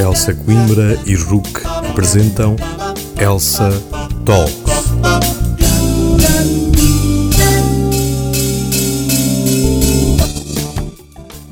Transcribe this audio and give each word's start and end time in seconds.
Elsa 0.00 0.34
Coimbra 0.34 0.98
e 1.06 1.14
Rook 1.14 1.62
apresentam 1.88 2.56
Elsa 3.18 3.70
Talks. 4.24 4.54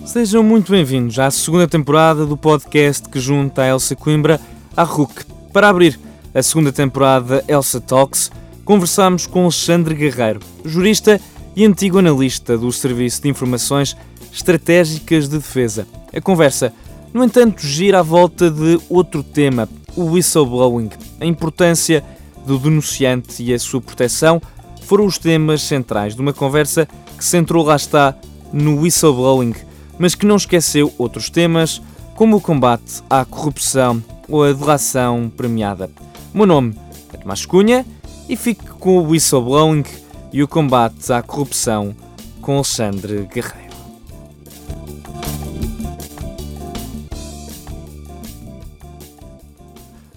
Sejam 0.05 0.43
muito 0.43 0.71
bem-vindos 0.71 1.19
à 1.19 1.31
segunda 1.31 1.67
temporada 1.67 2.27
do 2.27 2.37
podcast 2.37 3.09
que 3.09 3.19
junta 3.19 3.63
a 3.63 3.69
Elsa 3.69 3.97
Coimbra 3.97 4.41
à 4.77 4.83
RUC. 4.83 5.25
Para 5.53 5.69
abrir 5.69 5.99
a 6.35 6.43
segunda 6.43 6.71
temporada 6.71 7.43
Elsa 7.49 7.81
Talks, 7.81 8.31
conversamos 8.65 9.27
com 9.27 9.45
Alexandre 9.45 9.95
Guerreiro, 9.95 10.41
jurista 10.65 11.21
e 11.57 11.65
antigo 11.65 11.99
analista 11.99 12.57
do 12.59 12.71
Serviço 12.73 13.23
de 13.23 13.29
Informações 13.29 13.97
Estratégicas 14.33 15.29
de 15.29 15.37
Defesa. 15.37 15.87
A 16.15 16.21
conversa, 16.21 16.73
no 17.13 17.23
entanto, 17.23 17.67
gira 17.67 18.01
à 18.01 18.03
volta 18.03 18.51
de 18.51 18.81
outro 18.89 19.23
tema, 19.23 19.69
o 19.95 20.05
whistleblowing. 20.13 20.91
A 21.21 21.27
importância 21.27 22.03
do 22.47 22.59
denunciante 22.59 23.43
e 23.43 23.53
a 23.53 23.59
sua 23.59 23.81
proteção 23.81 24.41
foram 24.83 25.07
os 25.07 25.19
temas 25.19 25.63
centrais 25.63 26.15
de 26.15 26.21
uma 26.21 26.33
conversa 26.33 26.89
que 27.17 27.25
centrou, 27.25 27.65
lá 27.65 27.77
está, 27.77 28.17
no 28.53 28.81
whistleblowing 28.81 29.55
mas 29.99 30.15
que 30.15 30.27
não 30.27 30.37
esqueceu 30.37 30.93
outros 30.99 31.31
temas, 31.31 31.81
como 32.15 32.37
o 32.37 32.41
combate 32.41 33.03
à 33.09 33.25
corrupção 33.25 34.03
ou 34.29 34.45
a 34.45 34.53
delação 34.53 35.31
premiada. 35.37 35.91
O 36.35 36.39
meu 36.39 36.47
nome 36.47 36.75
é 37.13 37.17
Tomás 37.17 37.47
Cunha 37.47 37.87
e 38.29 38.37
fique 38.37 38.67
com 38.67 38.99
o 38.99 39.09
whistleblowing 39.09 39.85
e 40.33 40.43
o 40.43 40.49
combate 40.49 41.13
à 41.13 41.23
corrupção 41.23 41.95
com 42.41 42.57
Alexandre 42.57 43.29
Guerreiro. 43.33 43.72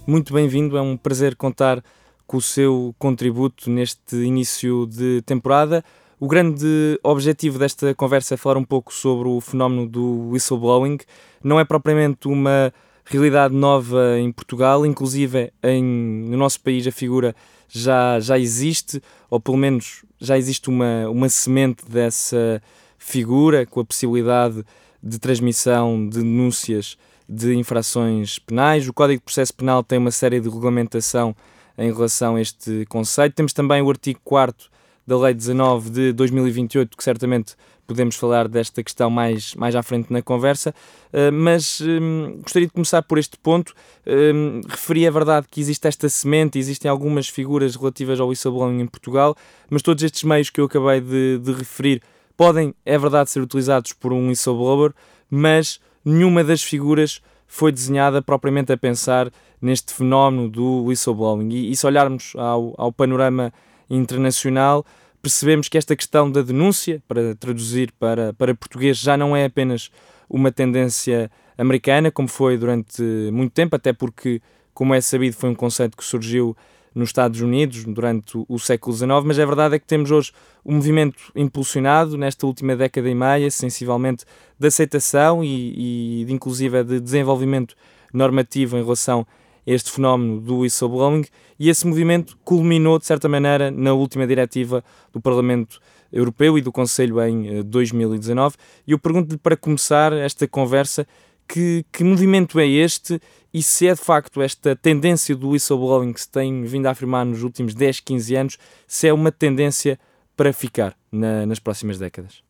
Muito 0.08 0.32
bem-vindo, 0.32 0.78
é 0.78 0.80
um 0.80 0.96
prazer 0.96 1.34
contar 1.34 1.82
com 2.28 2.36
o 2.36 2.40
seu 2.40 2.94
contributo 2.96 3.68
neste 3.68 4.14
início 4.14 4.86
de 4.86 5.20
temporada. 5.22 5.84
O 6.20 6.28
grande 6.28 6.96
objetivo 7.02 7.58
desta 7.58 7.92
conversa 7.92 8.34
é 8.34 8.36
falar 8.36 8.56
um 8.56 8.62
pouco 8.62 8.94
sobre 8.94 9.28
o 9.28 9.40
fenómeno 9.40 9.84
do 9.84 10.28
whistleblowing. 10.30 10.98
Não 11.42 11.58
é 11.58 11.64
propriamente 11.64 12.28
uma 12.28 12.72
realidade 13.04 13.52
nova 13.52 14.16
em 14.20 14.30
Portugal, 14.30 14.86
inclusive 14.86 15.52
em, 15.60 15.82
no 15.82 16.36
nosso 16.36 16.60
país 16.60 16.86
a 16.86 16.92
figura 16.92 17.34
já, 17.68 18.20
já 18.20 18.38
existe, 18.38 19.02
ou 19.28 19.40
pelo 19.40 19.56
menos 19.56 20.04
já 20.20 20.38
existe 20.38 20.68
uma, 20.68 21.08
uma 21.10 21.28
semente 21.28 21.84
dessa 21.84 22.62
figura, 22.96 23.66
com 23.66 23.80
a 23.80 23.84
possibilidade 23.84 24.64
de 25.02 25.18
transmissão 25.18 26.08
de 26.08 26.18
denúncias 26.18 26.96
de 27.28 27.54
infrações 27.54 28.38
penais. 28.38 28.88
O 28.88 28.92
Código 28.92 29.20
de 29.20 29.24
Processo 29.24 29.54
Penal 29.54 29.82
tem 29.82 29.98
uma 29.98 30.10
série 30.10 30.40
de 30.40 30.48
regulamentação 30.48 31.34
em 31.76 31.92
relação 31.92 32.36
a 32.36 32.40
este 32.40 32.86
conceito. 32.88 33.34
Temos 33.34 33.52
também 33.52 33.82
o 33.82 33.90
artigo 33.90 34.20
4 34.24 34.68
da 35.06 35.16
Lei 35.16 35.34
19 35.34 35.90
de 35.90 36.12
2028, 36.12 36.96
que 36.96 37.04
certamente 37.04 37.54
podemos 37.86 38.16
falar 38.16 38.48
desta 38.48 38.82
questão 38.82 39.08
mais, 39.08 39.54
mais 39.54 39.76
à 39.76 39.82
frente 39.82 40.12
na 40.12 40.20
conversa, 40.20 40.74
uh, 41.12 41.32
mas 41.32 41.80
um, 41.80 42.40
gostaria 42.42 42.66
de 42.66 42.72
começar 42.72 43.00
por 43.02 43.16
este 43.16 43.38
ponto. 43.38 43.72
Um, 44.04 44.60
referi 44.68 45.06
a 45.06 45.10
verdade 45.10 45.46
que 45.48 45.60
existe 45.60 45.86
esta 45.86 46.08
semente, 46.08 46.58
existem 46.58 46.90
algumas 46.90 47.28
figuras 47.28 47.76
relativas 47.76 48.18
ao 48.18 48.28
whistleblowing 48.28 48.80
em 48.80 48.86
Portugal, 48.86 49.36
mas 49.70 49.82
todos 49.82 50.02
estes 50.02 50.24
meios 50.24 50.50
que 50.50 50.60
eu 50.60 50.64
acabei 50.64 51.00
de, 51.00 51.38
de 51.38 51.52
referir 51.52 52.02
podem, 52.36 52.74
é 52.84 52.98
verdade, 52.98 53.30
ser 53.30 53.40
utilizados 53.40 53.92
por 53.92 54.12
um 54.12 54.28
whistleblower, 54.28 54.92
mas 55.30 55.80
nenhuma 56.04 56.44
das 56.44 56.62
figuras 56.62 57.20
foi 57.46 57.72
desenhada 57.72 58.20
propriamente 58.20 58.72
a 58.72 58.76
pensar 58.76 59.30
neste 59.60 59.92
fenómeno 59.92 60.48
do 60.48 60.84
whistleblowing. 60.84 61.48
E, 61.50 61.70
e 61.70 61.76
se 61.76 61.86
olharmos 61.86 62.32
ao, 62.36 62.74
ao 62.76 62.92
panorama 62.92 63.52
internacional, 63.88 64.84
percebemos 65.22 65.68
que 65.68 65.78
esta 65.78 65.96
questão 65.96 66.30
da 66.30 66.42
denúncia, 66.42 67.02
para 67.08 67.34
traduzir 67.34 67.92
para, 67.98 68.32
para 68.34 68.54
português, 68.54 68.98
já 68.98 69.16
não 69.16 69.34
é 69.34 69.44
apenas 69.44 69.90
uma 70.28 70.52
tendência 70.52 71.30
americana, 71.56 72.10
como 72.10 72.28
foi 72.28 72.58
durante 72.58 73.02
muito 73.32 73.52
tempo, 73.52 73.74
até 73.74 73.92
porque, 73.92 74.42
como 74.74 74.94
é 74.94 75.00
sabido, 75.00 75.34
foi 75.34 75.50
um 75.50 75.54
conceito 75.54 75.96
que 75.96 76.04
surgiu 76.04 76.56
nos 76.96 77.10
Estados 77.10 77.42
Unidos 77.42 77.84
durante 77.84 78.42
o, 78.48 78.58
século 78.58 78.96
XIX, 78.96 79.10
mas 79.22 79.38
a 79.38 79.44
verdade 79.44 79.74
é 79.74 79.78
que 79.78 79.86
temos 79.86 80.10
hoje 80.10 80.32
um 80.64 80.76
movimento 80.76 81.30
impulsionado 81.36 82.16
nesta 82.16 82.46
última 82.46 82.74
década 82.74 83.06
e 83.06 83.14
meia, 83.14 83.50
sensivelmente, 83.50 84.24
de 84.58 84.66
aceitação 84.66 85.44
e, 85.44 86.22
e 86.22 86.24
de, 86.24 86.32
inclusive 86.32 86.82
de 86.82 86.98
desenvolvimento 86.98 87.76
normativo 88.14 88.78
em 88.78 88.82
relação 88.82 89.26
este 89.66 89.90
fenómeno 89.90 90.40
do 90.40 90.60
whistleblowing 90.60 91.26
e 91.58 91.68
esse 91.68 91.86
movimento 91.86 92.38
culminou, 92.42 92.98
de 92.98 93.04
certa 93.04 93.28
maneira, 93.28 93.70
na 93.70 93.92
última 93.92 94.26
diretiva 94.26 94.82
do 95.12 95.20
Parlamento 95.20 95.78
Europeu 96.10 96.56
e 96.56 96.62
do 96.62 96.72
Conselho 96.72 97.20
em 97.22 97.62
2019. 97.62 98.54
Eh, 98.54 98.62
e 98.86 98.92
eu 98.92 98.98
pergunto-lhe, 98.98 99.36
para 99.36 99.56
começar 99.56 100.14
esta 100.14 100.48
conversa, 100.48 101.06
que, 101.48 101.84
que, 101.92 102.04
movimento 102.04 102.58
é 102.58 102.66
este 102.66 103.20
e 103.52 103.62
se 103.62 103.86
é 103.86 103.94
de 103.94 104.00
facto 104.00 104.42
esta 104.42 104.74
tendência 104.76 105.34
do 105.34 105.50
whistleblowing 105.50 106.12
que 106.12 106.20
se 106.20 106.30
tem 106.30 106.64
vindo 106.64 106.86
a 106.86 106.90
afirmar 106.90 107.24
nos 107.24 107.42
últimos 107.42 107.74
10, 107.74 108.00
15 108.00 108.36
anos, 108.36 108.58
se 108.86 109.08
é 109.08 109.12
uma 109.12 109.32
tendência 109.32 109.98
para 110.36 110.52
ficar 110.52 110.96
na, 111.10 111.46
nas 111.46 111.58
próximas 111.58 111.98
décadas? 111.98 112.44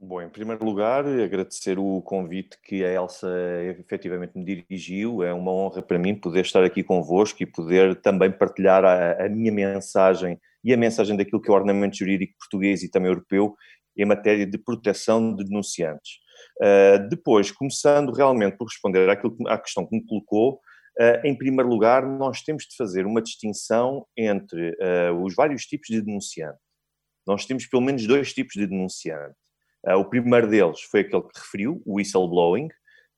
Bom, 0.00 0.22
em 0.22 0.28
primeiro 0.28 0.64
lugar, 0.64 1.04
agradecer 1.04 1.76
o 1.76 2.00
convite 2.02 2.56
que 2.62 2.84
a 2.84 2.92
Elsa 2.92 3.28
efetivamente 3.64 4.38
me 4.38 4.44
dirigiu. 4.44 5.24
É 5.24 5.34
uma 5.34 5.50
honra 5.50 5.82
para 5.82 5.98
mim 5.98 6.14
poder 6.14 6.42
estar 6.42 6.62
aqui 6.62 6.84
convosco 6.84 7.42
e 7.42 7.46
poder 7.46 7.96
também 7.96 8.30
partilhar 8.30 8.84
a, 8.84 9.24
a 9.24 9.28
minha 9.28 9.50
mensagem 9.50 10.38
e 10.62 10.72
a 10.72 10.76
mensagem 10.76 11.16
daquilo 11.16 11.42
que 11.42 11.50
é 11.50 11.52
o 11.52 11.56
ordenamento 11.56 11.96
jurídico 11.96 12.34
português 12.38 12.84
e 12.84 12.90
também 12.90 13.08
europeu 13.10 13.56
em 13.96 14.04
matéria 14.04 14.46
de 14.46 14.56
proteção 14.56 15.34
de 15.34 15.44
denunciantes. 15.44 16.20
Uh, 16.60 17.08
depois, 17.08 17.50
começando 17.50 18.12
realmente 18.12 18.56
por 18.56 18.64
responder 18.64 19.08
àquilo, 19.08 19.36
à 19.46 19.58
questão 19.58 19.86
que 19.86 19.96
me 19.96 20.04
colocou, 20.04 20.54
uh, 21.00 21.26
em 21.26 21.36
primeiro 21.36 21.68
lugar, 21.68 22.04
nós 22.06 22.42
temos 22.42 22.64
de 22.64 22.76
fazer 22.76 23.06
uma 23.06 23.22
distinção 23.22 24.06
entre 24.16 24.70
uh, 24.70 25.22
os 25.22 25.34
vários 25.34 25.64
tipos 25.64 25.88
de 25.88 26.00
denunciante. 26.00 26.58
Nós 27.26 27.46
temos 27.46 27.66
pelo 27.66 27.82
menos 27.82 28.06
dois 28.06 28.32
tipos 28.32 28.54
de 28.54 28.66
denunciante 28.66 29.36
o 29.96 30.04
primeiro 30.04 30.48
deles 30.48 30.80
foi 30.82 31.00
aquele 31.00 31.22
que 31.22 31.38
referiu, 31.38 31.82
o 31.86 31.96
whistleblowing, 31.96 32.68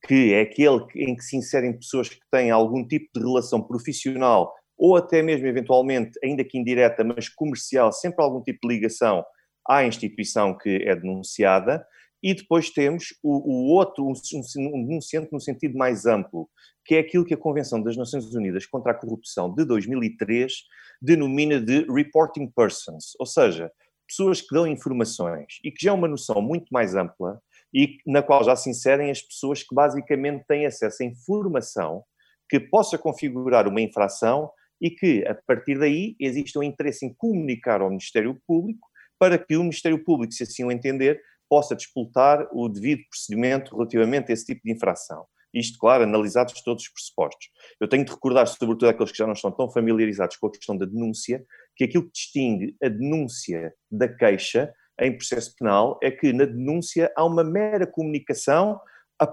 que 0.06 0.32
é 0.34 0.42
aquele 0.42 0.84
em 0.94 1.14
que 1.14 1.22
se 1.22 1.36
inserem 1.36 1.76
pessoas 1.76 2.08
que 2.08 2.18
têm 2.30 2.50
algum 2.50 2.86
tipo 2.86 3.08
de 3.14 3.20
relação 3.20 3.62
profissional 3.62 4.52
ou 4.78 4.96
até 4.96 5.22
mesmo 5.22 5.46
eventualmente, 5.46 6.18
ainda 6.24 6.42
que 6.42 6.58
indireta, 6.58 7.04
mas 7.04 7.28
comercial, 7.28 7.92
sempre 7.92 8.24
algum 8.24 8.42
tipo 8.42 8.66
de 8.66 8.74
ligação 8.74 9.22
à 9.68 9.84
instituição 9.84 10.56
que 10.56 10.82
é 10.86 10.96
denunciada. 10.96 11.84
E 12.22 12.34
depois 12.34 12.70
temos 12.70 13.14
o, 13.22 13.50
o 13.50 13.74
outro, 13.74 14.04
um, 14.06 14.12
um 14.12 14.86
denunciante 14.86 15.32
no 15.32 15.40
sentido 15.40 15.76
mais 15.76 16.06
amplo, 16.06 16.48
que 16.84 16.94
é 16.94 16.98
aquilo 16.98 17.24
que 17.24 17.34
a 17.34 17.38
Convenção 17.38 17.82
das 17.82 17.96
Nações 17.96 18.34
Unidas 18.34 18.66
contra 18.66 18.92
a 18.92 18.94
Corrupção 18.94 19.52
de 19.54 19.64
2003 19.64 20.52
denomina 21.00 21.60
de 21.60 21.86
reporting 21.90 22.46
persons, 22.48 23.14
ou 23.18 23.26
seja, 23.26 23.70
pessoas 24.06 24.40
que 24.40 24.54
dão 24.54 24.66
informações 24.66 25.60
e 25.64 25.70
que 25.70 25.84
já 25.84 25.92
é 25.92 25.94
uma 25.94 26.08
noção 26.08 26.42
muito 26.42 26.66
mais 26.70 26.94
ampla 26.94 27.40
e 27.72 27.98
na 28.04 28.22
qual 28.22 28.44
já 28.44 28.56
se 28.56 28.68
inserem 28.68 29.10
as 29.10 29.22
pessoas 29.22 29.62
que 29.62 29.74
basicamente 29.74 30.44
têm 30.46 30.66
acesso 30.66 31.02
a 31.02 31.06
informação 31.06 32.04
que 32.48 32.58
possa 32.58 32.98
configurar 32.98 33.68
uma 33.68 33.80
infração 33.80 34.50
e 34.80 34.90
que, 34.90 35.24
a 35.26 35.34
partir 35.34 35.78
daí, 35.78 36.16
existe 36.18 36.58
um 36.58 36.62
interesse 36.62 37.06
em 37.06 37.14
comunicar 37.14 37.80
ao 37.80 37.88
Ministério 37.90 38.40
Público 38.46 38.88
para 39.18 39.38
que 39.38 39.56
o 39.56 39.60
Ministério 39.60 40.02
Público, 40.02 40.32
se 40.32 40.42
assim 40.42 40.64
o 40.64 40.72
entender, 40.72 41.20
possa 41.50 41.74
disputar 41.74 42.48
o 42.52 42.68
devido 42.68 43.02
procedimento 43.10 43.74
relativamente 43.74 44.30
a 44.30 44.32
esse 44.32 44.46
tipo 44.46 44.60
de 44.64 44.72
infração. 44.72 45.26
Isto, 45.52 45.78
claro, 45.78 46.04
analisados 46.04 46.62
todos 46.62 46.84
os 46.84 46.90
pressupostos. 46.90 47.48
Eu 47.80 47.88
tenho 47.88 48.04
de 48.04 48.12
recordar, 48.12 48.46
sobretudo 48.46 48.88
aqueles 48.88 49.10
que 49.10 49.18
já 49.18 49.26
não 49.26 49.32
estão 49.32 49.50
tão 49.50 49.68
familiarizados 49.68 50.36
com 50.36 50.46
a 50.46 50.52
questão 50.52 50.76
da 50.76 50.86
denúncia, 50.86 51.44
que 51.74 51.84
aquilo 51.84 52.04
que 52.04 52.12
distingue 52.12 52.76
a 52.80 52.88
denúncia 52.88 53.74
da 53.90 54.08
queixa 54.08 54.72
em 55.00 55.16
processo 55.16 55.52
penal 55.58 55.98
é 56.02 56.10
que 56.10 56.32
na 56.32 56.44
denúncia 56.44 57.12
há 57.16 57.24
uma 57.24 57.42
mera 57.42 57.86
comunicação 57.86 58.80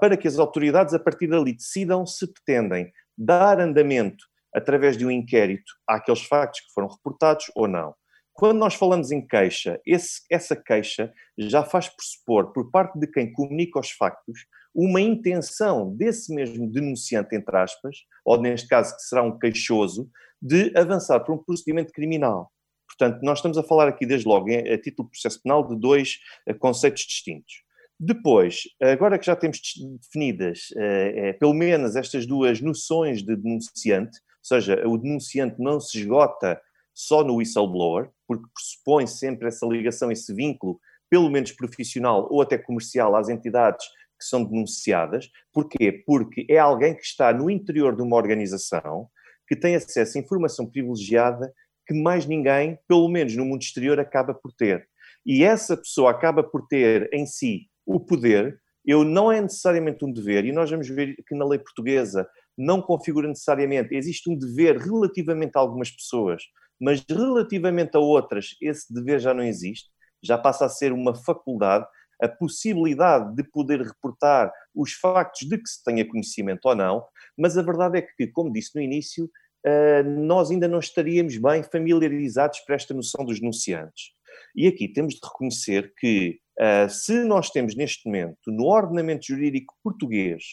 para 0.01 0.17
que 0.17 0.27
as 0.27 0.39
autoridades, 0.39 0.93
a 0.93 0.99
partir 0.99 1.27
dali, 1.27 1.53
decidam 1.53 2.05
se 2.05 2.25
pretendem 2.33 2.91
dar 3.15 3.59
andamento 3.59 4.25
através 4.55 4.97
de 4.97 5.05
um 5.05 5.11
inquérito 5.11 5.71
àqueles 5.87 6.23
factos 6.23 6.61
que 6.61 6.73
foram 6.73 6.87
reportados 6.87 7.45
ou 7.55 7.67
não. 7.67 7.93
Quando 8.37 8.59
nós 8.59 8.75
falamos 8.75 9.11
em 9.11 9.25
queixa, 9.25 9.81
esse, 9.83 10.21
essa 10.29 10.55
queixa 10.55 11.11
já 11.35 11.63
faz 11.63 11.89
pressupor, 11.89 12.53
por 12.53 12.69
parte 12.69 12.99
de 12.99 13.07
quem 13.07 13.33
comunica 13.33 13.79
os 13.79 13.89
factos, 13.89 14.45
uma 14.75 15.01
intenção 15.01 15.91
desse 15.95 16.31
mesmo 16.31 16.71
denunciante, 16.71 17.35
entre 17.35 17.57
aspas, 17.57 17.97
ou 18.23 18.39
neste 18.39 18.67
caso 18.67 18.95
que 18.95 19.01
será 19.01 19.23
um 19.23 19.39
queixoso, 19.39 20.07
de 20.39 20.71
avançar 20.77 21.19
para 21.21 21.33
um 21.33 21.43
procedimento 21.43 21.91
criminal. 21.91 22.51
Portanto, 22.87 23.23
nós 23.23 23.39
estamos 23.39 23.57
a 23.57 23.63
falar 23.63 23.87
aqui, 23.87 24.05
desde 24.05 24.27
logo, 24.27 24.51
a 24.51 24.77
título 24.77 25.07
de 25.07 25.13
processo 25.13 25.41
penal, 25.41 25.67
de 25.67 25.75
dois 25.75 26.19
eh, 26.45 26.53
conceitos 26.53 27.01
distintos. 27.07 27.63
Depois, 27.99 28.65
agora 28.79 29.17
que 29.17 29.25
já 29.25 29.35
temos 29.35 29.59
definidas 29.99 30.67
eh, 30.77 31.13
eh, 31.15 31.33
pelo 31.33 31.55
menos 31.55 31.95
estas 31.95 32.27
duas 32.27 32.61
noções 32.61 33.23
de 33.23 33.35
denunciante, 33.35 34.19
ou 34.19 34.59
seja, 34.59 34.87
o 34.87 34.95
denunciante 34.95 35.55
não 35.59 35.79
se 35.79 35.97
esgota 35.97 36.61
só 36.97 37.23
no 37.23 37.35
whistleblower, 37.35 38.09
porque 38.27 38.47
pressupõe 38.51 39.05
sempre 39.05 39.47
essa 39.47 39.67
ligação, 39.67 40.11
esse 40.11 40.33
vínculo, 40.33 40.79
pelo 41.07 41.29
menos 41.29 41.51
profissional 41.51 42.27
ou 42.31 42.41
até 42.41 42.57
comercial, 42.57 43.15
às 43.15 43.29
entidades 43.29 43.85
que 44.19 44.25
são 44.25 44.43
denunciadas. 44.43 45.29
Porquê? 45.53 45.91
Porque 45.91 46.43
é 46.49 46.57
alguém 46.57 46.95
que 46.95 47.03
está 47.03 47.31
no 47.31 47.51
interior 47.51 47.95
de 47.95 48.01
uma 48.01 48.15
organização 48.15 49.07
que 49.47 49.55
tem 49.55 49.75
acesso 49.75 50.17
a 50.17 50.21
informação 50.21 50.65
privilegiada 50.65 51.53
que 51.85 51.93
mais 51.93 52.25
ninguém, 52.25 52.79
pelo 52.87 53.07
menos 53.07 53.35
no 53.35 53.45
mundo 53.45 53.61
exterior, 53.61 53.99
acaba 53.99 54.33
por 54.33 54.51
ter. 54.51 54.89
E 55.23 55.43
essa 55.43 55.77
pessoa 55.77 56.09
acaba 56.09 56.43
por 56.43 56.67
ter 56.67 57.07
em 57.13 57.27
si 57.27 57.67
o 57.85 57.99
poder, 57.99 58.59
eu 58.83 59.03
não 59.03 59.31
é 59.31 59.39
necessariamente 59.39 60.03
um 60.03 60.11
dever, 60.11 60.45
e 60.45 60.51
nós 60.51 60.71
vamos 60.71 60.89
ver 60.89 61.15
que 61.27 61.35
na 61.35 61.45
lei 61.45 61.59
portuguesa 61.59 62.27
não 62.57 62.81
configura 62.81 63.27
necessariamente, 63.27 63.93
existe 63.93 64.29
um 64.31 64.35
dever 64.35 64.77
relativamente 64.77 65.51
a 65.55 65.59
algumas 65.59 65.91
pessoas, 65.91 66.41
mas 66.79 67.03
relativamente 67.09 67.95
a 67.95 67.99
outras, 67.99 68.55
esse 68.61 68.93
dever 68.93 69.19
já 69.19 69.33
não 69.33 69.43
existe, 69.43 69.89
já 70.21 70.37
passa 70.37 70.65
a 70.65 70.69
ser 70.69 70.91
uma 70.91 71.15
faculdade, 71.15 71.85
a 72.21 72.27
possibilidade 72.27 73.35
de 73.35 73.43
poder 73.43 73.81
reportar 73.81 74.51
os 74.73 74.93
factos 74.93 75.47
de 75.47 75.57
que 75.57 75.69
se 75.69 75.83
tenha 75.83 76.07
conhecimento 76.07 76.65
ou 76.65 76.75
não, 76.75 77.03
mas 77.37 77.57
a 77.57 77.61
verdade 77.61 77.99
é 77.99 78.01
que, 78.01 78.27
como 78.27 78.51
disse 78.51 78.75
no 78.75 78.81
início, 78.81 79.29
eh, 79.63 80.03
nós 80.03 80.49
ainda 80.49 80.67
não 80.67 80.79
estaríamos 80.79 81.37
bem 81.37 81.61
familiarizados 81.61 82.59
para 82.61 82.75
esta 82.75 82.93
noção 82.93 83.25
dos 83.25 83.39
denunciantes. 83.39 84.17
E 84.55 84.67
aqui 84.67 84.87
temos 84.87 85.15
de 85.15 85.19
reconhecer 85.23 85.93
que, 85.97 86.39
uh, 86.59 86.89
se 86.89 87.23
nós 87.23 87.49
temos 87.49 87.75
neste 87.75 88.05
momento, 88.05 88.37
no 88.47 88.65
ordenamento 88.65 89.25
jurídico 89.25 89.75
português, 89.83 90.43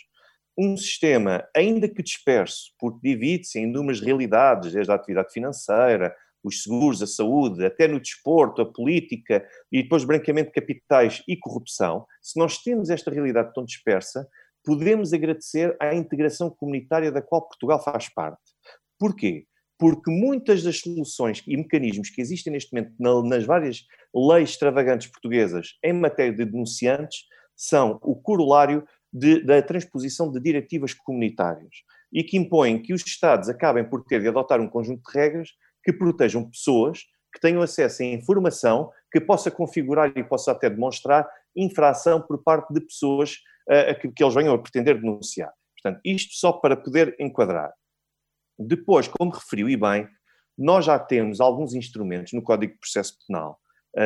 um 0.57 0.77
sistema, 0.77 1.47
ainda 1.55 1.89
que 1.89 2.03
disperso, 2.03 2.73
porque 2.79 2.99
divide-se 3.03 3.59
em 3.59 3.65
inúmeras 3.65 4.01
realidades, 4.01 4.73
desde 4.73 4.93
a 4.93 4.95
atividade 4.95 5.33
financeira, 5.33 6.15
os 6.43 6.63
seguros, 6.63 7.03
a 7.03 7.07
saúde, 7.07 7.65
até 7.65 7.89
no 7.89 7.99
desporto, 7.99 8.63
a 8.63 8.71
política 8.71 9.47
e 9.73 9.83
depois 9.83 10.05
branqueamento 10.05 10.49
de 10.49 10.55
capitais 10.55 11.23
e 11.27 11.37
corrupção, 11.37 12.07
se 12.23 12.39
nós 12.39 12.59
temos 12.59 12.91
esta 12.91 13.11
realidade 13.11 13.53
tão 13.55 13.65
dispersa, 13.65 14.29
podemos 14.63 15.13
agradecer 15.13 15.77
à 15.81 15.95
integração 15.95 16.51
comunitária 16.51 17.11
da 17.11 17.23
qual 17.23 17.49
Portugal 17.49 17.83
faz 17.83 18.09
parte. 18.09 18.43
Porquê? 18.99 19.47
porque 19.79 20.11
muitas 20.11 20.63
das 20.63 20.81
soluções 20.81 21.43
e 21.47 21.57
mecanismos 21.57 22.11
que 22.11 22.21
existem 22.21 22.53
neste 22.53 22.73
momento 22.73 22.95
nas 23.29 23.45
várias 23.45 23.85
leis 24.15 24.51
extravagantes 24.51 25.09
portuguesas 25.09 25.77
em 25.83 25.93
matéria 25.93 26.33
de 26.33 26.45
denunciantes 26.45 27.25
são 27.57 27.99
o 28.03 28.15
corolário 28.15 28.87
de, 29.15 29.41
da 29.45 29.63
transposição 29.63 30.31
de 30.33 30.41
diretivas 30.41 30.93
comunitárias 30.93 31.77
e 32.13 32.25
que 32.25 32.37
impõem 32.37 32.83
que 32.83 32.93
os 32.93 33.07
Estados 33.07 33.49
acabem 33.49 33.89
por 33.89 34.05
ter 34.05 34.21
de 34.21 34.27
adotar 34.27 34.61
um 34.61 34.69
conjunto 34.69 35.03
de 35.05 35.17
regras 35.17 35.51
que 35.85 35.93
protejam 35.93 36.51
pessoas, 36.51 37.05
que 37.33 37.41
tenham 37.41 37.63
acesso 37.63 38.03
a 38.03 38.07
informação 38.07 38.91
que 39.13 39.21
possa 39.21 39.51
configurar 39.51 40.13
e 40.17 40.25
possa 40.25 40.51
até 40.51 40.69
demonstrar 40.69 41.29
infração 41.55 42.21
por 42.21 42.43
parte 42.43 42.75
de 42.75 42.81
pessoas 42.81 43.37
uh, 43.69 44.01
que, 44.01 44.11
que 44.11 44.25
eles 44.25 44.35
venham 44.35 44.55
a 44.55 44.59
pretender 44.59 45.01
denunciar. 45.01 45.53
Portanto, 45.81 46.01
isto 46.05 46.35
só 46.35 46.53
para 46.53 46.77
poder 46.77 47.15
enquadrar. 47.21 47.73
Depois, 48.59 49.07
como 49.07 49.31
referiu 49.31 49.69
e 49.69 49.77
bem, 49.77 50.09
nós 50.57 50.85
já 50.85 50.99
temos 50.99 51.41
alguns 51.41 51.75
instrumentos 51.75 52.33
no 52.33 52.43
Código 52.43 52.73
de 52.73 52.79
Processo 52.79 53.17
Penal, 53.27 53.61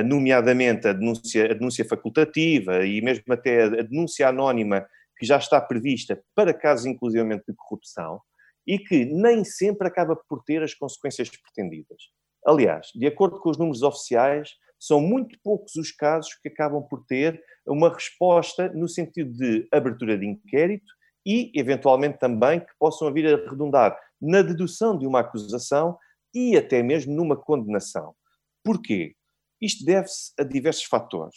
nomeadamente 0.05 0.87
a 0.87 0.93
denúncia, 0.93 1.50
a 1.50 1.55
denúncia 1.55 1.85
facultativa 1.85 2.85
e 2.85 3.00
mesmo 3.00 3.32
até 3.32 3.62
a 3.62 3.82
denúncia 3.82 4.29
anónima, 4.29 4.87
que 5.19 5.26
já 5.26 5.38
está 5.38 5.61
prevista 5.61 6.23
para 6.35 6.55
casos 6.55 6.87
inclusivamente 6.87 7.44
de 7.49 7.55
corrupção, 7.55 8.20
e 8.67 8.79
que 8.79 9.06
nem 9.06 9.44
sempre 9.44 9.88
acaba 9.88 10.14
por 10.14 10.44
ter 10.44 10.62
as 10.62 10.75
consequências 10.75 11.31
pretendidas. 11.31 12.02
Aliás, 12.46 12.88
de 12.94 13.06
acordo 13.06 13.40
com 13.40 13.49
os 13.49 13.56
números 13.56 13.82
oficiais, 13.82 14.50
são 14.79 15.00
muito 15.00 15.38
poucos 15.43 15.75
os 15.75 15.90
casos 15.90 16.35
que 16.35 16.49
acabam 16.49 16.82
por 16.82 17.05
ter 17.06 17.43
uma 17.67 17.93
resposta 17.93 18.69
no 18.75 18.87
sentido 18.87 19.32
de 19.32 19.67
abertura 19.73 20.17
de 20.17 20.26
inquérito 20.26 20.93
e, 21.26 21.50
eventualmente, 21.55 22.19
também 22.19 22.61
que 22.61 22.73
possam 22.79 23.12
vir 23.12 23.26
a 23.26 23.50
redundar 23.50 23.99
na 24.20 24.43
dedução 24.43 24.96
de 24.96 25.06
uma 25.06 25.20
acusação 25.20 25.99
e 26.35 26.56
até 26.56 26.82
mesmo 26.82 27.14
numa 27.14 27.37
condenação. 27.37 28.14
Porquê? 28.62 29.14
Isto 29.60 29.84
deve-se 29.84 30.32
a 30.38 30.44
diversos 30.44 30.84
fatores. 30.84 31.37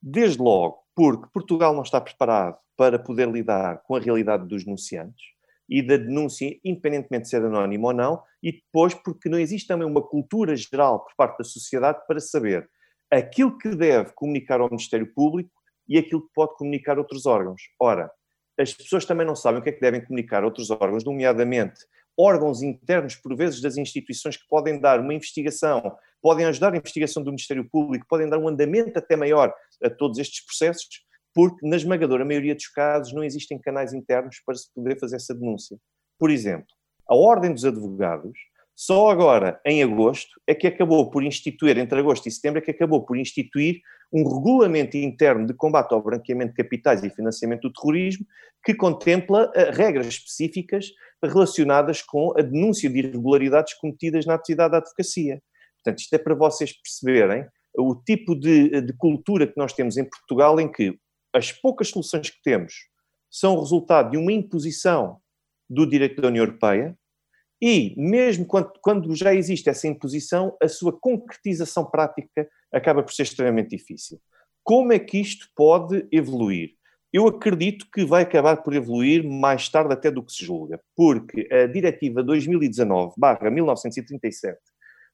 Desde 0.00 0.40
logo, 0.40 0.78
porque 0.94 1.28
Portugal 1.32 1.74
não 1.74 1.82
está 1.82 2.00
preparado 2.00 2.58
para 2.76 2.98
poder 2.98 3.28
lidar 3.30 3.82
com 3.84 3.96
a 3.96 4.00
realidade 4.00 4.46
dos 4.46 4.64
denunciantes 4.64 5.34
e 5.68 5.80
da 5.80 5.96
denúncia, 5.96 6.58
independentemente 6.64 7.24
de 7.24 7.30
ser 7.30 7.42
anónimo 7.42 7.86
ou 7.86 7.94
não, 7.94 8.22
e 8.42 8.52
depois 8.52 8.94
porque 8.94 9.28
não 9.28 9.38
existe 9.38 9.66
também 9.66 9.86
uma 9.86 10.02
cultura 10.02 10.54
geral 10.56 11.02
por 11.04 11.14
parte 11.16 11.38
da 11.38 11.44
sociedade 11.44 12.00
para 12.06 12.20
saber 12.20 12.68
aquilo 13.10 13.56
que 13.56 13.74
deve 13.74 14.12
comunicar 14.12 14.60
ao 14.60 14.68
Ministério 14.68 15.10
Público 15.14 15.50
e 15.88 15.98
aquilo 15.98 16.22
que 16.22 16.32
pode 16.34 16.56
comunicar 16.56 16.96
a 16.96 17.00
outros 17.00 17.26
órgãos. 17.26 17.62
Ora, 17.80 18.10
as 18.58 18.72
pessoas 18.72 19.04
também 19.04 19.26
não 19.26 19.34
sabem 19.34 19.60
o 19.60 19.62
que 19.62 19.70
é 19.70 19.72
que 19.72 19.80
devem 19.80 20.04
comunicar 20.04 20.42
a 20.42 20.46
outros 20.46 20.70
órgãos, 20.70 21.04
nomeadamente 21.04 21.80
órgãos 22.18 22.62
internos, 22.62 23.16
por 23.16 23.36
vezes, 23.36 23.60
das 23.60 23.76
instituições 23.76 24.36
que 24.36 24.46
podem 24.48 24.80
dar 24.80 25.00
uma 25.00 25.14
investigação, 25.14 25.96
podem 26.22 26.46
ajudar 26.46 26.72
a 26.72 26.76
investigação 26.76 27.22
do 27.22 27.30
Ministério 27.30 27.68
Público, 27.68 28.06
podem 28.08 28.28
dar 28.28 28.38
um 28.38 28.48
andamento 28.48 28.98
até 28.98 29.16
maior 29.16 29.52
a 29.82 29.90
todos 29.90 30.18
estes 30.18 30.44
processos, 30.44 31.04
porque 31.34 31.66
na 31.66 31.76
esmagadora 31.76 32.24
maioria 32.24 32.54
dos 32.54 32.68
casos 32.68 33.12
não 33.12 33.24
existem 33.24 33.58
canais 33.58 33.92
internos 33.92 34.40
para 34.44 34.54
se 34.54 34.72
poder 34.72 34.98
fazer 34.98 35.16
essa 35.16 35.34
denúncia. 35.34 35.76
Por 36.18 36.30
exemplo, 36.30 36.68
a 37.08 37.14
Ordem 37.14 37.52
dos 37.52 37.64
Advogados, 37.64 38.38
só 38.76 39.08
agora, 39.08 39.60
em 39.64 39.82
agosto, 39.82 40.40
é 40.46 40.54
que 40.54 40.66
acabou 40.66 41.08
por 41.10 41.22
instituir, 41.22 41.78
entre 41.78 41.98
agosto 41.98 42.26
e 42.26 42.30
setembro, 42.30 42.58
é 42.58 42.62
que 42.62 42.72
acabou 42.72 43.04
por 43.04 43.16
instituir 43.16 43.80
um 44.12 44.28
regulamento 44.28 44.96
interno 44.96 45.46
de 45.46 45.54
combate 45.54 45.92
ao 45.92 46.02
branqueamento 46.02 46.50
de 46.50 46.56
capitais 46.56 47.02
e 47.04 47.10
financiamento 47.10 47.62
do 47.62 47.72
terrorismo, 47.72 48.26
que 48.64 48.74
contempla 48.74 49.50
uh, 49.50 49.72
regras 49.72 50.06
específicas 50.06 50.90
relacionadas 51.22 52.02
com 52.02 52.32
a 52.36 52.42
denúncia 52.42 52.90
de 52.90 52.98
irregularidades 52.98 53.74
cometidas 53.74 54.26
na 54.26 54.34
atividade 54.34 54.72
da 54.72 54.78
advocacia. 54.78 55.40
Portanto, 55.82 56.00
isto 56.00 56.14
é 56.14 56.18
para 56.18 56.34
vocês 56.34 56.72
perceberem 56.72 57.46
o 57.76 57.94
tipo 57.94 58.34
de, 58.34 58.80
de 58.80 58.92
cultura 58.94 59.46
que 59.46 59.56
nós 59.56 59.72
temos 59.72 59.96
em 59.96 60.04
Portugal, 60.04 60.60
em 60.60 60.70
que 60.70 60.98
as 61.32 61.50
poucas 61.50 61.88
soluções 61.88 62.30
que 62.30 62.42
temos 62.42 62.74
são 63.30 63.58
resultado 63.58 64.10
de 64.10 64.16
uma 64.16 64.32
imposição 64.32 65.18
do 65.68 65.88
direito 65.88 66.20
da 66.20 66.28
União 66.28 66.44
Europeia, 66.44 66.96
e 67.66 67.94
mesmo 67.96 68.44
quando, 68.44 68.70
quando, 68.82 69.16
já 69.16 69.34
existe 69.34 69.70
essa 69.70 69.88
imposição, 69.88 70.54
a 70.62 70.68
sua 70.68 70.92
concretização 70.92 71.86
prática 71.86 72.46
acaba 72.70 73.02
por 73.02 73.14
ser 73.14 73.22
extremamente 73.22 73.70
difícil. 73.70 74.20
Como 74.62 74.92
é 74.92 74.98
que 74.98 75.18
isto 75.18 75.48
pode 75.56 76.06
evoluir? 76.12 76.72
Eu 77.10 77.26
acredito 77.26 77.86
que 77.90 78.04
vai 78.04 78.22
acabar 78.22 78.58
por 78.58 78.74
evoluir 78.74 79.26
mais 79.26 79.66
tarde 79.70 79.94
até 79.94 80.10
do 80.10 80.22
que 80.22 80.34
se 80.34 80.44
julga, 80.44 80.78
porque 80.94 81.48
a 81.50 81.66
Diretiva 81.66 82.22
2019-1937, 82.22 84.56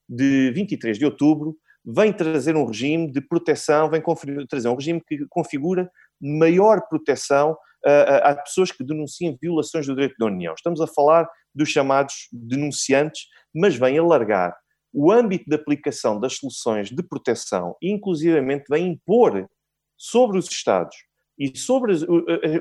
de 0.09 0.51
23 0.51 0.99
de 0.99 1.05
outubro, 1.05 1.55
vem 1.85 2.11
trazer 2.11 2.57
um 2.57 2.65
regime 2.65 3.09
de 3.09 3.21
proteção, 3.21 3.89
vem 3.89 4.03
trazer 4.49 4.67
um 4.67 4.75
regime 4.75 5.01
que 5.07 5.25
configura 5.29 5.89
maior 6.19 6.81
proteção 6.89 7.55
a, 7.85 8.31
a, 8.31 8.35
pessoas 8.35 8.73
que 8.73 8.83
denunciam 8.83 9.37
violações 9.41 9.87
do 9.87 9.95
direito 9.95 10.17
da 10.19 10.25
União. 10.25 10.53
Estamos 10.53 10.81
a 10.81 10.87
falar 10.87 11.25
dos 11.53 11.69
chamados 11.69 12.27
denunciantes, 12.31 13.27
mas 13.53 13.75
vem 13.75 13.97
alargar 13.97 14.55
o 14.93 15.11
âmbito 15.11 15.45
de 15.47 15.55
aplicação 15.55 16.19
das 16.19 16.37
soluções 16.37 16.89
de 16.89 17.01
proteção 17.01 17.75
e, 17.81 17.91
inclusivamente, 17.91 18.65
vem 18.69 18.87
impor 18.87 19.47
sobre 19.97 20.37
os 20.37 20.49
Estados 20.49 20.95
e 21.39 21.57
sobre 21.57 21.93
os, 21.93 22.05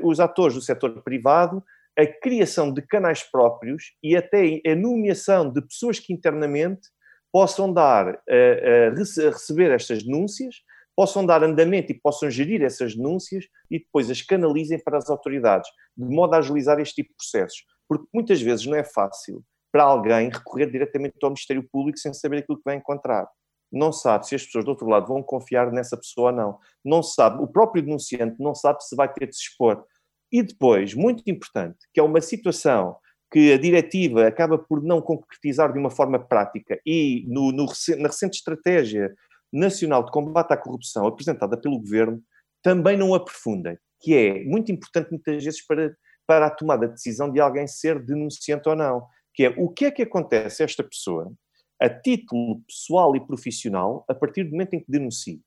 os 0.02 0.20
atores 0.20 0.54
do 0.54 0.61
setor 0.61 1.02
privado 1.02 1.62
a 1.99 2.06
criação 2.06 2.73
de 2.73 2.82
canais 2.82 3.23
próprios 3.23 3.92
e 4.02 4.16
até 4.16 4.61
a 4.66 4.75
nomeação 4.75 5.50
de 5.50 5.61
pessoas 5.61 5.99
que 5.99 6.12
internamente 6.12 6.88
possam 7.32 7.73
dar 7.73 8.09
a, 8.09 8.88
a 8.88 9.30
receber 9.30 9.70
estas 9.70 10.02
denúncias, 10.02 10.56
possam 10.97 11.25
dar 11.25 11.42
andamento 11.42 11.92
e 11.92 12.00
possam 12.00 12.30
gerir 12.30 12.62
essas 12.62 12.94
denúncias 12.94 13.44
e 13.70 13.78
depois 13.78 14.11
as 14.11 14.23
canalizem 14.23 14.82
para 14.82 14.99
as 14.99 15.09
autoridades, 15.11 15.68
de 15.97 16.14
modo 16.14 16.35
a 16.35 16.38
agilizar 16.38 16.80
este 16.80 16.97
tipo 16.97 17.11
de 17.11 17.16
processos. 17.16 17.64
Porque 17.90 18.06
muitas 18.14 18.40
vezes 18.40 18.64
não 18.66 18.76
é 18.76 18.85
fácil 18.85 19.44
para 19.73 19.82
alguém 19.82 20.30
recorrer 20.30 20.70
diretamente 20.70 21.16
ao 21.20 21.30
Ministério 21.30 21.68
Público 21.73 21.99
sem 21.99 22.14
saber 22.14 22.38
aquilo 22.38 22.59
que 22.59 22.64
vai 22.64 22.76
encontrar. 22.76 23.28
Não 23.73 23.92
sabe 23.92 24.28
se 24.28 24.37
as 24.37 24.44
pessoas 24.44 24.64
do 24.64 24.70
outro 24.70 24.87
lado 24.87 25.09
vão 25.09 25.20
confiar 25.25 25.73
nessa 25.73 25.97
pessoa 25.97 26.30
ou 26.30 26.37
não. 26.37 26.59
Não 26.85 27.02
sabe, 27.02 27.42
o 27.42 27.49
próprio 27.49 27.82
denunciante 27.82 28.37
não 28.38 28.54
sabe 28.54 28.85
se 28.85 28.94
vai 28.94 29.12
ter 29.12 29.26
de 29.26 29.35
se 29.35 29.42
expor. 29.42 29.85
E 30.30 30.40
depois, 30.40 30.94
muito 30.94 31.25
importante, 31.26 31.78
que 31.92 31.99
é 31.99 32.02
uma 32.02 32.20
situação 32.20 32.97
que 33.28 33.52
a 33.52 33.59
diretiva 33.59 34.25
acaba 34.25 34.56
por 34.56 34.80
não 34.85 35.02
concretizar 35.02 35.73
de 35.73 35.78
uma 35.80 35.90
forma 35.90 36.18
prática 36.20 36.80
e 36.87 37.25
no, 37.26 37.50
no, 37.50 37.66
na 37.99 38.06
recente 38.06 38.38
estratégia 38.38 39.12
nacional 39.52 40.04
de 40.04 40.12
combate 40.12 40.52
à 40.52 40.56
corrupção 40.56 41.09
apresentada 41.09 41.61
pelo 41.61 41.80
governo, 41.80 42.23
também 42.62 42.97
não 42.97 43.14
aprofundem, 43.14 43.76
que 44.00 44.14
é 44.14 44.44
muito 44.44 44.70
importante 44.70 45.11
muitas 45.11 45.42
vezes 45.42 45.66
para, 45.66 45.92
para 46.31 46.47
a 46.47 46.51
tomada 46.51 46.87
de 46.87 46.95
decisão 46.95 47.29
de 47.29 47.41
alguém 47.41 47.67
ser 47.67 47.99
denunciante 47.99 48.69
ou 48.69 48.77
não, 48.77 49.05
que 49.35 49.47
é 49.47 49.49
o 49.59 49.69
que 49.69 49.87
é 49.87 49.91
que 49.91 50.03
acontece 50.03 50.63
a 50.63 50.65
esta 50.65 50.85
pessoa 50.85 51.33
a 51.81 51.89
título 51.89 52.61
pessoal 52.69 53.17
e 53.17 53.27
profissional 53.27 54.05
a 54.07 54.15
partir 54.15 54.45
do 54.45 54.53
momento 54.53 54.75
em 54.75 54.79
que 54.79 54.89
denuncia. 54.89 55.41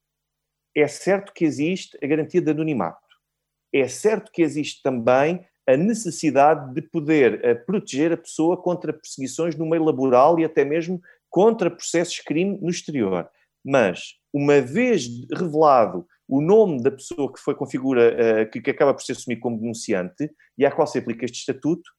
É 0.76 0.86
certo 0.86 1.32
que 1.32 1.46
existe 1.46 1.98
a 2.04 2.06
garantia 2.06 2.42
de 2.42 2.52
anonimato. 2.52 3.00
É 3.72 3.88
certo 3.88 4.30
que 4.30 4.42
existe 4.42 4.82
também 4.84 5.46
a 5.66 5.78
necessidade 5.78 6.74
de 6.74 6.82
poder 6.82 7.36
uh, 7.36 7.66
proteger 7.66 8.12
a 8.12 8.18
pessoa 8.18 8.62
contra 8.62 8.92
perseguições 8.92 9.56
no 9.56 9.66
meio 9.66 9.86
laboral 9.86 10.38
e 10.38 10.44
até 10.44 10.66
mesmo 10.66 11.02
contra 11.30 11.72
processos 11.72 12.16
de 12.16 12.24
crime 12.24 12.58
no 12.62 12.70
exterior. 12.70 13.30
Mas, 13.64 14.16
uma 14.34 14.60
vez 14.60 15.08
revelado 15.32 16.06
o 16.36 16.42
nome 16.42 16.82
da 16.82 16.90
pessoa 16.90 17.32
que 17.32 17.40
foi 17.40 17.54
configura, 17.54 18.48
que, 18.48 18.60
que 18.60 18.72
acaba 18.72 18.92
por 18.92 19.04
ser 19.04 19.12
assumido 19.12 19.40
como 19.40 19.60
denunciante 19.60 20.32
e 20.58 20.66
à 20.66 20.72
qual 20.72 20.88
se 20.88 20.98
aplica 20.98 21.26
este 21.26 21.38
estatuto, 21.38 21.92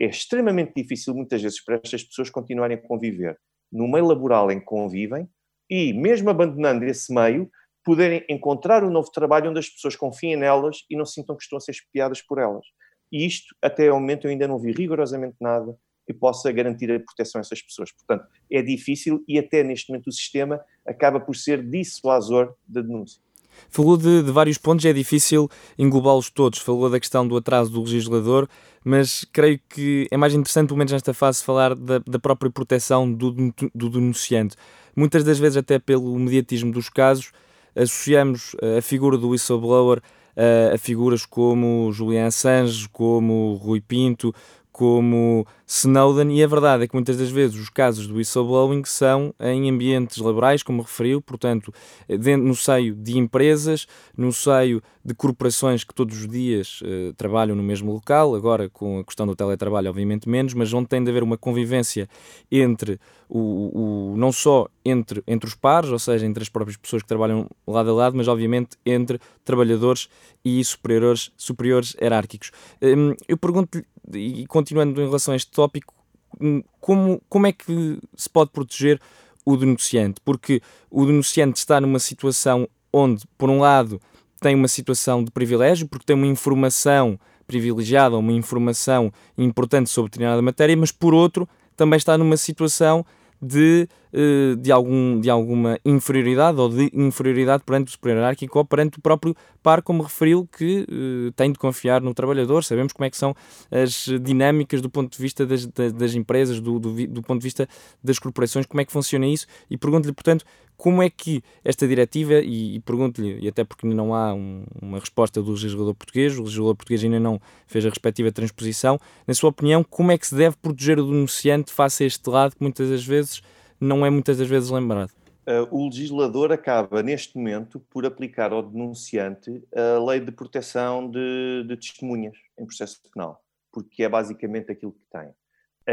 é 0.00 0.06
extremamente 0.06 0.72
difícil 0.76 1.12
muitas 1.12 1.42
vezes 1.42 1.60
para 1.64 1.80
estas 1.82 2.04
pessoas 2.04 2.30
continuarem 2.30 2.76
a 2.76 2.80
conviver 2.80 3.36
no 3.70 3.88
meio 3.88 4.06
laboral 4.06 4.48
em 4.52 4.60
que 4.60 4.64
convivem 4.64 5.28
e, 5.68 5.92
mesmo 5.92 6.30
abandonando 6.30 6.84
esse 6.84 7.12
meio, 7.12 7.50
poderem 7.84 8.24
encontrar 8.28 8.84
um 8.84 8.90
novo 8.90 9.10
trabalho 9.10 9.50
onde 9.50 9.58
as 9.58 9.68
pessoas 9.68 9.96
confiem 9.96 10.36
nelas 10.36 10.84
e 10.88 10.96
não 10.96 11.04
sintam 11.04 11.36
que 11.36 11.42
estão 11.42 11.56
a 11.56 11.60
ser 11.60 11.72
espiadas 11.72 12.22
por 12.22 12.38
elas. 12.38 12.66
E 13.10 13.26
isto, 13.26 13.52
até 13.60 13.88
ao 13.88 13.98
momento, 13.98 14.28
eu 14.28 14.30
ainda 14.30 14.46
não 14.46 14.60
vi 14.60 14.70
rigorosamente 14.70 15.34
nada 15.40 15.76
que 16.06 16.14
possa 16.14 16.52
garantir 16.52 16.92
a 16.92 17.00
proteção 17.00 17.40
a 17.40 17.42
essas 17.42 17.60
pessoas. 17.60 17.90
Portanto, 17.90 18.24
é 18.48 18.62
difícil 18.62 19.24
e 19.26 19.36
até 19.36 19.64
neste 19.64 19.90
momento 19.90 20.06
o 20.06 20.12
sistema 20.12 20.64
acaba 20.86 21.18
por 21.18 21.34
ser 21.34 21.68
dissuasor 21.68 22.54
da 22.68 22.82
denúncia. 22.82 23.20
Falou 23.68 23.96
de, 23.96 24.22
de 24.22 24.30
vários 24.30 24.58
pontos, 24.58 24.84
é 24.84 24.92
difícil 24.92 25.50
englobá-los 25.78 26.30
todos. 26.30 26.58
Falou 26.58 26.88
da 26.88 26.98
questão 26.98 27.26
do 27.26 27.36
atraso 27.36 27.70
do 27.70 27.82
legislador, 27.82 28.48
mas 28.84 29.24
creio 29.32 29.60
que 29.68 30.08
é 30.10 30.16
mais 30.16 30.34
interessante, 30.34 30.68
pelo 30.68 30.78
menos 30.78 30.92
nesta 30.92 31.12
fase, 31.12 31.42
falar 31.42 31.74
da, 31.74 31.98
da 31.98 32.18
própria 32.18 32.50
proteção 32.50 33.12
do, 33.12 33.30
do 33.74 33.90
denunciante. 33.90 34.56
Muitas 34.96 35.22
das 35.22 35.38
vezes, 35.38 35.56
até 35.56 35.78
pelo 35.78 36.18
mediatismo 36.18 36.72
dos 36.72 36.88
casos, 36.88 37.30
associamos 37.76 38.56
eh, 38.60 38.78
a 38.78 38.82
figura 38.82 39.16
do 39.16 39.28
whistleblower 39.28 40.00
a, 40.36 40.74
a 40.74 40.78
figuras 40.78 41.26
como 41.26 41.92
Julian 41.92 42.26
Assange, 42.26 42.88
como 42.88 43.54
Rui 43.54 43.80
Pinto, 43.80 44.34
como 44.80 45.46
Snowden, 45.66 46.34
e 46.34 46.42
a 46.42 46.46
verdade 46.46 46.84
é 46.84 46.88
que 46.88 46.94
muitas 46.94 47.18
das 47.18 47.28
vezes 47.28 47.60
os 47.60 47.68
casos 47.68 48.06
do 48.06 48.14
whistleblowing 48.14 48.82
são 48.86 49.34
em 49.38 49.68
ambientes 49.68 50.16
laborais, 50.16 50.62
como 50.62 50.80
referiu, 50.80 51.20
portanto, 51.20 51.70
dentro, 52.08 52.46
no 52.46 52.56
seio 52.56 52.94
de 52.94 53.18
empresas, 53.18 53.86
no 54.16 54.32
seio 54.32 54.82
de 55.04 55.12
corporações 55.12 55.84
que 55.84 55.94
todos 55.94 56.20
os 56.20 56.26
dias 56.26 56.80
uh, 56.80 57.12
trabalham 57.12 57.54
no 57.54 57.62
mesmo 57.62 57.92
local, 57.92 58.34
agora 58.34 58.70
com 58.70 59.00
a 59.00 59.04
questão 59.04 59.26
do 59.26 59.36
teletrabalho, 59.36 59.90
obviamente 59.90 60.26
menos, 60.26 60.54
mas 60.54 60.72
onde 60.72 60.88
tem 60.88 61.04
de 61.04 61.10
haver 61.10 61.22
uma 61.22 61.36
convivência 61.36 62.08
entre 62.50 62.98
o, 63.28 64.12
o, 64.12 64.16
não 64.16 64.32
só 64.32 64.66
entre, 64.82 65.22
entre 65.26 65.46
os 65.46 65.54
pares, 65.54 65.90
ou 65.90 65.98
seja, 65.98 66.24
entre 66.24 66.42
as 66.42 66.48
próprias 66.48 66.78
pessoas 66.78 67.02
que 67.02 67.08
trabalham 67.08 67.46
lado 67.66 67.90
a 67.90 67.92
lado, 67.92 68.16
mas 68.16 68.28
obviamente 68.28 68.78
entre 68.84 69.20
trabalhadores 69.44 70.08
e 70.42 70.64
superiores, 70.64 71.30
superiores 71.36 71.94
hierárquicos. 72.00 72.50
Um, 72.82 73.14
eu 73.28 73.36
pergunto-lhe, 73.36 73.84
e 74.18 74.46
continuando 74.46 75.00
em 75.00 75.04
relação 75.04 75.32
a 75.32 75.36
este 75.36 75.50
tópico, 75.50 75.94
hum, 76.40 76.62
como, 76.80 77.20
como 77.28 77.46
é 77.46 77.52
que 77.52 77.98
se 78.16 78.28
pode 78.28 78.50
proteger 78.50 79.00
o 79.44 79.56
denunciante? 79.56 80.20
Porque 80.24 80.60
o 80.90 81.04
denunciante 81.06 81.58
está 81.58 81.80
numa 81.80 81.98
situação 81.98 82.68
onde, 82.92 83.24
por 83.38 83.48
um 83.48 83.60
lado, 83.60 84.00
tem 84.40 84.54
uma 84.54 84.68
situação 84.68 85.22
de 85.22 85.30
privilégio, 85.30 85.86
porque 85.88 86.06
tem 86.06 86.16
uma 86.16 86.26
informação 86.26 87.18
privilegiada, 87.46 88.16
uma 88.16 88.32
informação 88.32 89.12
importante 89.36 89.90
sobre 89.90 90.10
determinada 90.10 90.40
matéria, 90.40 90.76
mas 90.76 90.92
por 90.92 91.12
outro, 91.12 91.48
também 91.76 91.96
está 91.96 92.16
numa 92.16 92.36
situação 92.36 93.04
de, 93.40 93.88
eh, 94.12 94.54
de, 94.58 94.70
algum, 94.70 95.20
de 95.20 95.30
alguma 95.30 95.78
inferioridade 95.84 96.60
ou 96.60 96.68
de 96.68 96.90
inferioridade 96.92 97.62
perante 97.64 97.88
o 97.88 97.90
superior 97.92 98.18
hierárquico 98.18 98.58
ou 98.58 98.64
perante 98.64 98.98
o 98.98 99.00
próprio 99.00 99.34
par, 99.62 99.82
como 99.82 100.02
referiu, 100.02 100.46
que 100.46 100.86
uh, 100.88 101.32
tem 101.32 101.52
de 101.52 101.58
confiar 101.58 102.00
no 102.00 102.14
trabalhador. 102.14 102.64
Sabemos 102.64 102.92
como 102.92 103.04
é 103.04 103.10
que 103.10 103.16
são 103.16 103.34
as 103.70 104.06
dinâmicas 104.22 104.80
do 104.80 104.88
ponto 104.88 105.14
de 105.14 105.22
vista 105.22 105.46
das, 105.46 105.66
das 105.66 106.14
empresas, 106.14 106.60
do, 106.60 106.78
do, 106.78 107.06
do, 107.06 107.22
ponto 107.22 107.40
de 107.40 107.44
vista 107.44 107.68
das 108.02 108.18
corporações, 108.18 108.66
como 108.66 108.80
é 108.80 108.84
que 108.84 108.92
funciona 108.92 109.26
isso 109.26 109.46
e 109.70 109.76
pergunto-lhe, 109.76 110.12
portanto, 110.12 110.44
como 110.80 111.02
é 111.02 111.10
que 111.10 111.42
esta 111.62 111.86
diretiva, 111.86 112.40
e, 112.40 112.76
e 112.76 112.80
pergunto-lhe, 112.80 113.38
e 113.38 113.46
até 113.46 113.62
porque 113.62 113.86
não 113.86 114.14
há 114.14 114.32
um, 114.32 114.64
uma 114.80 114.98
resposta 114.98 115.42
do 115.42 115.50
legislador 115.50 115.94
português, 115.94 116.38
o 116.38 116.42
legislador 116.42 116.74
português 116.74 117.04
ainda 117.04 117.20
não 117.20 117.38
fez 117.66 117.84
a 117.84 117.90
respectiva 117.90 118.32
transposição, 118.32 118.98
na 119.26 119.34
sua 119.34 119.50
opinião, 119.50 119.84
como 119.84 120.10
é 120.10 120.16
que 120.16 120.26
se 120.26 120.34
deve 120.34 120.56
proteger 120.56 120.98
o 120.98 121.04
denunciante 121.04 121.70
face 121.70 122.02
a 122.02 122.06
este 122.06 122.30
lado 122.30 122.56
que 122.56 122.62
muitas 122.62 122.88
das 122.88 123.04
vezes 123.04 123.42
não 123.78 124.06
é 124.06 124.08
muitas 124.08 124.38
das 124.38 124.48
vezes 124.48 124.70
lembrado? 124.70 125.10
Uh, 125.46 125.68
o 125.70 125.84
legislador 125.84 126.50
acaba, 126.50 127.02
neste 127.02 127.36
momento, 127.36 127.78
por 127.90 128.06
aplicar 128.06 128.50
ao 128.50 128.62
denunciante 128.62 129.62
a 129.76 130.02
lei 130.02 130.18
de 130.18 130.32
proteção 130.32 131.10
de, 131.10 131.62
de 131.68 131.76
testemunhas 131.76 132.38
em 132.58 132.64
processo 132.64 133.02
penal, 133.12 133.44
porque 133.70 134.02
é 134.02 134.08
basicamente 134.08 134.72
aquilo 134.72 134.92
que 134.92 135.04
tem. 135.12 135.28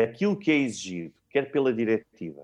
Aquilo 0.01 0.38
que 0.38 0.50
é 0.50 0.56
exigido, 0.56 1.13
quer 1.29 1.51
pela 1.51 1.74
diretiva, 1.74 2.44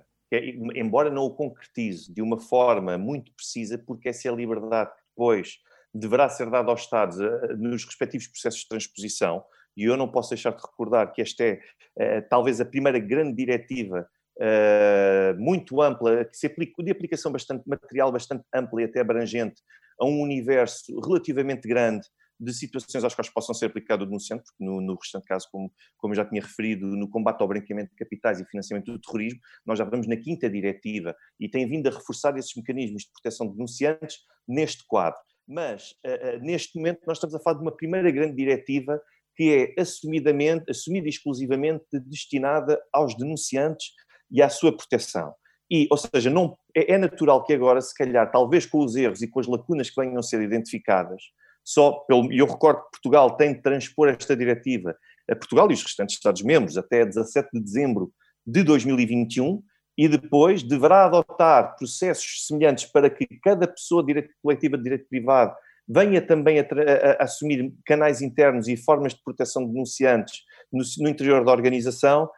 embora 0.75 1.09
não 1.09 1.23
o 1.23 1.33
concretize 1.33 2.11
de 2.11 2.21
uma 2.21 2.39
forma 2.39 2.97
muito 2.97 3.31
precisa, 3.33 3.77
porque 3.77 4.09
essa 4.09 4.27
é 4.27 4.31
a 4.31 4.35
liberdade 4.35 4.91
que 4.91 5.01
depois 5.09 5.57
deverá 5.93 6.27
ser 6.29 6.49
dada 6.49 6.71
aos 6.71 6.81
Estados 6.81 7.19
eh, 7.19 7.55
nos 7.55 7.85
respectivos 7.85 8.27
processos 8.27 8.61
de 8.61 8.67
transposição, 8.67 9.43
e 9.77 9.83
eu 9.83 9.97
não 9.97 10.07
posso 10.07 10.29
deixar 10.29 10.51
de 10.51 10.61
recordar 10.61 11.11
que 11.11 11.21
esta 11.21 11.43
é, 11.43 11.59
é 11.97 12.21
talvez 12.21 12.59
a 12.59 12.65
primeira 12.65 12.99
grande 12.99 13.35
diretiva 13.35 14.07
uh, 14.37 15.39
muito 15.39 15.81
ampla, 15.81 16.25
que 16.25 16.37
se 16.37 16.47
aplica, 16.47 16.83
de 16.83 16.91
aplicação 16.91 17.31
bastante 17.31 17.67
material, 17.67 18.11
bastante 18.11 18.43
ampla 18.53 18.81
e 18.81 18.85
até 18.85 19.01
abrangente, 19.01 19.61
a 19.99 20.05
um 20.05 20.21
universo 20.21 20.99
relativamente 20.99 21.67
grande 21.67 22.07
de 22.39 22.53
situações 22.53 23.03
às 23.03 23.15
quais 23.15 23.29
possam 23.29 23.53
ser 23.53 23.67
aplicado 23.67 24.03
o 24.03 24.05
denunciante, 24.05 24.43
porque 24.43 24.63
no, 24.63 24.81
no 24.81 24.95
restante 24.95 25.25
caso, 25.25 25.47
como, 25.51 25.71
como 25.97 26.13
eu 26.13 26.17
já 26.17 26.25
tinha 26.25 26.41
referido, 26.41 26.87
no 26.87 27.09
combate 27.09 27.41
ao 27.41 27.47
branqueamento 27.47 27.91
de 27.91 27.95
capitais 27.95 28.39
e 28.39 28.45
financiamento 28.45 28.91
do 28.91 28.99
terrorismo, 28.99 29.39
nós 29.65 29.79
já 29.79 29.85
vamos 29.85 30.07
na 30.07 30.17
quinta 30.17 30.49
diretiva 30.49 31.15
e 31.39 31.49
tem 31.49 31.67
vindo 31.67 31.87
a 31.87 31.91
reforçar 31.91 32.37
esses 32.37 32.53
mecanismos 32.55 33.03
de 33.03 33.11
proteção 33.11 33.47
de 33.47 33.53
denunciantes 33.53 34.17
neste 34.47 34.85
quadro. 34.87 35.19
Mas, 35.47 35.91
uh, 36.05 36.37
uh, 36.37 36.39
neste 36.41 36.77
momento, 36.77 37.01
nós 37.05 37.17
estamos 37.17 37.35
a 37.35 37.39
falar 37.39 37.57
de 37.57 37.63
uma 37.63 37.75
primeira 37.75 38.09
grande 38.11 38.35
diretiva 38.35 39.01
que 39.35 39.73
é 39.75 39.81
assumidamente, 39.81 40.69
assumida 40.69 41.09
exclusivamente 41.09 41.99
destinada 42.05 42.79
aos 42.93 43.15
denunciantes 43.17 43.87
e 44.31 44.41
à 44.41 44.49
sua 44.49 44.75
proteção. 44.75 45.33
E, 45.69 45.87
ou 45.89 45.97
seja, 45.97 46.29
não, 46.29 46.57
é, 46.75 46.93
é 46.93 46.97
natural 46.97 47.43
que 47.43 47.53
agora, 47.53 47.81
se 47.81 47.95
calhar, 47.95 48.31
talvez 48.31 48.65
com 48.65 48.79
os 48.79 48.95
erros 48.95 49.21
e 49.21 49.27
com 49.27 49.39
as 49.39 49.47
lacunas 49.47 49.89
que 49.89 49.99
venham 49.99 50.19
a 50.19 50.23
ser 50.23 50.41
identificadas, 50.41 51.21
só 51.63 51.91
pelo, 52.07 52.31
e 52.31 52.39
eu 52.39 52.45
recordo 52.45 52.81
que 52.83 52.91
Portugal 52.91 53.35
tem 53.37 53.53
de 53.53 53.61
transpor 53.61 54.09
esta 54.09 54.35
diretiva 54.35 54.95
a 55.29 55.35
Portugal 55.35 55.69
e 55.71 55.73
os 55.73 55.83
restantes 55.83 56.15
Estados-membros 56.15 56.77
até 56.77 57.05
17 57.05 57.49
de 57.53 57.61
dezembro 57.61 58.11
de 58.45 58.63
2021 58.63 59.63
e 59.97 60.07
depois 60.07 60.63
deverá 60.63 61.05
adotar 61.05 61.75
processos 61.77 62.45
semelhantes 62.47 62.85
para 62.85 63.09
que 63.09 63.25
cada 63.41 63.67
pessoa 63.67 64.03
direito 64.03 64.29
coletiva 64.41 64.77
de 64.77 64.83
direito 64.83 65.07
privado 65.07 65.55
venha 65.87 66.21
também 66.21 66.59
a, 66.59 66.63
a, 66.63 67.11
a, 67.11 67.23
assumir 67.23 67.73
canais 67.85 68.21
internos 68.21 68.67
e 68.67 68.75
formas 68.75 69.13
de 69.13 69.23
proteção 69.23 69.65
de 69.65 69.71
denunciantes 69.71 70.41
no, 70.71 70.83
no 70.99 71.09
interior 71.09 71.45
da 71.45 71.51
organização 71.51 72.29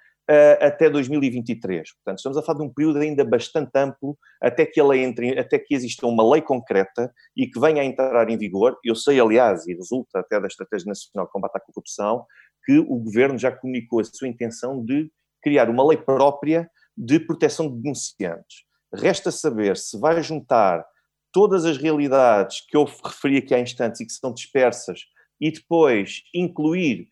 até 0.59 0.89
2023. 0.89 1.93
Portanto, 1.93 2.17
estamos 2.17 2.37
a 2.37 2.41
falar 2.41 2.59
de 2.59 2.65
um 2.65 2.73
período 2.73 2.99
ainda 2.99 3.23
bastante 3.23 3.71
amplo 3.75 4.17
até 4.41 4.65
que 4.65 4.79
a 4.79 4.85
lei 4.85 5.03
entre, 5.03 5.37
até 5.37 5.59
que 5.59 5.75
exista 5.75 6.07
uma 6.07 6.27
lei 6.27 6.41
concreta 6.41 7.11
e 7.35 7.47
que 7.47 7.59
venha 7.59 7.81
a 7.81 7.85
entrar 7.85 8.29
em 8.29 8.37
vigor. 8.37 8.77
Eu 8.83 8.95
sei, 8.95 9.19
aliás, 9.19 9.67
e 9.67 9.73
resulta 9.73 10.19
até 10.19 10.39
da 10.39 10.47
Estratégia 10.47 10.87
Nacional 10.87 11.27
de 11.27 11.31
Combate 11.31 11.57
à 11.57 11.59
Corrupção, 11.59 12.25
que 12.65 12.79
o 12.79 12.97
Governo 12.97 13.37
já 13.37 13.51
comunicou 13.51 13.99
a 13.99 14.03
sua 14.03 14.27
intenção 14.27 14.83
de 14.83 15.11
criar 15.41 15.69
uma 15.69 15.85
lei 15.85 15.97
própria 15.97 16.69
de 16.97 17.19
proteção 17.19 17.69
de 17.69 17.81
denunciantes. 17.81 18.63
Resta 18.93 19.29
saber 19.29 19.77
se 19.77 19.99
vai 19.99 20.21
juntar 20.23 20.83
todas 21.31 21.65
as 21.65 21.77
realidades 21.77 22.65
que 22.67 22.77
eu 22.77 22.85
referi 22.85 23.37
aqui 23.37 23.53
há 23.53 23.59
instantes 23.59 24.01
e 24.01 24.05
que 24.05 24.13
são 24.13 24.33
dispersas 24.33 25.01
e 25.39 25.51
depois 25.51 26.23
incluir 26.33 27.09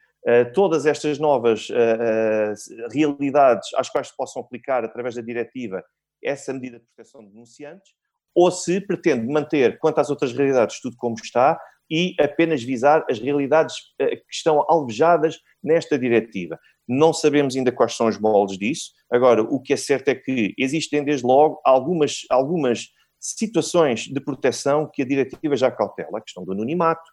todas 0.54 0.86
estas 0.86 1.20
novas 1.20 1.70
uh, 1.70 1.74
uh, 1.74 2.88
realidades 2.92 3.70
às 3.76 3.90
quais 3.90 4.08
se 4.08 4.16
possam 4.16 4.42
aplicar 4.42 4.84
através 4.86 5.16
da 5.16 5.22
diretiva 5.22 5.84
essa 6.24 6.54
medida 6.54 6.80
de 6.80 6.86
proteção 6.86 7.22
de 7.22 7.32
denunciantes, 7.32 7.92
ou 8.34 8.50
se 8.50 8.80
pretende 8.80 9.28
manter, 9.28 9.78
quanto 9.80 10.00
às 10.00 10.10
outras 10.10 10.32
realidades, 10.32 10.80
tudo 10.80 10.96
como 10.98 11.16
está 11.16 11.60
e 11.92 12.16
apenas 12.18 12.64
visar 12.64 13.06
as 13.10 13.20
realidades 13.20 13.76
que 14.00 14.24
estão 14.32 14.66
alvejadas 14.70 15.38
nesta 15.62 16.00
diretiva. 16.00 16.58
Não 16.88 17.12
sabemos 17.12 17.56
ainda 17.56 17.72
quais 17.74 17.94
são 17.94 18.08
os 18.08 18.18
moldes 18.18 18.58
disso. 18.58 18.92
Agora, 19.12 19.42
o 19.42 19.62
que 19.62 19.74
é 19.74 19.78
certo 19.78 20.08
é 20.08 20.16
que 20.16 20.54
existem 20.58 21.04
desde 21.04 21.26
logo 21.26 21.62
algumas, 21.66 22.22
algumas 22.30 22.88
situações 23.20 24.08
de 24.08 24.20
proteção 24.20 24.90
que 24.92 25.02
a 25.02 25.06
diretiva 25.06 25.56
já 25.56 25.70
cautela, 25.70 26.18
a 26.18 26.22
questão 26.22 26.44
do 26.44 26.54
anonimato, 26.54 27.04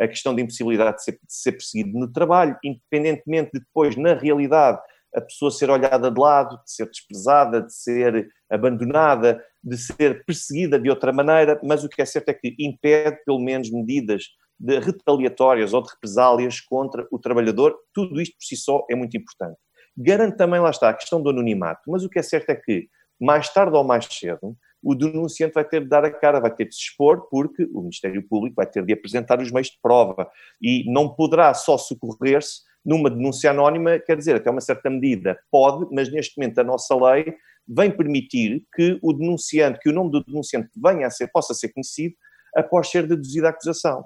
a 0.00 0.08
questão 0.08 0.34
da 0.34 0.42
impossibilidade 0.42 0.96
de 0.96 1.04
ser, 1.04 1.12
de 1.12 1.18
ser 1.28 1.52
perseguido 1.52 1.98
no 1.98 2.10
trabalho, 2.10 2.56
independentemente 2.64 3.50
de 3.54 3.60
depois, 3.60 3.96
na 3.96 4.14
realidade, 4.14 4.78
a 5.14 5.20
pessoa 5.20 5.50
ser 5.50 5.70
olhada 5.70 6.10
de 6.10 6.20
lado, 6.20 6.56
de 6.64 6.70
ser 6.70 6.86
desprezada, 6.86 7.62
de 7.62 7.74
ser 7.74 8.28
abandonada, 8.50 9.42
de 9.62 9.76
ser 9.76 10.24
perseguida 10.24 10.78
de 10.78 10.88
outra 10.88 11.12
maneira, 11.12 11.60
mas 11.64 11.84
o 11.84 11.88
que 11.88 12.00
é 12.00 12.04
certo 12.04 12.28
é 12.28 12.34
que 12.34 12.54
impede, 12.58 13.18
pelo 13.24 13.40
menos, 13.40 13.70
medidas 13.70 14.24
de 14.58 14.78
retaliatórias 14.78 15.72
ou 15.72 15.82
de 15.82 15.90
represálias 15.90 16.60
contra 16.60 17.06
o 17.10 17.18
trabalhador. 17.18 17.76
Tudo 17.94 18.20
isto 18.20 18.36
por 18.36 18.44
si 18.44 18.56
só 18.56 18.84
é 18.90 18.94
muito 18.94 19.16
importante. 19.16 19.58
Garante 19.96 20.36
também, 20.36 20.60
lá 20.60 20.70
está, 20.70 20.90
a 20.90 20.94
questão 20.94 21.22
do 21.22 21.30
anonimato, 21.30 21.82
mas 21.90 22.04
o 22.04 22.08
que 22.08 22.18
é 22.18 22.22
certo 22.22 22.50
é 22.50 22.56
que, 22.56 22.88
mais 23.20 23.52
tarde 23.52 23.76
ou 23.76 23.84
mais 23.84 24.06
cedo, 24.06 24.56
o 24.82 24.94
denunciante 24.94 25.54
vai 25.54 25.64
ter 25.64 25.82
de 25.82 25.88
dar 25.88 26.04
a 26.04 26.10
cara, 26.10 26.40
vai 26.40 26.54
ter 26.54 26.66
de 26.66 26.74
se 26.74 26.82
expor, 26.82 27.28
porque 27.30 27.64
o 27.72 27.80
Ministério 27.80 28.22
Público 28.26 28.56
vai 28.56 28.66
ter 28.66 28.84
de 28.84 28.92
apresentar 28.92 29.40
os 29.40 29.50
meios 29.50 29.68
de 29.68 29.78
prova 29.82 30.30
e 30.62 30.84
não 30.90 31.08
poderá 31.08 31.52
só 31.54 31.76
socorrer-se 31.76 32.62
numa 32.84 33.10
denúncia 33.10 33.50
anónima, 33.50 33.98
quer 33.98 34.16
dizer, 34.16 34.36
até 34.36 34.50
uma 34.50 34.60
certa 34.60 34.88
medida 34.88 35.38
pode, 35.50 35.86
mas 35.92 36.10
neste 36.10 36.38
momento 36.38 36.58
a 36.58 36.64
nossa 36.64 36.94
lei 36.94 37.34
vem 37.66 37.90
permitir 37.90 38.64
que 38.74 38.98
o 39.02 39.12
denunciante, 39.12 39.78
que 39.80 39.90
o 39.90 39.92
nome 39.92 40.10
do 40.10 40.24
denunciante 40.24 40.70
venha 40.76 41.06
a 41.06 41.10
ser, 41.10 41.28
possa 41.28 41.52
ser 41.52 41.68
conhecido 41.68 42.14
após 42.56 42.88
ser 42.88 43.06
deduzida 43.06 43.48
a 43.48 43.50
acusação. 43.50 44.04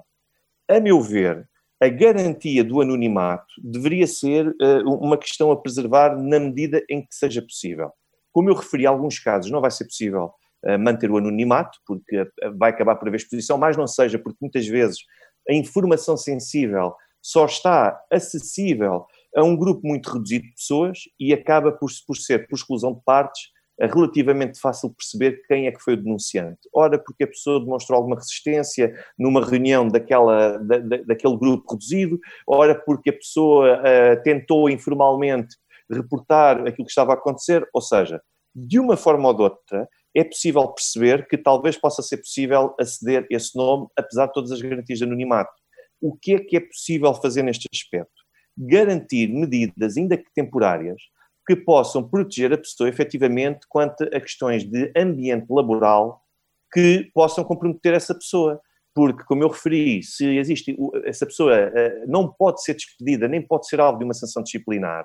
A 0.67 0.79
meu 0.79 1.01
ver, 1.01 1.47
a 1.81 1.87
garantia 1.87 2.63
do 2.63 2.81
anonimato 2.81 3.45
deveria 3.61 4.07
ser 4.07 4.47
uh, 4.47 4.89
uma 5.01 5.17
questão 5.17 5.51
a 5.51 5.57
preservar 5.57 6.17
na 6.17 6.39
medida 6.39 6.83
em 6.89 7.01
que 7.01 7.13
seja 7.13 7.41
possível. 7.41 7.91
Como 8.31 8.49
eu 8.49 8.55
referi, 8.55 8.85
alguns 8.85 9.19
casos 9.19 9.51
não 9.51 9.61
vai 9.61 9.71
ser 9.71 9.85
possível 9.85 10.31
manter 10.79 11.11
o 11.11 11.17
anonimato, 11.17 11.77
porque 11.85 12.25
vai 12.55 12.71
acabar 12.71 12.95
por 12.95 13.07
haver 13.07 13.17
exposição, 13.17 13.57
mas 13.57 13.75
não 13.75 13.87
seja 13.87 14.17
porque 14.17 14.37
muitas 14.41 14.65
vezes 14.67 14.99
a 15.49 15.53
informação 15.53 16.15
sensível 16.15 16.93
só 17.21 17.45
está 17.45 17.99
acessível 18.11 19.05
a 19.35 19.43
um 19.43 19.55
grupo 19.55 19.85
muito 19.87 20.11
reduzido 20.11 20.45
de 20.45 20.53
pessoas 20.53 20.99
e 21.19 21.33
acaba 21.33 21.71
por, 21.71 21.89
por 22.07 22.15
ser, 22.15 22.47
por 22.47 22.55
exclusão 22.55 22.93
de 22.93 23.01
partes, 23.03 23.53
relativamente 23.79 24.59
fácil 24.59 24.93
perceber 24.93 25.41
quem 25.47 25.67
é 25.67 25.71
que 25.71 25.81
foi 25.81 25.95
o 25.95 26.01
denunciante. 26.01 26.59
Ora, 26.73 26.99
porque 26.99 27.23
a 27.23 27.27
pessoa 27.27 27.59
demonstrou 27.59 27.97
alguma 27.97 28.15
resistência 28.15 28.93
numa 29.17 29.43
reunião 29.43 29.87
daquela, 29.87 30.57
da, 30.59 30.77
daquele 30.77 31.37
grupo 31.37 31.73
reduzido, 31.73 32.19
ora 32.47 32.75
porque 32.75 33.09
a 33.09 33.13
pessoa 33.13 33.79
uh, 33.79 34.23
tentou 34.23 34.69
informalmente 34.69 35.55
reportar 35.91 36.59
aquilo 36.61 36.85
que 36.85 36.91
estava 36.91 37.11
a 37.11 37.15
acontecer, 37.15 37.67
ou 37.73 37.81
seja, 37.81 38.21
de 38.55 38.79
uma 38.79 38.95
forma 38.95 39.27
ou 39.27 39.33
de 39.33 39.41
outra, 39.41 39.89
é 40.15 40.23
possível 40.23 40.67
perceber 40.67 41.27
que 41.27 41.37
talvez 41.37 41.77
possa 41.77 42.01
ser 42.01 42.17
possível 42.17 42.75
aceder 42.79 43.23
a 43.23 43.35
esse 43.35 43.55
nome, 43.57 43.87
apesar 43.97 44.27
de 44.27 44.33
todas 44.33 44.51
as 44.51 44.61
garantias 44.61 44.99
de 44.99 45.05
anonimato. 45.05 45.51
O 45.99 46.15
que 46.15 46.33
é 46.33 46.39
que 46.39 46.57
é 46.57 46.59
possível 46.59 47.13
fazer 47.15 47.43
neste 47.43 47.67
aspecto? 47.73 48.11
Garantir 48.55 49.27
medidas, 49.29 49.97
ainda 49.97 50.17
que 50.17 50.31
temporárias, 50.35 51.01
que 51.47 51.55
possam 51.55 52.07
proteger 52.07 52.53
a 52.53 52.57
pessoa 52.57 52.87
efetivamente 52.87 53.65
quanto 53.67 54.03
a 54.03 54.19
questões 54.19 54.63
de 54.63 54.91
ambiente 54.95 55.47
laboral 55.49 56.21
que 56.71 57.09
possam 57.13 57.43
comprometer 57.43 57.93
essa 57.93 58.13
pessoa. 58.13 58.61
Porque, 58.95 59.23
como 59.23 59.43
eu 59.43 59.47
referi, 59.47 60.03
se 60.03 60.37
existe, 60.37 60.77
essa 61.05 61.25
pessoa 61.25 61.55
eh, 61.55 62.05
não 62.07 62.31
pode 62.31 62.61
ser 62.61 62.75
despedida, 62.75 63.27
nem 63.27 63.41
pode 63.41 63.67
ser 63.67 63.79
alvo 63.79 63.97
de 63.97 64.05
uma 64.05 64.13
sanção 64.13 64.43
disciplinar. 64.43 65.03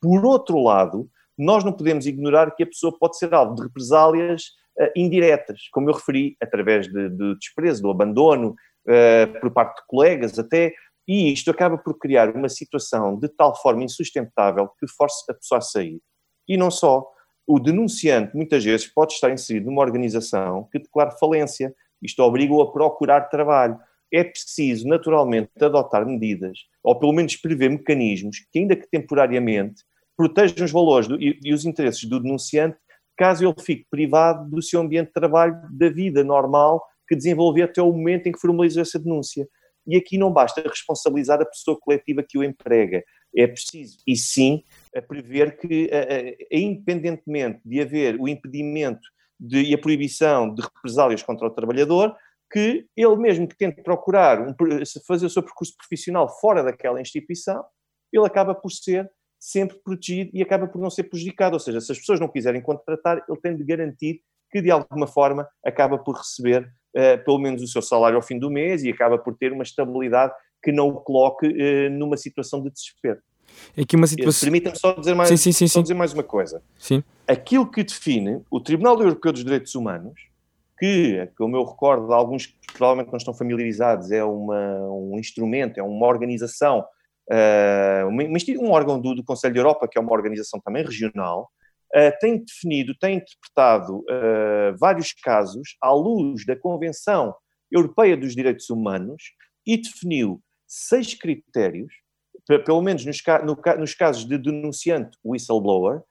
Por 0.00 0.24
outro 0.24 0.62
lado, 0.62 1.10
nós 1.38 1.64
não 1.64 1.72
podemos 1.72 2.06
ignorar 2.06 2.54
que 2.54 2.62
a 2.62 2.66
pessoa 2.66 2.96
pode 2.98 3.18
ser 3.18 3.32
alvo 3.34 3.54
de 3.54 3.62
represálias 3.62 4.44
uh, 4.78 4.90
indiretas, 4.96 5.68
como 5.72 5.90
eu 5.90 5.94
referi, 5.94 6.36
através 6.42 6.86
de, 6.86 7.10
de 7.10 7.34
desprezo, 7.38 7.82
do 7.82 7.90
abandono, 7.90 8.54
uh, 8.86 9.40
por 9.40 9.50
parte 9.50 9.80
de 9.80 9.86
colegas 9.86 10.38
até, 10.38 10.72
e 11.08 11.32
isto 11.32 11.50
acaba 11.50 11.78
por 11.78 11.98
criar 11.98 12.34
uma 12.34 12.48
situação 12.48 13.18
de 13.18 13.28
tal 13.28 13.54
forma 13.60 13.84
insustentável 13.84 14.68
que 14.78 14.88
force 14.88 15.24
a 15.30 15.34
pessoa 15.34 15.58
a 15.58 15.62
sair. 15.62 16.00
E 16.48 16.56
não 16.56 16.70
só. 16.70 17.06
O 17.48 17.60
denunciante, 17.60 18.34
muitas 18.34 18.64
vezes, 18.64 18.88
pode 18.92 19.12
estar 19.12 19.30
inserido 19.30 19.66
numa 19.66 19.82
organização 19.82 20.68
que 20.72 20.80
declara 20.80 21.12
falência. 21.12 21.72
Isto 22.02 22.22
obriga-o 22.24 22.60
a 22.60 22.72
procurar 22.72 23.28
trabalho. 23.28 23.78
É 24.12 24.24
preciso, 24.24 24.88
naturalmente, 24.88 25.50
adotar 25.60 26.04
medidas, 26.04 26.58
ou 26.82 26.98
pelo 26.98 27.12
menos 27.12 27.36
prever 27.36 27.70
mecanismos 27.70 28.38
que, 28.50 28.58
ainda 28.58 28.74
que 28.74 28.88
temporariamente, 28.90 29.84
protejam 30.16 30.64
os 30.64 30.72
valores 30.72 31.08
do, 31.08 31.20
e, 31.20 31.38
e 31.44 31.52
os 31.52 31.64
interesses 31.64 32.04
do 32.04 32.20
denunciante, 32.20 32.76
caso 33.16 33.44
ele 33.44 33.54
fique 33.60 33.86
privado 33.90 34.48
do 34.50 34.62
seu 34.62 34.80
ambiente 34.80 35.08
de 35.08 35.12
trabalho, 35.12 35.56
da 35.70 35.88
vida 35.88 36.22
normal 36.22 36.82
que 37.08 37.16
desenvolveu 37.16 37.64
até 37.64 37.80
o 37.80 37.92
momento 37.92 38.26
em 38.26 38.32
que 38.32 38.40
formalizou 38.40 38.82
essa 38.82 38.98
denúncia. 38.98 39.48
E 39.86 39.96
aqui 39.96 40.18
não 40.18 40.32
basta 40.32 40.60
responsabilizar 40.60 41.40
a 41.40 41.46
pessoa 41.46 41.78
coletiva 41.80 42.24
que 42.28 42.36
o 42.36 42.42
emprega. 42.42 43.04
É 43.34 43.46
preciso, 43.46 43.98
e 44.06 44.16
sim, 44.16 44.62
prever 45.06 45.56
que, 45.58 45.88
independentemente 46.50 47.60
de 47.64 47.80
haver 47.80 48.16
o 48.18 48.26
impedimento 48.26 49.06
de, 49.38 49.62
e 49.62 49.74
a 49.74 49.78
proibição 49.78 50.52
de 50.52 50.62
represálias 50.62 51.22
contra 51.22 51.46
o 51.46 51.50
trabalhador, 51.50 52.16
que 52.50 52.86
ele 52.96 53.16
mesmo 53.16 53.46
que 53.46 53.56
tente 53.56 53.82
procurar 53.82 54.40
um, 54.40 54.54
fazer 55.06 55.26
o 55.26 55.30
seu 55.30 55.42
percurso 55.42 55.76
profissional 55.76 56.28
fora 56.40 56.62
daquela 56.62 57.00
instituição, 57.00 57.64
ele 58.12 58.26
acaba 58.26 58.54
por 58.54 58.70
ser 58.70 59.10
sempre 59.46 59.76
protegido 59.78 60.30
e 60.34 60.42
acaba 60.42 60.66
por 60.66 60.80
não 60.80 60.90
ser 60.90 61.04
prejudicado. 61.04 61.54
Ou 61.54 61.60
seja, 61.60 61.80
se 61.80 61.92
as 61.92 61.98
pessoas 61.98 62.18
não 62.18 62.26
quiserem 62.26 62.60
contratar, 62.60 63.24
ele 63.28 63.40
tem 63.40 63.56
de 63.56 63.62
garantir 63.62 64.20
que 64.50 64.60
de 64.60 64.72
alguma 64.72 65.06
forma 65.06 65.48
acaba 65.64 65.96
por 65.96 66.16
receber 66.16 66.68
uh, 66.96 67.24
pelo 67.24 67.38
menos 67.38 67.62
o 67.62 67.68
seu 67.68 67.80
salário 67.80 68.16
ao 68.16 68.22
fim 68.22 68.40
do 68.40 68.50
mês 68.50 68.82
e 68.82 68.90
acaba 68.90 69.16
por 69.16 69.36
ter 69.36 69.52
uma 69.52 69.62
estabilidade 69.62 70.32
que 70.60 70.72
não 70.72 70.88
o 70.88 70.94
coloque 71.00 71.46
uh, 71.46 71.90
numa 71.90 72.16
situação 72.16 72.60
de 72.60 72.70
desespero. 72.70 73.20
É 73.76 73.84
que 73.84 73.94
uma 73.94 74.08
situação... 74.08 74.46
Permita-me 74.46 74.76
só 74.76 74.92
dizer 74.94 75.14
mais, 75.14 75.28
sim, 75.28 75.52
sim, 75.52 75.68
sim, 75.68 75.82
dizer 75.82 75.94
mais 75.94 76.12
uma 76.12 76.24
coisa. 76.24 76.60
Sim. 76.76 77.04
Aquilo 77.28 77.70
que 77.70 77.84
define 77.84 78.42
o 78.50 78.58
Tribunal 78.58 78.98
Europeu 79.00 79.32
dos 79.32 79.44
Direitos 79.44 79.76
Humanos, 79.76 80.20
que, 80.76 81.30
como 81.38 81.56
eu 81.56 81.64
recordo, 81.64 82.12
alguns 82.12 82.46
que 82.46 82.72
provavelmente 82.72 83.12
não 83.12 83.16
estão 83.16 83.32
familiarizados, 83.32 84.10
é 84.10 84.24
uma, 84.24 84.90
um 84.90 85.16
instrumento, 85.18 85.78
é 85.78 85.82
uma 85.84 86.06
organização, 86.06 86.84
uh, 87.30 88.08
um, 88.08 88.66
um 88.66 88.70
órgão 88.70 89.00
do, 89.00 89.14
do 89.14 89.24
Conselho 89.24 89.54
da 89.54 89.60
Europa, 89.60 89.88
que 89.88 89.98
é 89.98 90.00
uma 90.00 90.12
organização 90.12 90.60
também 90.60 90.84
regional, 90.84 91.50
uh, 91.94 92.12
tem 92.20 92.44
definido, 92.44 92.96
tem 92.98 93.16
interpretado 93.16 93.98
uh, 93.98 94.76
vários 94.78 95.12
casos 95.12 95.76
à 95.80 95.92
luz 95.92 96.44
da 96.44 96.56
Convenção 96.56 97.34
Europeia 97.70 98.16
dos 98.16 98.34
Direitos 98.34 98.70
Humanos 98.70 99.22
e 99.66 99.76
definiu 99.76 100.40
seis 100.66 101.14
critérios, 101.14 101.92
pelo 102.64 102.82
menos 102.82 103.04
nos, 103.04 103.20
no, 103.44 103.78
nos 103.78 103.94
casos 103.94 104.24
de 104.24 104.38
denunciante 104.38 105.16
whistleblower, 105.24 106.02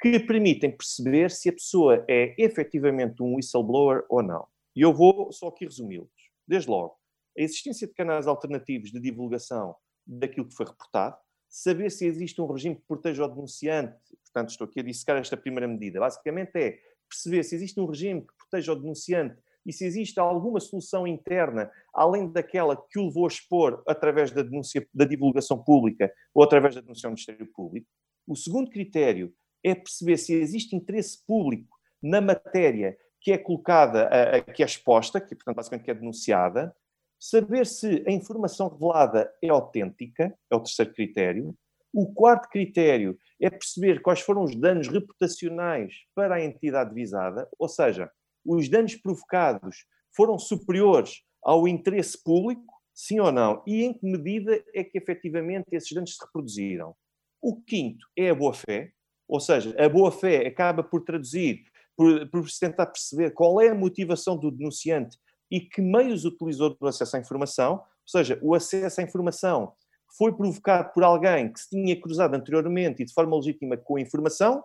que 0.00 0.18
permitem 0.18 0.76
perceber 0.76 1.30
se 1.30 1.48
a 1.48 1.52
pessoa 1.52 2.04
é 2.08 2.34
efetivamente 2.36 3.22
um 3.22 3.36
whistleblower 3.36 4.04
ou 4.08 4.22
não. 4.22 4.46
E 4.76 4.82
eu 4.82 4.92
vou 4.92 5.32
só 5.32 5.48
aqui 5.48 5.64
resumi-los. 5.64 6.10
Desde 6.46 6.68
logo, 6.68 6.96
a 7.38 7.42
existência 7.42 7.86
de 7.86 7.94
canais 7.94 8.26
alternativos 8.26 8.90
de 8.90 9.00
divulgação 9.00 9.74
daquilo 10.06 10.48
que 10.48 10.54
foi 10.54 10.66
reportado, 10.66 11.16
saber 11.48 11.90
se 11.90 12.06
existe 12.06 12.40
um 12.40 12.46
regime 12.46 12.76
que 12.76 12.82
proteja 12.86 13.24
o 13.24 13.28
denunciante, 13.28 13.96
portanto 14.24 14.50
estou 14.50 14.66
aqui 14.66 14.80
a 14.80 14.82
dissecar 14.82 15.16
esta 15.16 15.36
primeira 15.36 15.68
medida, 15.68 16.00
basicamente 16.00 16.56
é 16.56 16.78
perceber 17.08 17.44
se 17.44 17.54
existe 17.54 17.78
um 17.78 17.86
regime 17.86 18.22
que 18.22 18.32
proteja 18.38 18.72
o 18.72 18.76
denunciante 18.76 19.40
e 19.64 19.72
se 19.72 19.84
existe 19.84 20.18
alguma 20.20 20.60
solução 20.60 21.06
interna, 21.06 21.70
além 21.94 22.30
daquela 22.30 22.76
que 22.76 22.98
o 22.98 23.06
levou 23.06 23.24
a 23.24 23.28
expor 23.28 23.82
através 23.86 24.30
da 24.30 24.42
denúncia, 24.42 24.86
da 24.92 25.04
divulgação 25.04 25.62
pública 25.62 26.12
ou 26.34 26.42
através 26.42 26.74
da 26.74 26.80
denúncia 26.80 27.06
ao 27.06 27.12
Ministério 27.12 27.46
Público. 27.46 27.86
O 28.26 28.36
segundo 28.36 28.70
critério 28.70 29.32
é 29.62 29.74
perceber 29.74 30.18
se 30.18 30.34
existe 30.34 30.76
interesse 30.76 31.24
público 31.26 31.78
na 32.02 32.20
matéria 32.20 32.98
que 33.20 33.32
é 33.32 33.38
colocada, 33.38 34.10
que 34.54 34.62
é 34.62 34.66
exposta, 34.66 35.18
que 35.18 35.34
portanto 35.34 35.56
basicamente 35.56 35.84
que 35.84 35.90
é 35.90 35.94
denunciada, 35.94 36.76
saber 37.24 37.64
se 37.64 38.04
a 38.06 38.10
informação 38.10 38.68
revelada 38.68 39.32
é 39.42 39.48
autêntica, 39.48 40.36
é 40.50 40.54
o 40.54 40.60
terceiro 40.60 40.92
critério. 40.92 41.56
O 41.90 42.12
quarto 42.12 42.50
critério 42.50 43.16
é 43.40 43.48
perceber 43.48 44.02
quais 44.02 44.20
foram 44.20 44.42
os 44.42 44.54
danos 44.54 44.88
reputacionais 44.88 45.94
para 46.14 46.34
a 46.34 46.44
entidade 46.44 46.92
visada, 46.92 47.48
ou 47.58 47.66
seja, 47.66 48.10
os 48.44 48.68
danos 48.68 48.94
provocados 48.96 49.86
foram 50.14 50.38
superiores 50.38 51.22
ao 51.42 51.66
interesse 51.66 52.22
público, 52.22 52.74
sim 52.92 53.18
ou 53.20 53.32
não, 53.32 53.62
e 53.66 53.84
em 53.84 53.94
que 53.94 54.04
medida 54.04 54.62
é 54.74 54.84
que 54.84 54.98
efetivamente 54.98 55.68
esses 55.72 55.92
danos 55.92 56.16
se 56.16 56.22
reproduziram. 56.22 56.94
O 57.40 57.58
quinto 57.62 58.06
é 58.18 58.28
a 58.28 58.34
boa-fé, 58.34 58.92
ou 59.26 59.40
seja, 59.40 59.74
a 59.82 59.88
boa-fé 59.88 60.46
acaba 60.46 60.82
por 60.82 61.02
traduzir, 61.02 61.64
por, 61.96 62.28
por 62.28 62.50
se 62.50 62.60
tentar 62.60 62.84
perceber 62.84 63.30
qual 63.30 63.62
é 63.62 63.68
a 63.68 63.74
motivação 63.74 64.36
do 64.36 64.50
denunciante 64.50 65.16
e 65.50 65.60
que 65.60 65.80
meios 65.80 66.24
utilizou 66.24 66.76
do 66.76 66.86
acesso 66.86 67.16
à 67.16 67.20
informação, 67.20 67.74
ou 67.74 67.82
seja, 68.06 68.38
o 68.42 68.54
acesso 68.54 69.00
à 69.00 69.04
informação 69.04 69.72
foi 70.16 70.32
provocado 70.32 70.92
por 70.92 71.02
alguém 71.02 71.52
que 71.52 71.60
se 71.60 71.70
tinha 71.70 72.00
cruzado 72.00 72.34
anteriormente 72.34 73.02
e 73.02 73.06
de 73.06 73.12
forma 73.12 73.36
legítima 73.36 73.76
com 73.76 73.96
a 73.96 74.00
informação, 74.00 74.62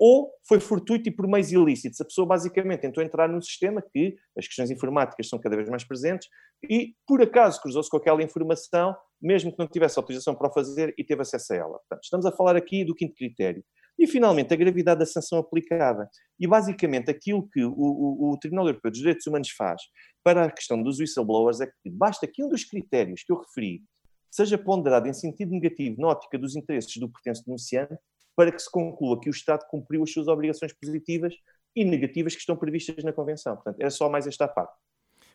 ou 0.00 0.32
foi 0.48 0.58
fortuito 0.58 1.10
e 1.10 1.12
por 1.12 1.28
meios 1.28 1.52
ilícitos. 1.52 2.00
A 2.00 2.04
pessoa 2.06 2.26
basicamente 2.26 2.80
tentou 2.80 3.04
entrar 3.04 3.28
num 3.28 3.40
sistema 3.40 3.82
que 3.82 4.16
as 4.36 4.46
questões 4.46 4.70
informáticas 4.70 5.28
são 5.28 5.38
cada 5.38 5.54
vez 5.54 5.68
mais 5.68 5.84
presentes 5.84 6.26
e, 6.68 6.94
por 7.06 7.20
acaso, 7.20 7.60
cruzou-se 7.60 7.90
com 7.90 7.98
aquela 7.98 8.22
informação, 8.22 8.96
mesmo 9.20 9.52
que 9.52 9.58
não 9.58 9.68
tivesse 9.68 9.98
autorização 9.98 10.34
para 10.34 10.48
o 10.48 10.52
fazer 10.52 10.94
e 10.96 11.04
teve 11.04 11.20
acesso 11.20 11.52
a 11.52 11.56
ela. 11.56 11.78
Portanto, 11.80 12.04
estamos 12.04 12.24
a 12.24 12.32
falar 12.32 12.56
aqui 12.56 12.82
do 12.82 12.94
quinto 12.94 13.14
critério. 13.14 13.62
E, 14.00 14.06
finalmente, 14.06 14.54
a 14.54 14.56
gravidade 14.56 15.00
da 15.00 15.04
sanção 15.04 15.38
aplicada. 15.38 16.08
E, 16.38 16.46
basicamente, 16.46 17.10
aquilo 17.10 17.46
que 17.46 17.62
o, 17.62 17.70
o, 17.70 18.32
o 18.32 18.38
Tribunal 18.38 18.66
Europeu 18.66 18.90
dos 18.90 18.98
Direitos 18.98 19.26
Humanos 19.26 19.50
faz 19.50 19.82
para 20.24 20.46
a 20.46 20.50
questão 20.50 20.82
dos 20.82 20.98
whistleblowers 20.98 21.60
é 21.60 21.66
que 21.66 21.90
basta 21.90 22.26
que 22.26 22.42
um 22.42 22.48
dos 22.48 22.64
critérios 22.64 23.22
que 23.22 23.30
eu 23.30 23.38
referi 23.38 23.82
seja 24.30 24.56
ponderado 24.56 25.06
em 25.06 25.12
sentido 25.12 25.50
negativo 25.52 26.00
na 26.00 26.08
ótica 26.08 26.38
dos 26.38 26.56
interesses 26.56 26.96
do 26.96 27.10
pertence 27.10 27.44
denunciante, 27.44 27.94
para 28.34 28.50
que 28.50 28.62
se 28.62 28.70
conclua 28.70 29.20
que 29.20 29.28
o 29.28 29.32
Estado 29.32 29.66
cumpriu 29.68 30.02
as 30.02 30.10
suas 30.10 30.28
obrigações 30.28 30.72
positivas 30.72 31.34
e 31.76 31.84
negativas 31.84 32.32
que 32.32 32.40
estão 32.40 32.56
previstas 32.56 33.04
na 33.04 33.12
Convenção. 33.12 33.54
Portanto, 33.56 33.80
era 33.80 33.90
só 33.90 34.08
mais 34.08 34.26
esta 34.26 34.48
parte. 34.48 34.72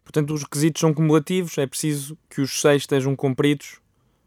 Portanto, 0.04 0.34
os 0.34 0.41
requisitos 0.41 0.80
são 0.80 0.91
cumulativos, 0.91 1.56
é 1.60 1.67
preciso 1.67 2.17
que 2.28 2.41
os 2.41 2.60
seis 2.60 2.82
estejam 2.82 3.15
cumpridos, 3.15 3.80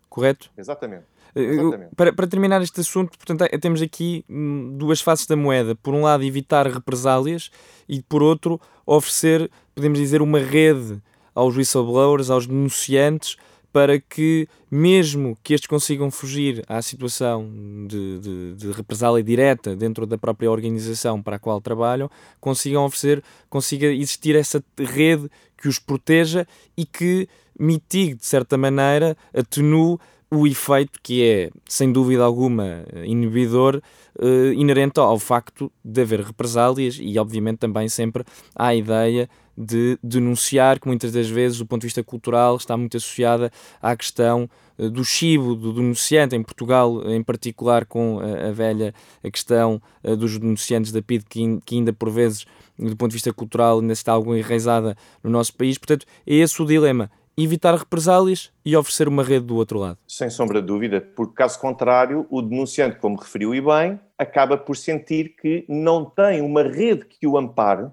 correto? 0.08 0.52
Exatamente. 0.56 1.06
Eh, 1.38 1.54
Exatamente. 1.54 1.94
Para, 1.94 2.12
para, 2.12 2.26
terminar 2.26 2.62
este 2.62 2.80
assunto, 2.80 3.16
portanto, 3.16 3.42
é, 3.42 3.58
temos 3.58 3.80
aqui 3.80 4.24
hum, 4.28 4.76
duas 4.76 5.00
faces 5.00 5.26
da 5.26 5.36
moeda. 5.36 5.74
Por 5.74 5.94
um 5.94 6.02
lado, 6.02 6.24
evitar 6.24 6.66
represálias 6.66 7.50
e, 7.88 8.02
por 8.02 8.22
outro, 8.22 8.60
oferecer, 8.84 9.50
podemos 9.74 9.98
dizer, 9.98 10.20
uma 10.20 10.38
rede 10.38 11.00
aos 11.34 11.56
whistleblowers, 11.56 12.30
aos 12.30 12.46
denunciantes, 12.46 13.36
para 13.72 14.00
que, 14.00 14.48
mesmo 14.70 15.38
que 15.42 15.54
estes 15.54 15.68
consigam 15.68 16.10
fugir 16.10 16.64
à 16.66 16.80
situação 16.82 17.48
de, 17.86 18.18
de, 18.18 18.54
de, 18.54 18.72
represália 18.72 19.22
direta 19.22 19.76
dentro 19.76 20.06
da 20.06 20.16
própria 20.16 20.50
organização 20.50 21.22
para 21.22 21.36
a 21.36 21.38
qual 21.38 21.60
trabalham, 21.60 22.10
consigam 22.40 22.84
oferecer, 22.84 23.22
consiga 23.48 23.86
existir 23.86 24.34
essa 24.34 24.64
rede 24.78 25.30
que 25.56 25.68
os 25.68 25.78
proteja 25.78 26.46
e 26.76 26.84
que 26.84 27.28
mitigue, 27.58 28.14
de 28.14 28.26
certa 28.26 28.56
maneira, 28.56 29.16
atenue 29.34 29.98
o 30.30 30.46
efeito 30.46 30.98
que 31.02 31.24
é, 31.24 31.50
sem 31.66 31.90
dúvida 31.90 32.22
alguma, 32.22 32.84
inibidor, 33.04 33.80
uh, 34.18 34.52
inerente 34.52 35.00
ao 35.00 35.18
facto 35.18 35.72
de 35.82 36.02
haver 36.02 36.20
represálias 36.20 36.98
e, 37.00 37.18
obviamente, 37.18 37.58
também 37.58 37.88
sempre 37.88 38.24
à 38.54 38.74
ideia 38.74 39.28
de 39.56 39.98
denunciar, 40.02 40.78
que 40.78 40.86
muitas 40.86 41.12
das 41.12 41.28
vezes, 41.28 41.58
do 41.58 41.66
ponto 41.66 41.80
de 41.80 41.86
vista 41.86 42.04
cultural, 42.04 42.56
está 42.56 42.76
muito 42.76 42.96
associada 42.96 43.50
à 43.80 43.96
questão 43.96 44.48
uh, 44.78 44.90
do 44.90 45.02
chibo, 45.02 45.54
do 45.54 45.72
denunciante, 45.72 46.36
em 46.36 46.42
Portugal, 46.42 47.10
em 47.10 47.22
particular, 47.22 47.86
com 47.86 48.20
a, 48.20 48.52
velha 48.52 48.94
a 49.24 49.30
questão 49.30 49.80
uh, 50.04 50.14
dos 50.14 50.38
denunciantes 50.38 50.92
da 50.92 51.00
PID, 51.00 51.24
que, 51.26 51.58
que 51.64 51.76
ainda 51.76 51.92
por 51.92 52.10
vezes, 52.10 52.44
do 52.78 52.96
ponto 52.96 53.12
de 53.12 53.16
vista 53.16 53.32
cultural, 53.32 53.80
ainda 53.80 53.94
está 53.94 54.12
algo 54.12 54.36
enraizada 54.36 54.94
no 55.24 55.30
nosso 55.30 55.54
país. 55.54 55.78
Portanto, 55.78 56.04
é 56.26 56.34
esse 56.34 56.60
o 56.60 56.66
dilema 56.66 57.10
evitar 57.44 57.74
represálias 57.74 58.52
e 58.64 58.76
oferecer 58.76 59.08
uma 59.08 59.22
rede 59.22 59.46
do 59.46 59.56
outro 59.56 59.78
lado. 59.78 59.98
Sem 60.06 60.28
sombra 60.28 60.60
de 60.60 60.66
dúvida, 60.66 61.00
porque 61.00 61.34
caso 61.34 61.58
contrário, 61.60 62.26
o 62.30 62.42
denunciante, 62.42 62.98
como 62.98 63.16
referiu 63.16 63.54
e 63.54 63.60
bem, 63.60 64.00
acaba 64.18 64.58
por 64.58 64.76
sentir 64.76 65.36
que 65.36 65.64
não 65.68 66.04
tem 66.04 66.40
uma 66.40 66.62
rede 66.62 67.04
que 67.04 67.26
o 67.26 67.38
ampare 67.38 67.90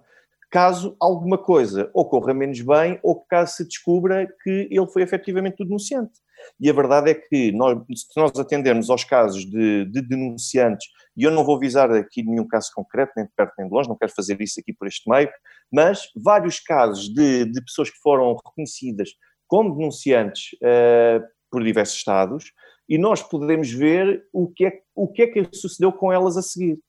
caso 0.49 0.95
alguma 1.01 1.37
coisa 1.37 1.89
ocorra 1.93 2.33
menos 2.33 2.61
bem 2.61 2.97
ou 3.03 3.19
caso 3.25 3.57
se 3.57 3.65
descubra 3.65 4.25
que 4.41 4.69
ele 4.71 4.87
foi 4.87 5.01
efetivamente 5.01 5.61
o 5.61 5.65
denunciante. 5.65 6.13
E 6.59 6.69
a 6.69 6.73
verdade 6.73 7.11
é 7.11 7.13
que 7.13 7.51
nós, 7.51 7.77
se 7.93 8.19
nós 8.19 8.31
atendermos 8.39 8.89
aos 8.89 9.03
casos 9.03 9.45
de, 9.45 9.85
de, 9.85 10.01
denunciantes, 10.01 10.87
e 11.17 11.23
eu 11.23 11.31
não 11.31 11.43
vou 11.43 11.59
visar 11.59 11.91
aqui 11.91 12.23
nenhum 12.23 12.47
caso 12.47 12.71
concreto, 12.73 13.13
nem 13.17 13.25
de 13.25 13.31
perto 13.35 13.53
nem 13.57 13.67
de 13.67 13.73
longe, 13.73 13.89
não 13.89 13.97
quero 13.97 14.13
fazer 14.13 14.39
isso 14.41 14.59
aqui 14.59 14.73
por 14.73 14.87
este 14.87 15.09
meio, 15.09 15.29
mas 15.71 16.09
vários 16.15 16.59
casos 16.59 17.09
de, 17.13 17.45
de 17.45 17.61
pessoas 17.61 17.89
que 17.89 17.99
foram 17.99 18.35
reconhecidas 18.35 19.09
como 19.47 19.75
denunciantes 19.75 20.53
uh, 20.53 21.23
por 21.49 21.63
diversos 21.63 21.97
Estados 21.97 22.51
e 22.87 22.97
nós 22.97 23.21
podemos 23.21 23.71
ver 23.71 24.25
o 24.31 24.47
que, 24.47 24.65
é, 24.65 24.81
o 24.95 25.07
que 25.07 25.23
é 25.23 25.27
que 25.27 25.49
sucedeu 25.53 25.91
com 25.91 26.11
elas 26.11 26.37
a 26.37 26.41
seguir. 26.41 26.79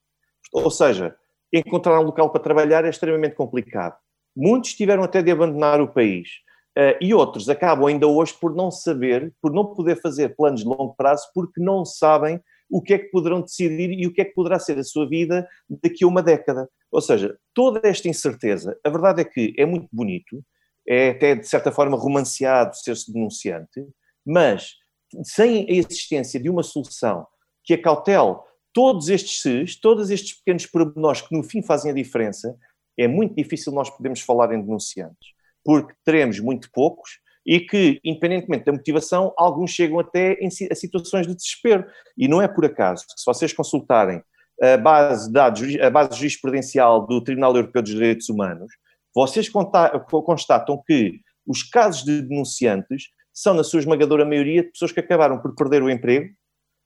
Ou 0.53 0.71
seja, 0.71 1.17
encontrar 1.53 2.01
um 2.01 2.05
local 2.05 2.31
para 2.31 2.43
trabalhar 2.43 2.85
é 2.85 2.91
extremamente 2.91 3.35
complicado. 3.35 3.97
Muitos 4.37 4.75
tiveram 4.75 5.03
até 5.03 5.23
de 5.23 5.31
abandonar 5.31 5.81
o 5.81 5.89
país. 5.89 6.29
Uh, 6.77 6.93
e 7.01 7.15
outros 7.15 7.49
acabam 7.49 7.87
ainda 7.87 8.07
hoje 8.07 8.35
por 8.39 8.55
não 8.55 8.71
saber, 8.71 9.35
por 9.41 9.51
não 9.51 9.75
poder 9.75 9.99
fazer 10.01 10.37
planos 10.37 10.61
de 10.61 10.67
longo 10.67 10.95
prazo, 10.95 11.27
porque 11.35 11.59
não 11.59 11.87
sabem 11.87 12.39
o 12.69 12.83
que 12.83 12.93
é 12.93 12.99
que 12.99 13.11
poderão 13.11 13.41
decidir 13.41 13.91
e 13.91 14.07
o 14.07 14.13
que 14.13 14.21
é 14.21 14.25
que 14.25 14.35
poderá 14.35 14.59
ser 14.59 14.79
a 14.79 14.85
sua 14.85 15.09
vida 15.09 15.49
daqui 15.83 16.05
a 16.05 16.07
uma 16.07 16.23
década. 16.23 16.69
Ou 16.91 17.01
seja, 17.01 17.37
toda 17.55 17.81
esta 17.89 18.09
incerteza, 18.09 18.79
a 18.85 18.91
verdade 18.91 19.23
é 19.23 19.25
que 19.25 19.55
é 19.57 19.65
muito 19.65 19.89
bonito, 19.91 20.45
é 20.89 21.11
até 21.11 21.35
de 21.35 21.47
certa 21.47 21.73
forma 21.73 21.97
romanceado 21.97 22.77
ser-se 22.77 23.13
denunciante, 23.13 23.87
mas 24.25 24.75
sem 25.25 25.67
a 25.69 25.73
existência 25.73 26.41
de 26.41 26.51
uma 26.51 26.63
solução 26.63 27.27
que 27.65 27.75
acautele 27.75 28.37
todos 28.73 29.09
estes 29.09 29.41
ses, 29.41 29.77
todos 29.77 30.11
estes 30.11 30.37
pequenos 30.39 30.67
pormenores 30.67 31.23
que 31.23 31.35
no 31.35 31.43
fim 31.43 31.63
fazem 31.63 31.91
a 31.91 31.95
diferença, 31.95 32.55
é 32.99 33.09
muito 33.09 33.35
difícil 33.35 33.73
nós 33.73 33.91
podermos 33.91 34.21
falar 34.21 34.53
em 34.53 34.61
denunciantes, 34.61 35.31
porque 35.65 35.95
teremos 36.05 36.39
muito 36.41 36.71
poucos 36.73 37.19
e 37.47 37.61
que, 37.61 38.01
independentemente 38.05 38.65
da 38.65 38.73
motivação, 38.73 39.33
alguns 39.37 39.71
chegam 39.71 40.01
até 40.01 40.37
a 40.71 40.75
situações 40.75 41.27
de 41.27 41.35
desespero. 41.35 41.87
E 42.19 42.27
não 42.27 42.43
é 42.43 42.49
por 42.49 42.65
acaso 42.65 43.07
que, 43.07 43.21
se 43.21 43.25
vocês 43.25 43.53
consultarem 43.53 44.21
a 44.61 44.77
base 44.77 45.29
de 45.29 45.33
dados, 45.33 45.63
a 45.81 45.89
base 45.89 46.19
jurisprudencial 46.19 47.07
do 47.07 47.23
Tribunal 47.23 47.55
Europeu 47.55 47.83
dos 47.83 47.93
Direitos 47.93 48.29
Humanos, 48.29 48.73
vocês 49.17 49.49
constatam 49.49 50.83
que 50.87 51.21
os 51.47 51.63
casos 51.63 52.05
de 52.05 52.21
denunciantes 52.21 53.05
são, 53.33 53.55
na 53.55 53.65
sua 53.65 53.81
esmagadora 53.81 54.27
maioria, 54.27 54.71
pessoas 54.71 54.93
que 54.93 55.01
acabaram 55.01 55.41
por 55.41 55.55
perder 55.55 55.83
o 55.83 55.89
emprego 55.89 56.29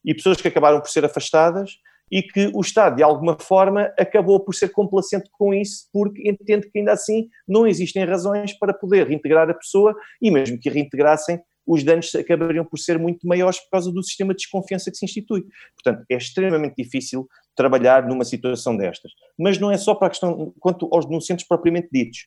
e 0.05 0.15
pessoas 0.15 0.41
que 0.41 0.47
acabaram 0.47 0.81
por 0.81 0.89
ser 0.89 1.05
afastadas 1.05 1.73
e 2.09 2.23
que 2.23 2.49
o 2.55 2.61
Estado, 2.61 2.97
de 2.97 3.03
alguma 3.03 3.37
forma, 3.37 3.93
acabou 3.99 4.39
por 4.39 4.55
ser 4.55 4.69
complacente 4.69 5.29
com 5.33 5.53
isso, 5.53 5.89
porque 5.93 6.29
entende 6.29 6.71
que 6.71 6.79
ainda 6.79 6.93
assim 6.93 7.29
não 7.49 7.67
existem 7.67 8.05
razões 8.05 8.57
para 8.57 8.73
poder 8.73 9.09
reintegrar 9.09 9.51
a 9.51 9.55
pessoa 9.55 9.93
e 10.23 10.31
mesmo 10.31 10.59
que 10.59 10.71
reintegrassem, 10.71 11.41
os 11.67 11.85
danos 11.85 12.15
acabariam 12.15 12.65
por 12.65 12.79
ser 12.79 12.99
muito 12.99 13.27
maiores 13.27 13.61
por 13.61 13.71
causa 13.71 13.93
do 13.93 14.03
sistema 14.03 14.33
de 14.33 14.39
desconfiança 14.39 14.91
que 14.91 14.97
se 14.97 15.05
institui. 15.05 15.45
Portanto, 15.75 16.05
é 16.11 16.17
extremamente 16.17 16.75
difícil 16.77 17.29
trabalhar 17.55 18.07
numa 18.07 18.25
situação 18.25 18.77
destas. 18.77 19.13
Mas 19.39 19.59
não 19.59 19.71
é 19.71 19.79
só 19.79 19.95
para 19.95 20.09
a 20.09 20.11
questão 20.11 20.53
quanto 20.59 20.89
aos 20.93 21.07
denunciantes 21.07 21.47
propriamente 21.47 21.89
ditos, 21.93 22.27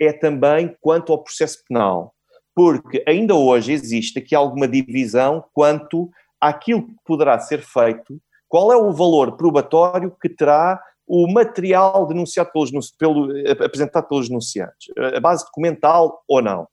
é 0.00 0.12
também 0.12 0.76
quanto 0.80 1.12
ao 1.12 1.22
processo 1.22 1.62
penal. 1.68 2.14
Porque 2.54 3.02
ainda 3.06 3.34
hoje 3.34 3.72
existe 3.72 4.18
aqui 4.18 4.34
alguma 4.34 4.68
divisão 4.68 5.44
quanto 5.52 6.10
àquilo 6.40 6.86
que 6.86 6.94
poderá 7.04 7.38
ser 7.38 7.62
feito, 7.62 8.20
qual 8.48 8.72
é 8.72 8.76
o 8.76 8.92
valor 8.92 9.36
probatório 9.36 10.14
que 10.20 10.28
terá 10.28 10.80
o 11.06 11.30
material 11.30 12.06
denunciado 12.06 12.50
pelos, 12.52 12.90
pelo, 12.92 13.28
apresentado 13.64 14.08
pelos 14.08 14.28
denunciantes, 14.28 14.92
a 14.96 15.20
base 15.20 15.44
documental 15.44 16.22
ou 16.28 16.40
não. 16.40 16.66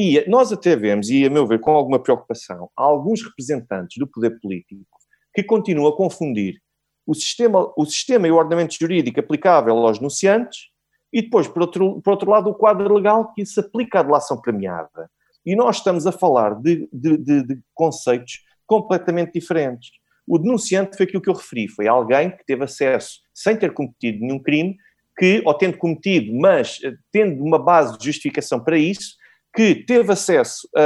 E 0.00 0.24
nós 0.30 0.52
até 0.52 0.76
vemos, 0.76 1.10
e 1.10 1.24
a 1.24 1.30
meu 1.30 1.44
ver 1.44 1.58
com 1.58 1.72
alguma 1.72 2.00
preocupação, 2.00 2.70
alguns 2.76 3.20
representantes 3.20 3.98
do 3.98 4.06
poder 4.06 4.38
político 4.40 4.86
que 5.34 5.42
continuam 5.42 5.88
a 5.88 5.96
confundir 5.96 6.62
o 7.04 7.14
sistema, 7.14 7.72
o 7.76 7.84
sistema 7.84 8.28
e 8.28 8.30
o 8.30 8.36
ordenamento 8.36 8.76
jurídico 8.78 9.18
aplicável 9.18 9.76
aos 9.76 9.98
denunciantes 9.98 10.68
e 11.12 11.20
depois, 11.20 11.48
por 11.48 11.62
outro, 11.62 12.00
por 12.00 12.12
outro 12.12 12.30
lado, 12.30 12.48
o 12.48 12.54
quadro 12.54 12.94
legal 12.94 13.32
que 13.34 13.44
se 13.44 13.58
aplica 13.58 13.98
à 13.98 14.02
delação 14.04 14.40
premiada. 14.40 15.10
E 15.44 15.56
nós 15.56 15.78
estamos 15.78 16.06
a 16.06 16.12
falar 16.12 16.54
de, 16.54 16.88
de, 16.92 17.16
de, 17.16 17.42
de 17.42 17.60
conceitos 17.74 18.44
completamente 18.68 19.32
diferentes. 19.32 19.90
O 20.28 20.38
denunciante 20.38 20.96
foi 20.96 21.06
aquilo 21.06 21.22
que 21.22 21.30
eu 21.30 21.34
referi, 21.34 21.66
foi 21.66 21.88
alguém 21.88 22.30
que 22.30 22.46
teve 22.46 22.62
acesso, 22.62 23.18
sem 23.34 23.56
ter 23.56 23.74
cometido 23.74 24.20
nenhum 24.20 24.40
crime, 24.40 24.76
que, 25.18 25.42
ou 25.44 25.54
tendo 25.54 25.76
cometido, 25.76 26.32
mas 26.38 26.78
eh, 26.84 26.94
tendo 27.10 27.42
uma 27.42 27.58
base 27.58 27.98
de 27.98 28.04
justificação 28.04 28.62
para 28.62 28.78
isso, 28.78 29.17
que 29.58 29.74
teve 29.74 30.12
acesso 30.12 30.68
a, 30.72 30.80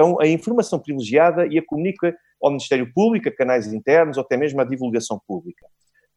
a, 0.00 0.22
a, 0.22 0.26
informação 0.26 0.78
privilegiada 0.78 1.46
e 1.46 1.58
a 1.58 1.62
comunica 1.62 2.16
ao 2.42 2.48
Ministério 2.48 2.90
Público, 2.90 3.28
a 3.28 3.36
canais 3.36 3.70
internos 3.70 4.16
ou 4.16 4.22
até 4.22 4.34
mesmo 4.34 4.62
à 4.62 4.64
divulgação 4.64 5.20
pública. 5.28 5.66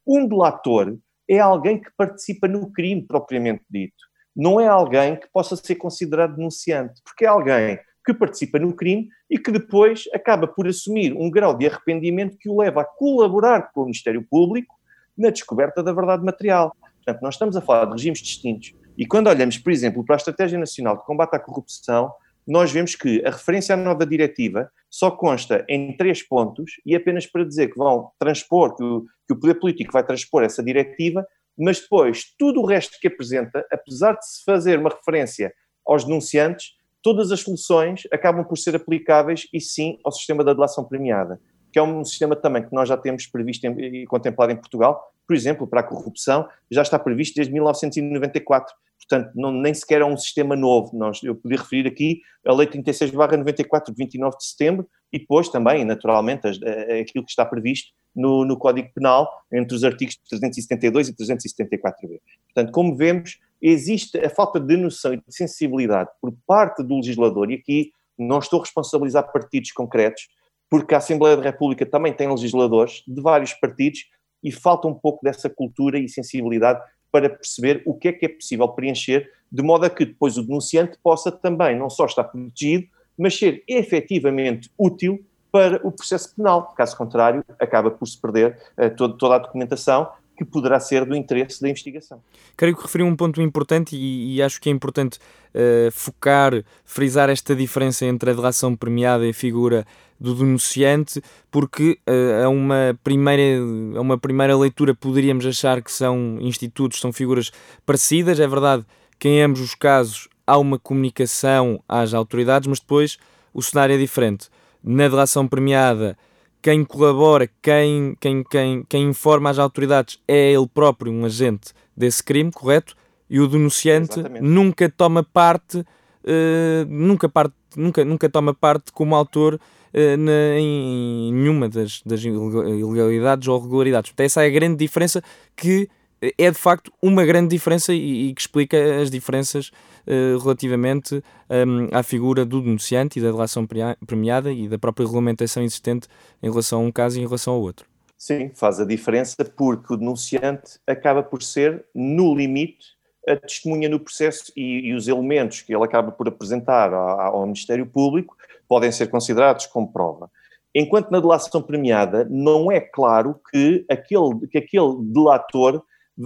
Um 0.06 0.26
delator 0.26 0.96
é 1.28 1.38
alguém 1.38 1.78
que 1.78 1.90
participa 1.98 2.48
no 2.48 2.72
crime 2.72 3.06
propriamente 3.06 3.62
dito. 3.68 4.06
Não 4.34 4.58
é 4.58 4.66
alguém 4.66 5.16
que 5.16 5.28
possa 5.30 5.54
ser 5.54 5.74
considerado 5.74 6.36
denunciante, 6.36 6.98
porque 7.04 7.26
é 7.26 7.28
alguém 7.28 7.78
que 8.06 8.14
participa 8.14 8.58
no 8.58 8.72
crime 8.72 9.10
e 9.28 9.38
que 9.38 9.52
depois 9.52 10.04
acaba 10.14 10.46
por 10.46 10.66
assumir 10.66 11.12
um 11.12 11.30
grau 11.30 11.54
de 11.54 11.66
arrependimento 11.66 12.38
que 12.38 12.48
o 12.48 12.58
leva 12.58 12.80
a 12.80 12.86
colaborar 12.86 13.70
com 13.70 13.82
o 13.82 13.84
Ministério 13.84 14.26
Público 14.30 14.74
na 15.14 15.28
descoberta 15.28 15.82
da 15.82 15.92
verdade 15.92 16.24
material. 16.24 16.74
Portanto, 17.04 17.20
nós 17.20 17.34
estamos 17.34 17.54
a 17.54 17.60
falar 17.60 17.84
de 17.84 17.92
regimes 17.92 18.20
distintos. 18.20 18.72
E 18.98 19.06
quando 19.06 19.28
olhamos, 19.28 19.56
por 19.56 19.70
exemplo, 19.70 20.04
para 20.04 20.16
a 20.16 20.18
Estratégia 20.18 20.58
Nacional 20.58 20.96
de 20.96 21.04
Combate 21.04 21.36
à 21.36 21.38
Corrupção, 21.38 22.12
nós 22.44 22.72
vemos 22.72 22.96
que 22.96 23.24
a 23.24 23.30
referência 23.30 23.74
à 23.74 23.76
nova 23.76 24.04
diretiva 24.04 24.68
só 24.90 25.08
consta 25.08 25.64
em 25.68 25.96
três 25.96 26.20
pontos 26.20 26.72
e 26.84 26.96
apenas 26.96 27.24
para 27.24 27.44
dizer 27.44 27.68
que 27.68 27.78
vão 27.78 28.10
transpor, 28.18 28.74
que 28.74 28.82
o, 28.82 29.02
que 29.24 29.34
o 29.34 29.36
poder 29.38 29.54
político 29.54 29.92
vai 29.92 30.02
transpor 30.02 30.42
essa 30.42 30.64
diretiva, 30.64 31.24
mas 31.56 31.78
depois 31.78 32.24
tudo 32.36 32.60
o 32.60 32.66
resto 32.66 32.98
que 33.00 33.06
apresenta, 33.06 33.64
apesar 33.70 34.14
de 34.14 34.26
se 34.26 34.42
fazer 34.44 34.80
uma 34.80 34.90
referência 34.90 35.54
aos 35.86 36.02
denunciantes, 36.02 36.72
todas 37.00 37.30
as 37.30 37.40
soluções 37.40 38.02
acabam 38.12 38.44
por 38.44 38.58
ser 38.58 38.74
aplicáveis 38.74 39.46
e 39.52 39.60
sim 39.60 39.96
ao 40.04 40.10
sistema 40.10 40.42
da 40.42 40.52
delação 40.52 40.82
premiada, 40.82 41.40
que 41.72 41.78
é 41.78 41.82
um 41.82 42.04
sistema 42.04 42.34
também 42.34 42.64
que 42.64 42.74
nós 42.74 42.88
já 42.88 42.96
temos 42.96 43.28
previsto 43.28 43.64
e 43.64 44.06
contemplado 44.06 44.50
em 44.50 44.56
Portugal, 44.56 45.12
por 45.24 45.36
exemplo, 45.36 45.68
para 45.68 45.80
a 45.80 45.84
corrupção, 45.84 46.48
já 46.68 46.82
está 46.82 46.98
previsto 46.98 47.36
desde 47.36 47.52
1994 47.52 48.74
portanto, 49.08 49.32
não, 49.34 49.50
nem 49.50 49.72
sequer 49.72 50.02
é 50.02 50.04
um 50.04 50.16
sistema 50.16 50.54
novo. 50.54 50.96
Nós, 50.96 51.22
eu 51.22 51.34
podia 51.34 51.58
referir 51.58 51.86
aqui 51.86 52.20
a 52.46 52.52
Lei 52.52 52.66
36-94 52.66 53.86
de 53.86 53.94
29 53.96 54.36
de 54.36 54.44
setembro 54.44 54.88
e 55.12 55.18
depois 55.18 55.48
também, 55.48 55.84
naturalmente, 55.84 56.46
as, 56.46 56.58
aquilo 57.00 57.24
que 57.24 57.30
está 57.30 57.44
previsto 57.44 57.92
no, 58.14 58.44
no, 58.44 58.58
Código 58.58 58.90
Penal, 58.94 59.28
entre 59.52 59.74
os 59.74 59.84
artigos 59.84 60.16
372 60.28 61.08
e 61.08 61.14
374b. 61.14 62.20
Portanto, 62.52 62.72
como 62.72 62.96
vemos, 62.96 63.38
existe 63.62 64.18
a 64.18 64.28
falta 64.28 64.60
de 64.60 64.76
noção 64.76 65.14
e 65.14 65.16
de 65.16 65.34
sensibilidade 65.34 66.10
por 66.20 66.34
parte 66.46 66.82
do 66.82 66.96
legislador, 66.96 67.50
e 67.50 67.54
aqui 67.54 67.92
não 68.18 68.38
estou 68.38 68.60
a 68.60 68.62
responsabilizar 68.64 69.30
partidos 69.32 69.72
concretos, 69.72 70.28
porque 70.68 70.94
a 70.94 70.98
Assembleia 70.98 71.36
da 71.36 71.42
República 71.42 71.86
também 71.86 72.12
tem 72.12 72.28
legisladores 72.28 73.02
de 73.06 73.22
vários 73.22 73.54
partidos 73.54 74.00
e 74.42 74.52
falta 74.52 74.86
um 74.86 74.94
pouco 74.94 75.24
dessa 75.24 75.48
cultura 75.48 75.98
e 75.98 76.08
sensibilidade 76.08 76.80
para 77.20 77.30
perceber 77.30 77.82
o 77.84 77.94
que 77.94 78.08
é 78.08 78.12
que 78.12 78.26
é 78.26 78.28
possível 78.28 78.68
preencher, 78.68 79.28
de 79.50 79.62
modo 79.62 79.84
a 79.84 79.90
que 79.90 80.04
depois 80.04 80.36
o 80.36 80.42
denunciante 80.42 80.96
possa 81.02 81.32
também 81.32 81.76
não 81.76 81.90
só 81.90 82.06
estar 82.06 82.24
protegido, 82.24 82.86
mas 83.18 83.36
ser 83.36 83.64
efetivamente 83.66 84.70
útil 84.78 85.24
para 85.50 85.84
o 85.84 85.90
processo 85.90 86.34
penal. 86.36 86.72
Caso 86.76 86.96
contrário, 86.96 87.44
acaba 87.58 87.90
por 87.90 88.06
se 88.06 88.20
perder 88.20 88.56
uh, 88.78 88.94
todo, 88.94 89.16
toda 89.16 89.34
a 89.36 89.38
documentação 89.38 90.08
que 90.38 90.44
poderá 90.44 90.78
ser 90.78 91.04
do 91.04 91.16
interesse 91.16 91.60
da 91.60 91.68
investigação. 91.68 92.22
Creio 92.56 92.76
que 92.76 92.82
referiu 92.82 93.06
um 93.06 93.16
ponto 93.16 93.42
importante 93.42 93.96
e, 93.96 94.36
e 94.36 94.42
acho 94.42 94.60
que 94.60 94.68
é 94.68 94.72
importante 94.72 95.18
uh, 95.52 95.90
focar, 95.90 96.64
frisar 96.84 97.28
esta 97.28 97.56
diferença 97.56 98.06
entre 98.06 98.30
a 98.30 98.32
delação 98.32 98.76
premiada 98.76 99.26
e 99.26 99.30
a 99.30 99.34
figura 99.34 99.84
do 100.18 100.36
denunciante, 100.36 101.20
porque 101.50 101.98
uh, 102.08 102.44
a, 102.44 102.48
uma 102.48 102.96
primeira, 103.02 103.60
a 103.96 104.00
uma 104.00 104.16
primeira 104.16 104.56
leitura 104.56 104.94
poderíamos 104.94 105.44
achar 105.44 105.82
que 105.82 105.90
são 105.90 106.38
institutos, 106.40 107.00
são 107.00 107.12
figuras 107.12 107.50
parecidas. 107.84 108.38
É 108.38 108.46
verdade 108.46 108.86
que 109.18 109.28
em 109.28 109.42
ambos 109.42 109.60
os 109.60 109.74
casos 109.74 110.28
há 110.46 110.56
uma 110.56 110.78
comunicação 110.78 111.82
às 111.88 112.14
autoridades, 112.14 112.68
mas 112.68 112.78
depois 112.78 113.18
o 113.52 113.60
cenário 113.60 113.96
é 113.96 113.98
diferente. 113.98 114.48
Na 114.84 115.08
delação 115.08 115.48
premiada, 115.48 116.16
quem 116.60 116.84
colabora, 116.84 117.48
quem, 117.62 118.16
quem, 118.20 118.42
quem, 118.42 118.84
quem 118.88 119.08
informa 119.08 119.50
as 119.50 119.58
autoridades 119.58 120.20
é 120.26 120.52
ele 120.52 120.66
próprio 120.66 121.12
um 121.12 121.24
agente 121.24 121.72
desse 121.96 122.22
crime, 122.22 122.50
correto? 122.50 122.94
E 123.30 123.40
o 123.40 123.46
denunciante 123.46 124.18
Exatamente. 124.18 124.42
nunca 124.42 124.88
toma 124.88 125.22
parte, 125.22 125.78
uh, 125.78 126.86
nunca, 126.88 127.28
parte 127.28 127.54
nunca, 127.76 128.04
nunca 128.04 128.28
toma 128.28 128.54
parte 128.54 128.90
como 128.92 129.14
autor 129.14 129.54
uh, 129.54 130.16
na, 130.16 130.58
em 130.58 131.32
nenhuma 131.32 131.68
das, 131.68 132.02
das 132.04 132.22
ilegalidades 132.24 133.46
ou 133.48 133.60
regularidades. 133.60 134.10
Portanto, 134.10 134.26
essa 134.26 134.42
é 134.42 134.46
a 134.46 134.50
grande 134.50 134.76
diferença 134.76 135.22
que 135.54 135.88
é 136.20 136.50
de 136.50 136.58
facto 136.58 136.92
uma 137.02 137.24
grande 137.24 137.48
diferença 137.48 137.92
e, 137.92 138.28
e 138.28 138.34
que 138.34 138.40
explica 138.40 139.00
as 139.00 139.10
diferenças 139.10 139.70
uh, 140.06 140.38
relativamente 140.38 141.22
um, 141.50 141.88
à 141.92 142.02
figura 142.02 142.44
do 142.44 142.60
denunciante 142.60 143.18
e 143.18 143.22
da 143.22 143.30
delação 143.30 143.66
premiada 144.06 144.52
e 144.52 144.68
da 144.68 144.78
própria 144.78 145.06
regulamentação 145.06 145.62
existente 145.62 146.08
em 146.42 146.50
relação 146.50 146.80
a 146.80 146.82
um 146.82 146.92
caso 146.92 147.18
e 147.18 147.22
em 147.22 147.24
relação 147.24 147.54
ao 147.54 147.60
outro. 147.60 147.86
Sim, 148.16 148.50
faz 148.54 148.80
a 148.80 148.84
diferença 148.84 149.44
porque 149.56 149.94
o 149.94 149.96
denunciante 149.96 150.80
acaba 150.86 151.22
por 151.22 151.42
ser, 151.42 151.84
no 151.94 152.34
limite, 152.34 152.98
a 153.28 153.36
testemunha 153.36 153.88
no 153.88 154.00
processo 154.00 154.50
e, 154.56 154.88
e 154.88 154.94
os 154.94 155.06
elementos 155.06 155.60
que 155.60 155.72
ele 155.72 155.84
acaba 155.84 156.10
por 156.10 156.26
apresentar 156.26 156.92
ao, 156.92 157.36
ao 157.36 157.42
Ministério 157.44 157.86
Público 157.86 158.36
podem 158.66 158.90
ser 158.90 159.08
considerados 159.08 159.66
como 159.66 159.92
prova. 159.92 160.30
Enquanto 160.74 161.10
na 161.10 161.20
delação 161.20 161.62
premiada 161.62 162.26
não 162.28 162.70
é 162.70 162.80
claro 162.80 163.40
que 163.50 163.84
aquele, 163.88 164.46
que 164.48 164.58
aquele 164.58 164.96
delator 165.00 165.82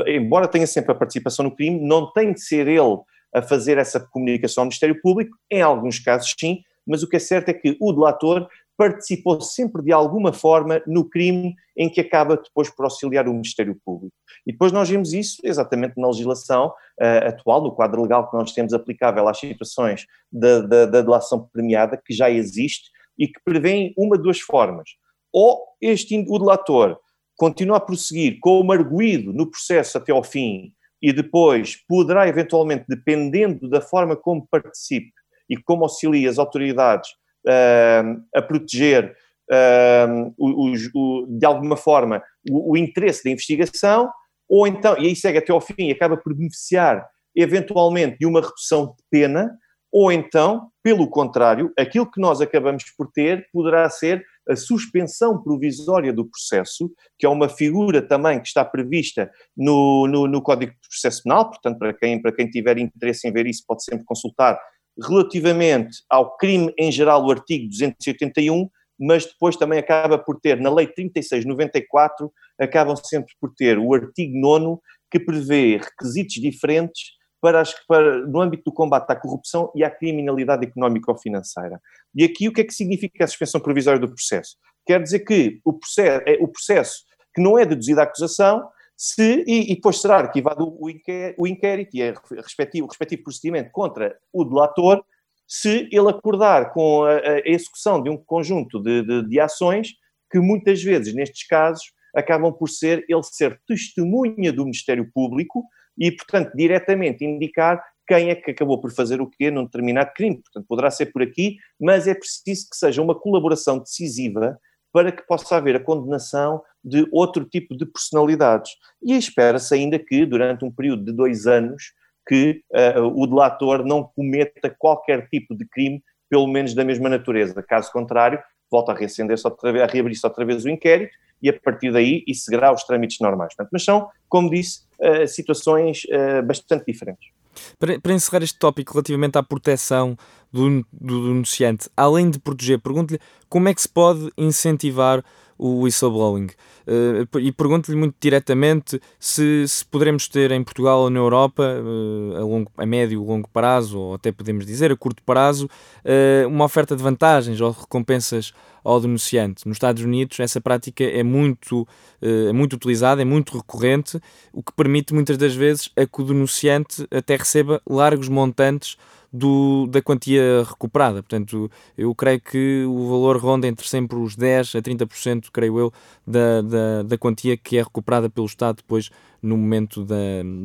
embora 0.07 0.49
tenha 0.49 0.67
sempre 0.67 0.93
a 0.93 0.95
participação 0.95 1.45
no 1.45 1.55
crime, 1.55 1.81
não 1.81 2.13
tem 2.13 2.33
de 2.33 2.41
ser 2.41 2.67
ele 2.69 2.99
a 3.35 3.43
fazer 3.43 3.79
essa 3.79 3.99
comunicação 3.99 4.63
ao 4.63 4.67
Ministério 4.67 5.01
Público, 5.01 5.37
em 5.51 5.63
alguns 5.63 5.99
casos 5.99 6.35
sim, 6.39 6.63
mas 6.87 7.03
o 7.03 7.09
que 7.09 7.17
é 7.17 7.19
certo 7.19 7.49
é 7.49 7.55
que 7.55 7.77
o 7.81 7.93
delator 7.93 8.49
participou 8.77 9.41
sempre 9.41 9.83
de 9.83 9.93
alguma 9.93 10.33
forma 10.33 10.83
no 10.87 11.09
crime 11.09 11.55
em 11.77 11.89
que 11.89 12.01
acaba 12.01 12.37
depois 12.37 12.71
por 12.71 12.85
auxiliar 12.85 13.29
o 13.29 13.33
Ministério 13.33 13.79
Público. 13.85 14.15
E 14.47 14.53
depois 14.53 14.73
nós 14.73 14.89
vimos 14.89 15.13
isso 15.13 15.41
exatamente 15.45 15.95
na 15.97 16.09
legislação 16.09 16.69
uh, 16.69 17.29
atual, 17.29 17.63
no 17.63 17.73
quadro 17.73 18.03
legal 18.03 18.29
que 18.29 18.37
nós 18.37 18.53
temos 18.53 18.73
aplicável 18.73 19.29
às 19.29 19.39
situações 19.39 20.07
da, 20.33 20.61
da, 20.61 20.87
da 20.87 21.03
delação 21.03 21.49
premiada, 21.53 22.01
que 22.03 22.13
já 22.13 22.31
existe 22.31 22.91
e 23.19 23.29
que 23.29 23.41
prevê 23.45 23.93
uma 23.97 24.17
de 24.17 24.25
duas 24.25 24.41
formas. 24.41 24.91
Ou 25.33 25.63
este, 25.81 26.25
o 26.29 26.39
delator 26.39 26.99
continua 27.43 27.79
a 27.79 27.81
prosseguir 27.81 28.39
com 28.41 28.61
o 28.61 28.71
arguído 28.71 29.33
no 29.33 29.51
processo 29.51 29.99
até 29.99 30.13
ao 30.13 30.23
fim 30.23 30.73
e 31.03 31.13
depois 31.13 31.75
poderá 31.89 32.29
eventualmente, 32.29 32.85
dependendo 32.89 33.69
da 33.69 33.81
forma 33.81 34.15
como 34.15 34.47
participe 34.49 35.11
e 35.51 35.57
como 35.57 35.83
auxilia 35.83 36.31
as 36.31 36.39
autoridades 36.39 37.11
uh, 37.45 38.23
a 38.33 38.41
proteger 38.41 39.17
uh, 39.51 40.33
o, 40.39 41.27
de 41.37 41.45
alguma 41.45 41.77
forma 41.77 42.23
o, 42.49 42.75
o, 42.75 42.77
interesse 42.77 43.25
da 43.25 43.31
investigação, 43.31 44.09
ou 44.49 44.65
então, 44.65 44.97
e 44.97 45.09
aí 45.09 45.17
segue 45.17 45.39
até 45.39 45.51
ao 45.51 45.61
fim 45.61 45.89
e 45.89 45.91
acaba 45.91 46.17
por 46.17 46.33
beneficiar 46.33 47.05
eventualmente 47.35 48.19
de 48.21 48.27
uma 48.27 48.41
redução 48.41 48.95
de 48.97 49.03
pena, 49.11 49.51
ou 49.91 50.13
então, 50.13 50.69
pelo 50.81 51.11
contrário, 51.11 51.73
aquilo 51.77 52.09
que 52.09 52.21
nós 52.21 52.41
acabamos 52.41 52.85
por 52.97 53.11
ter 53.11 53.49
poderá 53.53 53.91
ser 53.91 54.25
a 54.49 54.57
suspensão 54.57 55.43
provisória 55.43 56.13
do 56.13 56.25
processo, 56.25 56.91
que 57.19 57.27
é 57.27 57.29
uma 57.29 57.49
figura 57.49 58.03
também 58.03 58.41
que 58.41 58.49
está 58.49 58.65
prevista 58.65 59.31
no, 59.57 60.07
no, 60.07 60.27
no 60.27 60.43
Código 60.43 60.73
de 60.73 60.89
Processo 60.89 61.23
Penal, 61.23 61.49
portanto, 61.49 61.79
para 61.79 61.95
quem, 61.95 62.21
para 62.21 62.33
quem 62.33 62.49
tiver 62.49 62.79
interesse 62.79 63.27
em 63.29 63.33
ver 63.33 63.47
isso, 63.47 63.65
pode 63.67 63.85
sempre 63.85 64.05
consultar, 64.05 64.59
relativamente 65.01 65.99
ao 66.11 66.37
crime 66.37 66.73
em 66.79 66.91
geral, 66.91 67.25
o 67.25 67.31
artigo 67.31 67.69
281, 67.69 68.69
mas 68.99 69.25
depois 69.27 69.57
também 69.57 69.79
acaba 69.79 70.19
por 70.19 70.39
ter, 70.41 70.61
na 70.61 70.73
Lei 70.73 70.87
3694, 70.87 72.31
acabam 72.61 72.97
sempre 72.97 73.33
por 73.41 73.53
ter 73.55 73.79
o 73.79 73.95
artigo 73.95 74.39
9 74.39 74.81
que 75.11 75.21
prevê 75.21 75.79
requisitos 75.79 76.35
diferentes 76.35 77.03
para, 77.43 77.61
as, 77.61 77.75
para, 77.87 78.25
no 78.25 78.41
âmbito 78.41 78.63
do 78.67 78.73
combate 78.73 79.11
à 79.11 79.17
corrupção 79.17 79.73
e 79.75 79.83
à 79.83 79.91
criminalidade 79.91 80.65
económica 80.65 81.11
ou 81.11 81.19
financeira. 81.19 81.83
E 82.15 82.23
aqui 82.23 82.49
o 82.49 82.53
que 82.53 82.61
é 82.61 82.65
que 82.65 82.73
significa 82.73 83.25
a 83.25 83.27
suspensão 83.27 83.61
provisória 83.61 84.01
do 84.01 84.09
processo? 84.09 84.57
Quer 84.87 85.03
dizer 85.03 85.21
que 85.21 85.61
o 85.65 85.73
processo, 85.73 86.23
é 86.25 86.39
o 86.41 86.47
processo 86.47 87.03
que 87.35 87.43
não 87.43 87.59
é 87.59 87.67
deduzida 87.67 88.03
a 88.03 88.05
acusação, 88.05 88.69
se, 88.97 89.45
e, 89.45 89.73
e 89.73 89.75
depois 89.75 90.01
será 90.01 90.19
arquivado 90.19 90.77
o 90.81 90.89
inquérito, 90.89 91.43
o 91.43 91.47
inquérito 91.47 91.97
e 91.97 92.03
é 92.03 92.15
respectivo, 92.37 92.87
o 92.87 92.89
respectivo 92.89 93.25
procedimento 93.25 93.73
contra 93.73 94.17
o 94.33 94.45
delator, 94.45 95.03
se 95.49 95.89
ele 95.91 96.11
acordar 96.11 96.73
com 96.73 97.03
a, 97.03 97.17
a 97.17 97.39
execução 97.45 98.01
de 98.01 98.09
um 98.09 98.17
conjunto 98.17 98.81
de, 98.81 99.03
de, 99.03 99.29
de 99.29 99.41
ações 99.41 99.95
que 100.31 100.39
muitas 100.39 100.81
vezes, 100.81 101.13
nestes 101.13 101.45
casos, 101.49 101.93
acabam 102.15 102.53
por 102.53 102.69
ser 102.69 103.05
ele 103.09 103.23
ser 103.25 103.61
testemunha 103.67 104.53
do 104.53 104.65
Ministério 104.65 105.11
Público 105.13 105.65
e, 105.99 106.11
portanto, 106.11 106.53
diretamente 106.55 107.25
indicar 107.25 107.83
quem 108.07 108.31
é 108.31 108.35
que 108.35 108.51
acabou 108.51 108.81
por 108.81 108.93
fazer 108.93 109.21
o 109.21 109.29
quê 109.29 109.51
num 109.51 109.65
determinado 109.65 110.11
crime. 110.15 110.43
Portanto, 110.43 110.67
poderá 110.69 110.91
ser 110.91 111.07
por 111.07 111.23
aqui, 111.23 111.57
mas 111.81 112.07
é 112.07 112.15
preciso 112.15 112.69
que 112.71 112.77
seja 112.77 113.01
uma 113.01 113.15
colaboração 113.15 113.79
decisiva 113.79 114.59
para 114.93 115.11
que 115.11 115.27
possa 115.27 115.57
haver 115.57 115.77
a 115.77 115.81
condenação 115.81 116.63
de 116.85 117.07
outro 117.11 117.45
tipo 117.45 117.77
de 117.77 117.87
personalidades. 117.87 118.73
E 119.03 119.17
espera-se 119.17 119.75
ainda 119.75 119.99
que, 119.99 120.27
durante 120.27 120.65
um 120.65 120.71
período 120.71 121.05
de 121.05 121.13
dois 121.13 121.47
anos, 121.47 121.93
que 122.29 122.63
uh, 122.73 123.03
o 123.03 123.27
delator 123.27 123.85
não 123.85 124.05
cometa 124.05 124.75
qualquer 124.79 125.29
tipo 125.29 125.57
de 125.57 125.67
crime, 125.67 126.03
pelo 126.29 126.47
menos 126.47 126.75
da 126.75 126.85
mesma 126.85 127.09
natureza. 127.09 127.63
Caso 127.63 127.91
contrário, 127.91 128.43
volta 128.73 128.93
a 128.93 128.95
reacender-se 128.95 129.47
outra 129.47 129.71
vez, 129.71 129.85
a 129.85 129.87
reabrir-se 129.87 130.27
outra 130.27 130.45
vez 130.45 130.65
o 130.65 130.71
inquérito 130.71 131.15
e 131.43 131.49
a 131.49 131.61
partir 131.61 131.93
daí 131.93 132.25
isso 132.27 132.45
seguirá 132.45 132.73
os 132.73 132.85
trâmites 132.85 133.19
normais. 133.21 133.55
Portanto, 133.55 133.71
mas 133.73 133.85
são, 133.85 134.09
como 134.29 134.49
disse, 134.49 134.83
uh, 134.99 135.29
situações 135.29 136.05
uh, 136.05 136.43
bastante 136.43 136.87
diferentes. 136.87 137.31
Para, 137.79 138.01
para, 138.01 138.15
encerrar 138.15 138.43
este 138.43 138.59
tópico 138.59 138.95
relativamente 138.95 139.37
à 139.37 139.43
proteção 139.43 140.17
do, 140.51 140.85
do 140.91 141.29
denunciante, 141.29 141.91
além 141.95 142.31
de 142.31 142.39
proteger, 142.39 142.81
pergunto-lhe 142.81 143.21
como 143.49 143.69
é 143.69 143.75
que 143.75 143.83
se 143.83 143.89
pode 143.89 144.33
incentivar 144.39 145.23
o 145.63 145.83
whistleblowing. 145.83 146.49
Uh, 146.85 147.39
e 147.39 147.53
pergunto-lhe 147.53 147.97
muito 147.97 148.17
diretamente 148.21 149.01
se, 149.17 149.67
se 149.69 149.85
poderemos 149.87 150.27
ter 150.27 150.51
em 150.51 150.65
Portugal 150.65 151.03
ou 151.03 151.11
na 151.11 151.21
Europa, 151.21 151.63
uh, 151.63 152.37
a, 152.37 152.41
longo, 152.41 152.73
a 152.77 152.85
médio, 152.85 153.23
longo 153.23 153.49
prazo, 153.49 153.97
ou 153.97 154.15
até 154.15 154.33
podemos 154.33 154.67
dizer 154.67 154.91
a 154.91 154.97
curto 154.97 155.23
prazo, 155.23 155.67
uh, 156.05 156.49
uma 156.49 156.65
oferta 156.65 156.97
de 156.97 157.03
vantagens 157.03 157.61
ou 157.61 157.71
recompensas 157.71 158.53
ao 158.83 159.01
denunciante. 159.01 159.69
Nos 159.69 159.77
Estados 159.77 160.03
Unidos, 160.03 160.41
essa 160.41 160.61
prática 160.61 161.05
é 161.05 161.23
muito, 161.23 161.87
é 162.21 162.53
muito 162.53 162.73
utilizada, 162.73 163.23
é 163.23 163.25
muito 163.25 163.57
recorrente, 163.57 164.21
o 164.53 164.61
que 164.61 164.73
permite 164.73 165.15
muitas 165.15 165.39
das 165.39 165.55
vezes 165.55 165.89
a 165.97 166.05
que 166.05 166.21
o 166.21 166.25
denunciante 166.25 167.07
até 167.09 167.37
receba 167.37 167.81
largos 167.89 168.29
montantes 168.29 168.97
do, 169.33 169.87
da 169.87 170.03
quantia 170.03 170.63
recuperada. 170.65 171.23
Portanto, 171.23 171.71
eu 171.97 172.15
creio 172.15 172.41
que 172.41 172.85
o 172.85 173.09
valor 173.09 173.39
ronda 173.39 173.67
entre 173.67 173.89
sempre 173.89 174.19
os 174.19 174.37
10% 174.37 174.79
a 174.79 174.83
30%, 174.83 175.49
creio 175.53 175.79
eu, 175.79 175.93
da, 176.27 176.61
da, 176.61 177.03
da 177.03 177.19
quantia 177.19 177.57
que 177.57 177.79
é 177.79 177.83
recuperada 177.83 178.29
pelo 178.29 178.47
Estado 178.47 178.77
depois 178.77 179.11
no 179.41 179.57
momento 179.57 180.05
da, 180.05 180.17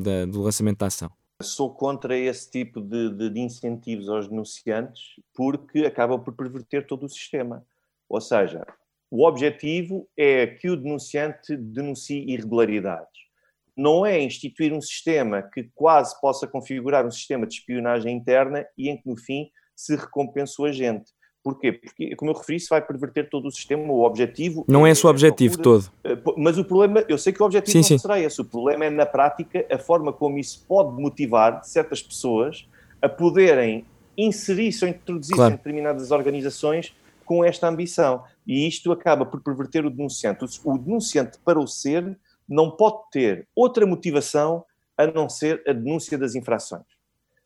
da, 0.04 0.26
do 0.26 0.42
lançamento 0.42 0.80
da 0.80 0.88
ação. 0.88 1.10
Sou 1.42 1.74
contra 1.74 2.18
esse 2.18 2.50
tipo 2.50 2.82
de, 2.82 3.12
de, 3.14 3.30
de 3.30 3.40
incentivos 3.40 4.10
aos 4.10 4.28
denunciantes 4.28 5.02
porque 5.34 5.80
acabam 5.80 6.20
por 6.20 6.34
perverter 6.34 6.86
todo 6.86 7.06
o 7.06 7.10
sistema. 7.10 7.64
Ou 8.10 8.20
seja, 8.20 8.66
o 9.10 9.26
objetivo 9.26 10.08
é 10.18 10.48
que 10.48 10.70
o 10.70 10.76
denunciante 10.76 11.56
denuncie 11.56 12.26
irregularidades 12.28 13.27
não 13.78 14.06
é 14.06 14.20
instituir 14.20 14.74
um 14.74 14.82
sistema 14.82 15.42
que 15.42 15.70
quase 15.76 16.20
possa 16.20 16.48
configurar 16.48 17.06
um 17.06 17.12
sistema 17.12 17.46
de 17.46 17.54
espionagem 17.54 18.16
interna 18.16 18.66
e 18.78 18.90
em 18.90 18.98
que, 18.98 19.08
no 19.08 19.16
fim, 19.16 19.50
se 19.76 19.96
recompensa 19.96 20.62
o 20.62 20.66
agente. 20.66 21.12
Porquê? 21.44 21.72
Porque, 21.72 22.16
como 22.16 22.32
eu 22.32 22.36
referi, 22.36 22.58
isso 22.58 22.68
vai 22.70 22.82
perverter 22.82 23.30
todo 23.30 23.48
o 23.48 23.52
sistema. 23.52 23.84
O 23.84 24.04
objetivo. 24.04 24.66
Não 24.68 24.86
é, 24.86 24.90
é 24.90 24.92
esse 24.92 25.06
o 25.06 25.10
objetivo 25.10 25.62
procura, 25.62 25.80
todo. 25.80 25.92
Eh, 26.04 26.34
mas 26.36 26.58
o 26.58 26.66
problema, 26.66 27.06
eu 27.08 27.18
sei 27.18 27.32
que 27.32 27.42
o 27.42 27.46
objetivo 27.46 27.72
sim, 27.72 27.78
não 27.78 27.84
sim. 27.84 27.98
será 27.98 28.20
esse. 28.20 28.42
O 28.42 28.46
problema 28.46 28.86
é, 28.86 28.90
na 28.90 29.06
prática, 29.06 29.66
a 29.72 29.78
forma 29.78 30.12
como 30.12 30.38
isso 30.38 30.66
pode 30.68 31.00
motivar 31.00 31.64
certas 31.64 32.02
pessoas 32.02 32.68
a 33.02 33.08
poderem 33.08 33.86
inserir-se 34.18 34.84
ou 34.84 34.90
introduzir-se 34.90 35.36
claro. 35.36 35.54
em 35.54 35.58
determinadas 35.58 36.12
organizações 36.12 36.94
com 37.24 37.46
esta 37.46 37.68
ambição. 37.68 38.24
E 38.46 38.68
isto 38.68 38.92
acaba 38.92 39.26
por 39.26 39.42
perverter 39.42 39.86
o 39.86 39.90
denunciante. 39.90 40.44
O 40.66 40.78
denunciante, 40.78 41.38
para 41.46 41.60
o 41.60 41.68
ser, 41.68 42.18
não 42.48 42.72
pode 42.72 43.10
ter 43.12 43.48
outra 43.56 43.86
motivação 43.86 44.64
a 44.98 45.06
não 45.06 45.30
ser 45.30 45.62
a 45.68 45.74
denúncia 45.74 46.18
das 46.18 46.36
infrações. 46.36 46.86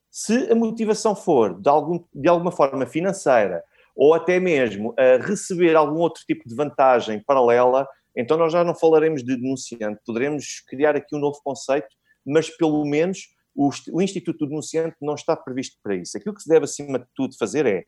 Se 0.10 0.52
a 0.52 0.56
motivação 0.56 1.16
for 1.16 1.60
de, 1.60 1.70
algum, 1.70 2.04
de 2.14 2.28
alguma 2.28 2.52
forma 2.52 2.86
financeira 2.86 3.64
ou 3.96 4.14
até 4.14 4.40
mesmo 4.40 4.94
a 4.98 5.24
receber 5.26 5.76
algum 5.76 6.00
outro 6.00 6.24
tipo 6.26 6.48
de 6.48 6.56
vantagem 6.56 7.22
paralela, 7.24 7.88
então 8.16 8.38
nós 8.38 8.52
já 8.52 8.64
não 8.64 8.76
falaremos 8.76 9.24
de 9.24 9.36
denunciante, 9.36 10.02
poderemos 10.06 10.62
criar 10.68 10.96
aqui 10.96 11.16
um 11.16 11.20
novo 11.20 11.40
conceito, 11.44 11.88
mas 12.26 12.50
pelo 12.50 12.86
menos 12.86 13.30
o, 13.56 13.70
o 13.92 14.02
Instituto 14.02 14.40
do 14.40 14.50
Denunciante 14.50 14.96
não 15.02 15.16
está 15.16 15.36
previsto 15.36 15.78
para 15.84 15.96
isso. 15.96 16.18
Aquilo 16.18 16.36
que 16.36 16.42
se 16.42 16.50
deve, 16.50 16.66
acima 16.66 17.00
de 17.00 17.06
tudo, 17.16 17.38
fazer 17.38 17.66
é 17.66 17.86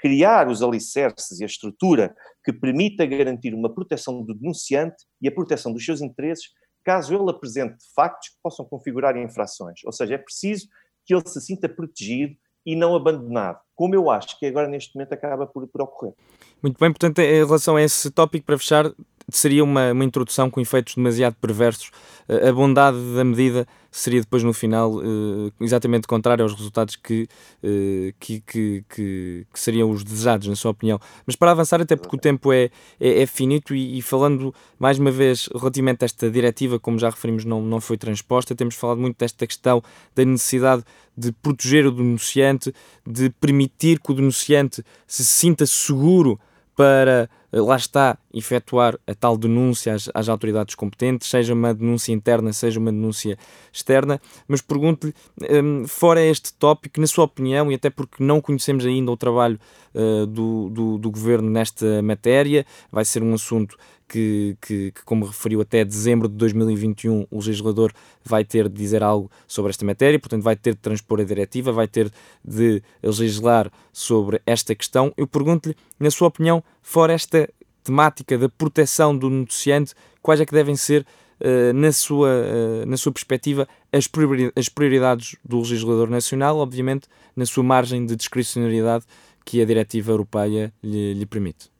criar 0.00 0.48
os 0.48 0.62
alicerces 0.62 1.40
e 1.40 1.44
a 1.44 1.46
estrutura 1.46 2.14
que 2.44 2.52
permita 2.52 3.04
garantir 3.04 3.54
uma 3.54 3.72
proteção 3.72 4.22
do 4.22 4.34
denunciante 4.34 5.04
e 5.20 5.28
a 5.28 5.32
proteção 5.32 5.72
dos 5.72 5.84
seus 5.84 6.00
interesses, 6.00 6.46
caso 6.84 7.14
ele 7.14 7.30
apresente 7.30 7.76
factos 7.94 8.28
que 8.28 8.36
possam 8.42 8.64
configurar 8.64 9.16
infrações. 9.16 9.80
Ou 9.84 9.92
seja, 9.92 10.14
é 10.14 10.18
preciso 10.18 10.66
que 11.04 11.14
ele 11.14 11.26
se 11.26 11.40
sinta 11.40 11.68
protegido 11.68 12.34
e 12.64 12.76
não 12.76 12.94
abandonado, 12.94 13.58
como 13.74 13.94
eu 13.94 14.10
acho 14.10 14.38
que 14.38 14.44
agora 14.44 14.68
neste 14.68 14.94
momento 14.94 15.12
acaba 15.12 15.46
por, 15.46 15.66
por 15.68 15.82
ocorrer. 15.82 16.14
Muito 16.62 16.78
bem, 16.78 16.90
portanto, 16.90 17.18
em 17.20 17.44
relação 17.44 17.76
a 17.76 17.82
esse 17.82 18.10
tópico, 18.10 18.44
para 18.44 18.58
fechar, 18.58 18.92
seria 19.30 19.62
uma, 19.62 19.92
uma 19.92 20.04
introdução 20.04 20.50
com 20.50 20.60
efeitos 20.60 20.94
demasiado 20.94 21.34
perversos. 21.40 21.90
A 22.28 22.52
bondade 22.52 22.98
da 23.14 23.24
medida 23.24 23.66
seria 23.90 24.20
depois 24.20 24.42
no 24.42 24.52
final 24.52 24.96
uh, 24.96 25.52
exatamente 25.60 26.06
contrário 26.06 26.42
aos 26.42 26.52
resultados 26.52 26.94
que, 26.96 27.26
uh, 27.62 28.12
que, 28.20 28.40
que, 28.40 28.84
que, 28.88 29.46
que, 29.50 29.60
seriam 29.60 29.90
os 29.90 30.04
desejados, 30.04 30.46
na 30.46 30.54
sua 30.54 30.70
opinião. 30.70 31.00
Mas 31.26 31.36
para 31.36 31.50
avançar, 31.50 31.80
até 31.80 31.96
porque 31.96 32.14
o 32.14 32.18
tempo 32.18 32.52
é, 32.52 32.70
é, 33.00 33.22
é 33.22 33.26
finito 33.26 33.74
e, 33.74 33.98
e, 33.98 34.02
falando 34.02 34.54
mais 34.78 34.98
uma 34.98 35.10
vez 35.10 35.48
relativamente 35.54 36.02
a 36.02 36.06
esta 36.06 36.30
diretiva, 36.30 36.78
como 36.78 36.98
já 36.98 37.08
referimos, 37.08 37.44
não, 37.44 37.62
não 37.62 37.80
foi 37.80 37.96
transposta, 37.96 38.54
temos 38.54 38.74
falado 38.74 39.00
muito 39.00 39.16
desta 39.18 39.46
questão 39.46 39.82
da 40.14 40.24
necessidade 40.24 40.84
de 41.16 41.32
proteger 41.32 41.86
o 41.86 41.90
denunciante, 41.90 42.72
de 43.06 43.30
permitir 43.30 44.00
que 44.00 44.12
o 44.12 44.14
denunciante 44.14 44.84
se 45.06 45.24
sinta 45.24 45.66
seguro 45.66 46.38
para, 46.76 47.22
eh, 47.22 47.28
lá 47.52 47.76
está, 47.76 48.18
efetuar 48.32 48.98
a 49.06 49.14
tal 49.14 49.36
denúncia 49.36 49.94
às, 49.94 50.10
às, 50.14 50.28
autoridades 50.28 50.74
competentes, 50.74 51.28
seja 51.28 51.54
uma 51.54 51.72
denúncia 51.72 52.12
interna, 52.12 52.52
seja 52.52 52.78
uma 52.78 52.92
denúncia 52.92 53.38
externa. 53.72 54.20
Mas 54.46 54.60
pergunto-lhe, 54.60 55.14
um, 55.62 55.86
fora 55.86 56.20
este 56.20 56.52
tópico, 56.52 57.00
na 57.00 57.06
sua 57.06 57.24
opinião, 57.24 57.72
e 57.72 57.74
até 57.74 57.90
porque 57.90 58.22
não 58.22 58.40
conhecemos 58.40 58.84
ainda 58.84 59.10
o 59.10 59.16
trabalho 59.16 59.58
uh, 59.98 60.26
do, 60.26 60.70
do, 60.70 60.98
do 60.98 61.10
governo 61.10 61.50
nesta 61.50 62.00
matéria, 62.02 62.64
vai 62.90 63.04
ser 63.04 63.22
um 63.22 63.34
assunto 63.34 63.76
que, 64.08 64.56
que, 64.60 64.90
que, 64.92 65.04
como 65.04 65.26
referiu, 65.26 65.60
até 65.60 65.84
dezembro 65.84 66.28
de 66.28 66.34
2021 66.36 67.26
o 67.30 67.36
legislador 67.36 67.92
vai 68.24 68.44
ter 68.44 68.68
de 68.68 68.74
dizer 68.74 69.02
algo 69.02 69.30
sobre 69.46 69.70
esta 69.70 69.84
matéria, 69.84 70.18
portanto, 70.18 70.42
vai 70.42 70.56
ter 70.56 70.72
de 70.72 70.80
transpor 70.80 71.20
a 71.20 71.24
diretiva, 71.24 71.70
vai 71.70 71.86
ter 71.86 72.10
de 72.42 72.82
legislar 73.02 73.70
sobre 73.92 74.40
esta 74.46 74.74
questão. 74.74 75.12
Eu 75.16 75.26
pergunto-lhe, 75.26 75.76
na 76.00 76.10
sua 76.10 76.28
opinião, 76.28 76.64
fora 76.80 77.12
esta 77.12 77.48
temática 77.84 78.38
da 78.38 78.48
proteção 78.48 79.16
do 79.16 79.28
noticiante, 79.28 79.94
quais 80.22 80.40
é 80.40 80.46
que 80.46 80.52
devem 80.52 80.76
ser, 80.76 81.06
uh, 81.40 81.72
na, 81.74 81.92
sua, 81.92 82.28
uh, 82.28 82.86
na 82.86 82.96
sua 82.96 83.12
perspectiva, 83.12 83.68
as 83.92 84.68
prioridades 84.68 85.36
do 85.44 85.58
legislador 85.58 86.08
nacional, 86.08 86.58
obviamente, 86.58 87.08
na 87.36 87.44
sua 87.44 87.62
margem 87.62 88.04
de 88.04 88.16
discricionariedade 88.16 89.04
que 89.48 89.60
a 89.62 89.64
diretiva 89.64 90.12
europeia 90.12 90.70
lhe, 90.82 91.14
lhe 91.14 91.24
permite? 91.24 91.70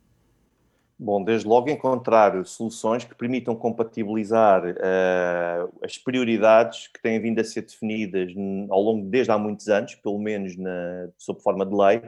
Bom, 0.99 1.23
desde 1.23 1.47
logo 1.47 1.69
encontrar 1.69 2.43
soluções 2.47 3.05
que 3.05 3.15
permitam 3.15 3.55
compatibilizar 3.55 4.65
uh, 4.65 5.71
as 5.85 5.99
prioridades 5.99 6.89
que 6.89 7.03
têm 7.03 7.21
vindo 7.21 7.39
a 7.39 7.45
ser 7.45 7.61
definidas 7.61 8.33
ao 8.71 8.81
longo 8.81 9.07
desde 9.11 9.31
há 9.31 9.37
muitos 9.37 9.69
anos, 9.69 9.95
pelo 9.97 10.19
menos 10.19 10.57
na, 10.57 11.11
sob 11.19 11.43
forma 11.43 11.67
de 11.67 11.75
lei, 11.75 12.01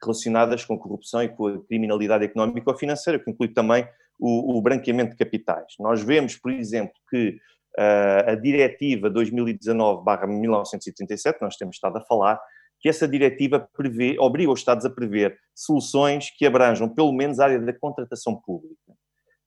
relacionadas 0.00 0.64
com 0.64 0.78
corrupção 0.78 1.24
e 1.24 1.28
com 1.28 1.48
a 1.48 1.58
criminalidade 1.66 2.24
económica 2.24 2.70
ou 2.70 2.78
financeira, 2.78 3.18
que 3.18 3.28
inclui 3.28 3.48
também 3.48 3.88
o, 4.20 4.56
o 4.56 4.62
branqueamento 4.62 5.10
de 5.10 5.16
capitais. 5.16 5.74
Nós 5.80 6.00
vemos, 6.00 6.36
por 6.36 6.52
exemplo, 6.52 6.94
que 7.10 7.40
uh, 7.76 8.30
a 8.30 8.36
Diretiva 8.36 9.10
2019-1937, 9.10 11.38
nós 11.42 11.56
temos 11.56 11.74
estado 11.74 11.98
a 11.98 12.02
falar, 12.02 12.40
que 12.80 12.88
essa 12.88 13.08
diretiva 13.08 13.68
prevê, 13.76 14.16
obriga 14.18 14.50
os 14.50 14.60
Estados 14.60 14.84
a 14.84 14.90
prever 14.90 15.38
soluções 15.54 16.30
que 16.30 16.46
abranjam 16.46 16.88
pelo 16.88 17.12
menos 17.12 17.40
a 17.40 17.44
área 17.44 17.60
da 17.60 17.72
contratação 17.72 18.36
pública. 18.36 18.94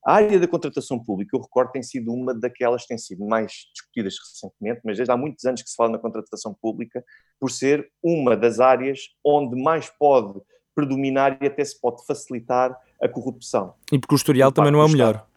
A 0.05 0.15
área 0.15 0.39
da 0.39 0.47
contratação 0.47 1.01
pública, 1.01 1.37
eu 1.37 1.41
recordo, 1.41 1.71
tem 1.71 1.83
sido 1.83 2.11
uma 2.11 2.33
daquelas 2.33 2.81
que 2.81 2.87
têm 2.87 2.97
sido 2.97 3.23
mais 3.23 3.51
discutidas 3.71 4.15
recentemente, 4.17 4.81
mas 4.83 4.97
desde 4.97 5.11
há 5.11 5.17
muitos 5.17 5.45
anos 5.45 5.61
que 5.61 5.69
se 5.69 5.75
fala 5.75 5.91
na 5.91 5.99
contratação 5.99 6.55
pública, 6.59 7.03
por 7.39 7.51
ser 7.51 7.87
uma 8.03 8.35
das 8.35 8.59
áreas 8.59 8.99
onde 9.23 9.61
mais 9.61 9.89
pode 9.89 10.41
predominar 10.73 11.37
e 11.41 11.45
até 11.45 11.63
se 11.63 11.79
pode 11.79 12.03
facilitar 12.05 12.75
a 13.01 13.07
corrupção. 13.07 13.75
E 13.91 13.99
porque 13.99 14.15
o 14.15 14.17
historial 14.17 14.51
também 14.51 14.71
não 14.71 14.81
é 14.81 14.85
o 14.85 14.89
melhor. 14.89 15.27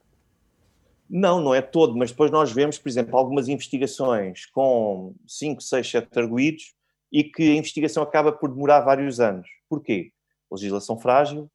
Não, 1.10 1.40
não 1.40 1.54
é 1.54 1.60
todo, 1.60 1.94
mas 1.94 2.10
depois 2.10 2.30
nós 2.30 2.50
vemos, 2.50 2.78
por 2.78 2.88
exemplo, 2.88 3.18
algumas 3.18 3.48
investigações 3.48 4.46
com 4.46 5.14
5, 5.26 5.60
6, 5.60 5.90
7 5.90 6.18
arguídos 6.18 6.74
e 7.14 7.22
que 7.22 7.52
a 7.52 7.54
investigação 7.54 8.02
acaba 8.02 8.32
por 8.32 8.50
demorar 8.50 8.80
vários 8.80 9.20
anos. 9.20 9.48
Porquê? 9.68 10.10
Legislação 10.50 10.98
frágil, 10.98 11.48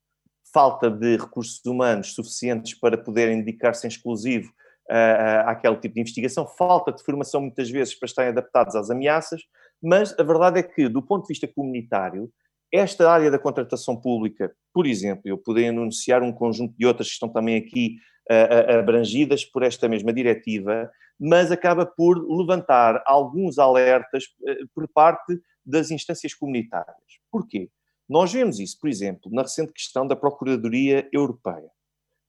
falta 0.54 0.90
de 0.90 1.18
recursos 1.18 1.64
humanos 1.66 2.14
suficientes 2.14 2.74
para 2.74 2.98
poderem 2.98 3.44
dedicar-se 3.44 3.86
em 3.86 3.90
exclusivo 3.90 4.50
uh, 4.90 5.50
àquele 5.50 5.76
tipo 5.76 5.96
de 5.96 6.02
investigação, 6.02 6.48
falta 6.48 6.94
de 6.94 7.04
formação 7.04 7.42
muitas 7.42 7.70
vezes 7.70 7.94
para 7.94 8.08
estarem 8.08 8.32
adaptados 8.32 8.74
às 8.74 8.90
ameaças, 8.90 9.42
mas 9.84 10.18
a 10.18 10.24
verdade 10.24 10.60
é 10.60 10.64
que, 10.64 10.88
do 10.88 11.02
ponto 11.02 11.24
de 11.24 11.34
vista 11.34 11.48
comunitário, 11.48 12.32
esta 12.72 13.12
área 13.12 13.30
da 13.30 13.38
contratação 13.38 14.00
pública, 14.00 14.54
por 14.74 14.88
exemplo, 14.88 15.24
eu 15.26 15.38
poderia 15.38 15.72
anunciar 15.72 16.24
um 16.24 16.32
conjunto 16.32 16.74
de 16.78 16.86
outras 16.86 17.10
que 17.10 17.14
estão 17.16 17.28
também 17.28 17.58
aqui 17.58 17.98
uh, 18.32 18.80
abrangidas 18.80 19.44
por 19.44 19.62
esta 19.64 19.90
mesma 19.90 20.14
diretiva, 20.14 20.90
mas 21.20 21.52
acaba 21.52 21.86
por 21.86 22.18
levantar 22.18 23.04
alguns 23.06 23.60
alertas 23.60 24.24
uh, 24.42 24.68
por 24.74 24.88
parte 24.88 25.40
das 25.66 25.92
instâncias 25.92 26.34
comunitárias. 26.34 27.20
Porquê? 27.32 27.70
Nós 28.10 28.34
vemos 28.34 28.60
isso, 28.60 28.78
por 28.80 28.90
exemplo, 28.90 29.32
na 29.32 29.44
recente 29.44 29.72
questão 29.72 30.08
da 30.08 30.16
Procuradoria 30.16 31.08
Europeia. 31.14 31.70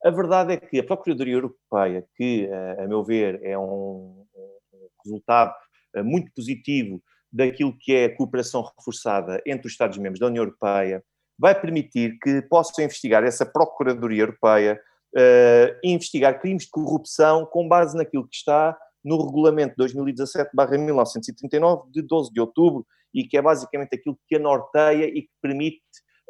A 0.04 0.10
verdade 0.10 0.52
é 0.52 0.56
que 0.58 0.78
a 0.78 0.84
Procuradoria 0.84 1.34
Europeia, 1.34 2.06
que, 2.16 2.46
eh, 2.46 2.84
a 2.84 2.86
meu 2.86 3.02
ver, 3.02 3.40
é 3.42 3.58
um, 3.58 4.26
resultado 5.02 5.54
eh, 5.94 6.02
muito 6.02 6.30
positivo 6.34 7.02
daquilo 7.32 7.76
que 7.78 7.94
é 7.94 8.04
a 8.06 8.16
cooperação 8.16 8.62
reforçada 8.62 9.40
entre 9.46 9.66
os 9.66 9.72
Estados-membros 9.72 10.20
da 10.20 10.26
União 10.26 10.44
Europeia, 10.44 11.02
vai 11.38 11.58
permitir 11.58 12.18
que 12.22 12.42
possam 12.42 12.84
investigar 12.84 13.24
essa 13.24 13.46
Procuradoria 13.46 14.22
Europeia 14.22 14.78
uh, 15.16 15.78
investigar 15.84 16.40
crimes 16.40 16.64
de 16.64 16.70
corrupção 16.70 17.46
com 17.46 17.68
base 17.68 17.96
naquilo 17.96 18.28
que 18.28 18.36
está 18.36 18.76
no 19.04 19.24
regulamento 19.24 19.76
2017-1939 19.76 21.90
de 21.90 22.02
12 22.02 22.32
de 22.32 22.40
outubro 22.40 22.86
e 23.14 23.24
que 23.24 23.36
é 23.36 23.42
basicamente 23.42 23.94
aquilo 23.94 24.18
que 24.28 24.36
a 24.36 24.38
norteia 24.38 25.06
e 25.06 25.22
que 25.22 25.30
permite 25.42 25.80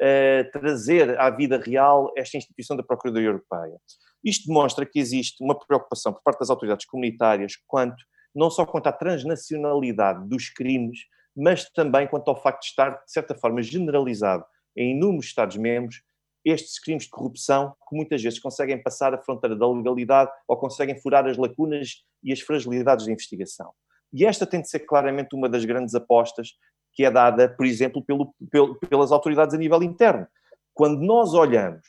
uh, 0.00 0.50
trazer 0.52 1.18
à 1.18 1.30
vida 1.30 1.58
real 1.58 2.12
esta 2.16 2.36
instituição 2.36 2.76
da 2.76 2.82
Procuradoria 2.82 3.28
Europeia. 3.28 3.78
Isto 4.24 4.48
demonstra 4.48 4.86
que 4.86 4.98
existe 4.98 5.42
uma 5.42 5.58
preocupação 5.58 6.12
por 6.12 6.22
parte 6.22 6.40
das 6.40 6.50
autoridades 6.50 6.86
comunitárias 6.86 7.54
quanto 7.66 8.02
não 8.34 8.50
só 8.50 8.64
quanto 8.64 8.86
à 8.86 8.92
transnacionalidade 8.92 10.28
dos 10.28 10.50
crimes, 10.50 11.00
mas 11.36 11.68
também 11.70 12.06
quanto 12.06 12.28
ao 12.28 12.40
facto 12.40 12.60
de 12.60 12.68
estar, 12.68 12.90
de 12.90 13.12
certa 13.12 13.34
forma, 13.34 13.62
generalizado 13.62 14.44
em 14.76 14.92
inúmeros 14.92 15.26
Estados-membros 15.26 16.02
estes 16.45 16.78
crimes 16.78 17.05
de 17.05 17.11
corrupção 17.11 17.74
que 17.88 17.97
muitas 17.97 18.22
vezes 18.22 18.38
conseguem 18.38 18.82
passar 18.82 19.14
a 19.14 19.18
fronteira 19.18 19.57
da 19.57 19.70
legalidade 19.70 20.30
ou 20.49 20.57
conseguem 20.57 20.99
furar 21.01 21.26
as 21.26 21.36
lacunas 21.36 22.05
e 22.22 22.32
as 22.32 22.41
fragilidades 22.41 23.07
da 23.07 23.12
investigação. 23.12 23.72
E 24.12 24.24
esta 24.24 24.47
tem 24.47 24.61
de 24.61 24.68
ser 24.68 24.80
claramente 24.80 25.34
uma 25.34 25.49
das 25.49 25.64
grandes 25.64 25.95
apostas 25.95 26.55
que 26.93 27.05
é 27.05 27.11
dada, 27.11 27.49
por 27.49 27.64
exemplo, 27.64 28.05
pelo, 28.05 28.34
pelo, 28.51 28.74
pelas 28.76 29.12
autoridades 29.12 29.55
a 29.55 29.59
nível 29.59 29.82
interno. 29.82 30.26
Quando 30.74 31.01
nós 31.01 31.34
olhamos 31.34 31.86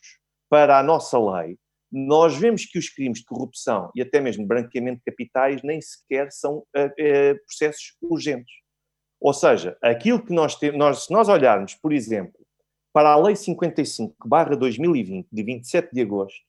para 0.50 0.78
a 0.78 0.84
nossa 0.84 1.18
lei, 1.18 1.58
nós 1.92 2.38
vemos 2.38 2.66
que 2.66 2.80
os 2.80 2.90
crimes 2.90 3.20
de 3.20 3.26
corrupção 3.26 3.92
e 3.96 4.02
até 4.02 4.22
mesmo 4.22 4.46
branqueamento 4.46 5.00
de 5.00 5.12
capitais 5.12 5.62
nem 5.64 5.82
sequer 5.82 6.32
são 6.32 6.60
uh, 6.60 7.46
processos 7.46 7.98
urgentes. 8.02 8.54
Ou 9.20 9.34
seja, 9.34 9.78
aquilo 9.82 10.24
que 10.24 10.34
nós 10.34 10.56
temos, 10.56 11.06
se 11.06 11.12
nós 11.12 11.28
olharmos, 11.28 11.76
por 11.76 11.92
exemplo, 11.92 12.41
para 12.94 13.10
a 13.10 13.16
Lei 13.18 13.36
55-2020, 13.36 15.28
de 15.32 15.44
27 15.44 15.94
de 15.94 16.02
agosto, 16.02 16.40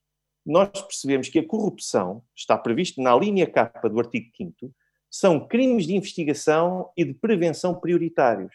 nós 0.45 0.71
percebemos 0.83 1.29
que 1.29 1.39
a 1.39 1.47
corrupção, 1.47 2.23
está 2.35 2.59
previsto 2.59 3.01
na 3.01 3.15
linha 3.17 3.47
capa 3.47 3.89
do 3.89 3.99
artigo 3.99 4.31
5 4.37 4.73
são 5.13 5.47
crimes 5.47 5.87
de 5.87 5.95
investigação 5.95 6.91
e 6.97 7.05
de 7.05 7.13
prevenção 7.13 7.75
prioritários. 7.75 8.53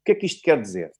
O 0.00 0.04
que 0.04 0.12
é 0.12 0.14
que 0.14 0.26
isto 0.26 0.42
quer 0.42 0.60
dizer? 0.60 0.92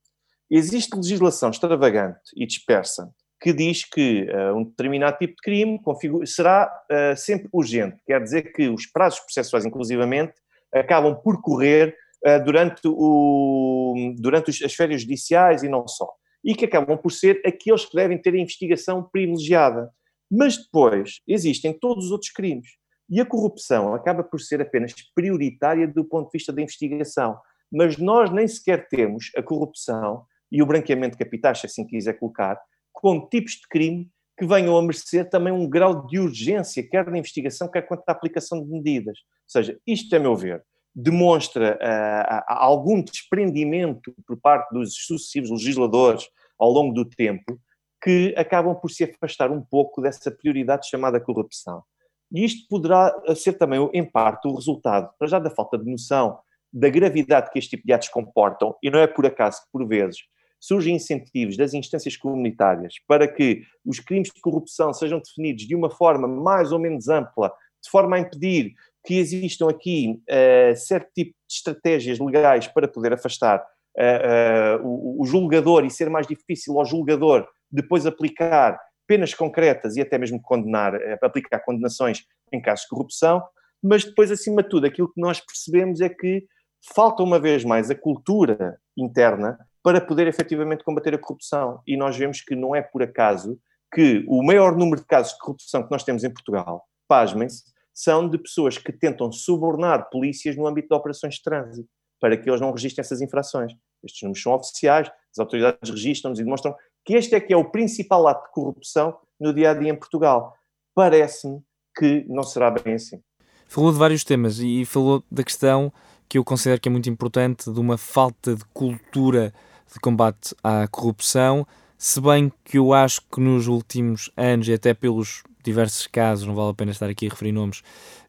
Existe 0.51 0.97
legislação 0.97 1.51
extravagante 1.51 2.21
e 2.35 2.47
dispersa 2.47 3.13
que 3.39 3.53
diz 3.53 3.85
que 3.85 4.27
uh, 4.31 4.57
um 4.57 4.65
determinado 4.65 5.19
tipo 5.19 5.35
de 5.35 5.43
crime 5.43 5.79
será 6.25 6.73
uh, 6.91 7.15
sempre 7.15 7.49
urgente. 7.53 7.99
Quer 8.07 8.23
dizer 8.23 8.55
que 8.55 8.69
os 8.71 8.87
prazos 8.87 9.21
processuais, 9.21 9.67
inclusivamente, 9.67 10.33
acabam 10.73 11.15
por 11.15 11.43
correr 11.43 11.95
uh, 12.27 12.43
durante, 12.43 12.81
o, 12.87 14.15
durante 14.19 14.65
as 14.65 14.73
férias 14.73 15.03
judiciais 15.03 15.63
e 15.63 15.69
não 15.69 15.87
só. 15.87 16.11
E 16.45 16.55
que 16.55 16.65
acabam 16.65 16.97
por 16.97 17.11
ser 17.11 17.41
aqueles 17.45 17.85
que 17.85 17.97
devem 17.97 18.19
ter 18.19 18.35
a 18.35 18.39
investigação 18.39 19.03
privilegiada. 19.03 19.91
Mas 20.31 20.57
depois 20.57 21.21
existem 21.27 21.73
todos 21.73 22.07
os 22.07 22.11
outros 22.11 22.31
crimes. 22.31 22.69
E 23.09 23.21
a 23.21 23.27
corrupção 23.27 23.95
acaba 23.95 24.23
por 24.23 24.41
ser 24.41 24.61
apenas 24.61 24.93
prioritária 25.15 25.87
do 25.87 26.05
ponto 26.05 26.27
de 26.27 26.39
vista 26.39 26.53
da 26.53 26.63
investigação. 26.63 27.39
Mas 27.73 27.99
nós 27.99 28.31
nem 28.31 28.47
sequer 28.47 28.89
temos 28.89 29.31
a 29.37 29.43
corrupção 29.43 30.25
e 30.51 30.63
o 30.63 30.67
branqueamento 30.67 31.17
de 31.17 31.25
capitais, 31.25 31.61
se 31.61 31.67
assim 31.67 31.87
quiser 31.87 32.15
colocar, 32.15 32.61
como 32.93 33.29
tipos 33.29 33.53
de 33.55 33.69
crime 33.69 34.11
que 34.39 34.47
venham 34.47 34.77
a 34.77 34.83
merecer 34.83 35.29
também 35.29 35.53
um 35.53 35.69
grau 35.69 36.07
de 36.07 36.19
urgência, 36.19 36.87
quer 36.89 37.09
na 37.09 37.19
investigação, 37.19 37.71
quer 37.71 37.83
quanto 37.83 38.03
à 38.09 38.13
aplicação 38.13 38.65
de 38.65 38.71
medidas. 38.71 39.19
Ou 39.19 39.49
seja, 39.49 39.79
isto, 39.87 40.15
a 40.15 40.19
meu 40.19 40.35
ver, 40.37 40.65
demonstra 40.95 41.77
uh, 41.77 42.45
algum 42.47 43.03
desprendimento 43.03 44.15
por 44.27 44.39
parte 44.39 44.73
dos 44.73 44.95
sucessivos 45.07 45.51
legisladores 45.51 46.29
ao 46.59 46.71
longo 46.71 46.95
do 46.95 47.05
tempo 47.05 47.59
que 48.03 48.35
acabam 48.37 48.75
por 48.75 48.91
se 48.91 49.05
afastar 49.05 49.51
um 49.51 49.63
pouco 49.63 50.03
dessa 50.03 50.31
prioridade 50.31 50.89
chamada 50.89 51.19
corrupção. 51.19 51.83
E 52.31 52.45
isto 52.45 52.69
poderá 52.69 53.15
ser 53.35 53.55
também, 53.55 53.89
em 53.95 54.05
parte, 54.05 54.47
o 54.47 54.55
resultado, 54.55 55.11
para 55.19 55.27
já 55.27 55.39
da 55.39 55.51
falta 55.51 55.79
de 55.79 55.91
noção 55.91 56.39
da 56.73 56.89
gravidade 56.89 57.51
que 57.51 57.59
este 57.59 57.71
tipo 57.71 57.87
de 57.87 57.93
atos 57.93 58.09
comportam, 58.09 58.77
e 58.83 58.91
não 58.91 58.99
é 58.99 59.07
por 59.07 59.25
acaso 59.25 59.63
que, 59.63 59.69
por 59.73 59.87
vezes, 59.87 60.19
surgem 60.61 60.97
incentivos 60.97 61.57
das 61.57 61.73
instâncias 61.75 62.17
comunitárias 62.17 62.95
para 63.07 63.29
que 63.29 63.63
os 63.85 64.01
crimes 64.01 64.31
de 64.35 64.41
corrupção 64.41 64.93
sejam 64.93 65.21
definidos 65.21 65.67
de 65.67 65.75
uma 65.75 65.91
forma 65.91 66.27
mais 66.27 66.73
ou 66.73 66.79
menos 66.79 67.09
ampla, 67.09 67.53
de 67.83 67.91
forma 67.91 68.17
a 68.17 68.21
impedir 68.21 68.75
que 69.05 69.19
existam 69.19 69.69
aqui 69.69 70.21
uh, 70.31 70.77
certo 70.77 71.11
tipo 71.15 71.31
de 71.31 71.55
estratégias 71.55 72.19
legais 72.19 72.67
para 72.67 72.89
poder 72.89 73.13
afastar 73.13 73.59
uh, 73.61 74.83
uh, 74.83 74.87
o, 74.87 75.23
o 75.23 75.27
julgador 75.27 75.85
e 75.85 75.91
ser 75.91 76.09
mais 76.09 76.27
difícil 76.27 76.79
ao 76.79 76.85
julgador 76.85 77.47
depois 77.71 78.07
aplicar 78.07 78.79
penas 79.07 79.35
concretas 79.35 79.97
e 79.97 80.01
até 80.01 80.17
mesmo 80.17 80.41
condenar, 80.41 80.95
aplicar 81.23 81.59
condenações 81.61 82.25
em 82.51 82.61
casos 82.61 82.85
de 82.85 82.89
corrupção, 82.89 83.43
mas 83.83 84.03
depois, 84.03 84.31
acima 84.31 84.63
de 84.63 84.71
tudo, 84.71 84.87
aquilo 84.87 85.13
que 85.13 85.21
nós 85.21 85.41
percebemos 85.41 86.01
é 86.01 86.09
que 86.09 86.47
falta 86.95 87.23
uma 87.23 87.39
vez 87.39 87.65
mais 87.65 87.91
a 87.91 87.95
cultura 87.95 88.79
interna 88.97 89.59
para 89.83 90.01
poder 90.01 90.27
efetivamente 90.27 90.83
combater 90.83 91.15
a 91.15 91.19
corrupção. 91.19 91.83
E 91.87 91.95
nós 91.95 92.17
vemos 92.17 92.41
que 92.41 92.57
não 92.57 92.75
é 92.75 92.81
por 92.81 93.03
acaso 93.03 93.59
que 93.93 94.25
o 94.27 94.43
maior 94.43 94.75
número 94.75 95.03
de 95.03 95.07
casos 95.07 95.35
de 95.35 95.39
corrupção 95.39 95.83
que 95.83 95.91
nós 95.91 96.03
temos 96.03 96.25
em 96.25 96.31
Portugal, 96.33 96.87
pasmem-se, 97.07 97.74
são 97.95 98.29
de 98.29 98.37
pessoas 98.37 98.77
que 98.77 98.93
tentam 98.93 99.31
subornar 99.31 100.11
polícias 100.11 100.57
no 100.57 100.67
âmbito 100.67 100.89
de 100.89 100.95
operações 100.95 101.37
de 101.37 101.43
trânsito, 101.43 101.89
para 102.21 102.37
que 102.37 102.51
eles 102.51 102.61
não 102.61 102.73
registrem 102.73 103.03
essas 103.03 103.23
infrações. 103.23 103.73
Estes 104.03 104.23
números 104.23 104.43
são 104.43 104.53
oficiais, 104.53 105.09
as 105.09 105.39
autoridades 105.39 105.89
registram-nos 105.89 106.41
e 106.41 106.43
demonstram 106.43 106.75
que 107.05 107.15
este 107.15 107.35
é 107.35 107.41
que 107.41 107.53
é 107.53 107.57
o 107.57 107.71
principal 107.71 108.27
ato 108.27 108.47
de 108.47 108.53
corrupção 108.53 109.17
no 109.39 109.55
dia 109.55 109.71
a 109.71 109.75
dia 109.75 109.91
em 109.91 109.97
Portugal. 109.97 110.55
Parece-me 110.95 111.61
que 111.97 112.25
não 112.29 112.43
será 112.43 112.71
bem 112.71 112.95
assim. 112.95 113.21
Falou 113.69 113.93
de 113.93 113.99
vários 113.99 114.25
temas 114.25 114.59
e 114.59 114.85
falou 114.85 115.23
da 115.31 115.45
questão 115.45 115.93
que 116.29 116.39
eu 116.39 116.45
considero 116.45 116.81
que 116.81 116.89
é 116.89 116.93
muito 116.93 117.09
importante 117.09 117.71
de 117.71 117.81
uma 117.81 117.97
falta 117.97 118.55
de 118.55 118.65
cultura 118.67 119.53
de 119.93 120.01
combate 120.01 120.55
à 120.63 120.89
corrupção, 120.89 121.67
se 121.97 122.21
bem 122.21 122.53
que 122.65 122.79
eu 122.79 122.93
acho 122.93 123.23
que 123.31 123.41
nos 123.41 123.69
últimos 123.69 124.31
anos, 124.37 124.67
e 124.69 124.73
até 124.73 124.93
pelos 124.93 125.43
diversos 125.65 126.07
casos, 126.07 126.47
não 126.47 126.55
vale 126.55 126.71
a 126.71 126.75
pena 126.75 126.91
estar 126.91 127.09
aqui 127.09 127.27
a 127.27 127.31
referir 127.31 127.53
nomes, 127.53 127.83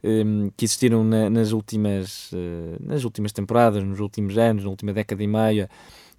um, 0.04 0.50
que 0.56 0.66
existiram 0.66 1.04
na, 1.04 1.30
nas, 1.30 1.52
últimas, 1.52 2.32
uh, 2.32 2.78
nas 2.80 3.04
últimas 3.04 3.32
temporadas, 3.32 3.84
nos 3.84 4.00
últimos 4.00 4.38
anos, 4.38 4.64
na 4.64 4.70
última 4.70 4.94
década 4.94 5.22
e 5.24 5.28
meia, 5.28 5.70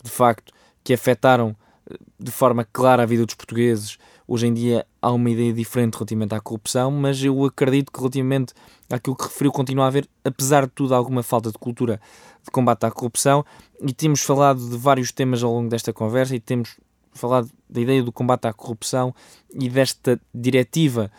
de 0.02 0.10
facto, 0.10 0.52
que 0.84 0.92
afetaram 0.92 1.56
eh, 1.90 1.96
de 2.18 2.30
forma 2.30 2.64
clara 2.64 3.02
a 3.02 3.06
vida 3.06 3.26
dos 3.26 3.34
portugueses. 3.34 3.98
Hoje 4.28 4.46
em 4.46 4.54
dia 4.54 4.86
há 5.00 5.10
uma 5.10 5.30
ideia 5.30 5.52
diferente 5.52 5.94
relativamente 5.94 6.34
à 6.34 6.40
corrupção, 6.40 6.90
mas 6.90 7.22
eu 7.22 7.44
acredito 7.44 7.90
que 7.92 7.98
relativamente 7.98 8.52
àquilo 8.90 9.16
que 9.16 9.24
referiu 9.24 9.52
continua 9.52 9.84
a 9.84 9.88
haver, 9.88 10.08
apesar 10.24 10.66
de 10.66 10.72
tudo, 10.72 10.94
alguma 10.94 11.22
falta 11.22 11.50
de 11.50 11.58
cultura 11.58 12.00
de 12.44 12.50
combate 12.50 12.84
à 12.84 12.90
corrupção 12.90 13.44
e 13.80 13.92
temos 13.92 14.22
falado 14.22 14.68
de 14.68 14.76
vários 14.76 15.12
temas 15.12 15.42
ao 15.42 15.52
longo 15.52 15.68
desta 15.68 15.92
conversa 15.92 16.34
e 16.34 16.40
temos 16.40 16.76
falado 17.16 17.50
da 17.68 17.80
ideia 17.80 18.02
do 18.02 18.12
combate 18.12 18.46
à 18.46 18.52
corrupção 18.52 19.14
e 19.52 19.68
desta 19.68 20.20
diretiva 20.34 21.10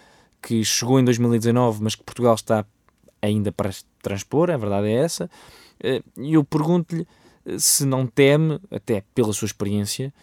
que 0.41 0.64
chegou 0.64 1.00
em 1.00 1.04
2019, 1.04 1.84
mas 1.84 1.95
que 1.95 2.04
Portugal 2.04 2.36
está 2.36 2.66
ainda 3.22 3.52
para 3.52 3.72
transpor, 4.02 4.50
a 4.50 4.58
verdade 4.58 4.88
é 4.88 4.93
essa. 4.93 5.30
Eh, 5.80 6.02
e 6.18 6.34
eu 6.34 6.43
pergunto-lhe 6.43 7.08
eh, 7.45 7.60
se 7.60 7.86
não 7.86 8.08
teme, 8.08 8.60
até 8.72 9.04
pela 9.14 9.34
sua 9.34 9.45
experiência, 9.45 10.14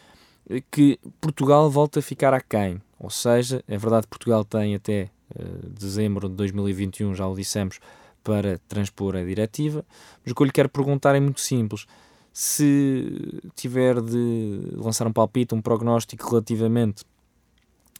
eh, 0.49 0.63
que 0.71 0.99
Portugal 1.21 1.71
volta 1.71 1.99
a 1.99 2.03
ficar 2.03 2.33
aquém. 2.33 2.81
Ou 2.99 3.11
seja, 3.11 3.63
é 3.69 3.77
verdade 3.77 4.07
que 4.07 4.11
Portugal 4.11 4.45
tem 4.45 4.75
até 4.75 5.11
dezembro 5.79 6.29
de 6.29 6.37
2021, 6.37 7.15
já 7.15 7.27
o 7.27 7.35
dissemos, 7.35 7.81
para 8.23 8.59
transpor 8.69 9.17
a 9.17 9.25
diretiva, 9.25 9.85
mas 10.23 10.31
o 10.31 10.35
que 10.35 10.43
eu 10.43 10.47
lhe 10.47 10.53
quero 10.53 10.69
perguntar 10.69 11.15
é 11.15 11.21
muito 11.21 11.41
simples. 11.41 11.87
Se 12.37 13.41
tiver 13.55 14.01
de 14.01 14.59
lançar 14.73 15.07
um 15.07 15.13
palpite, 15.13 15.55
um 15.55 15.63
prognóstico 15.63 16.29
relativamente 16.31 17.05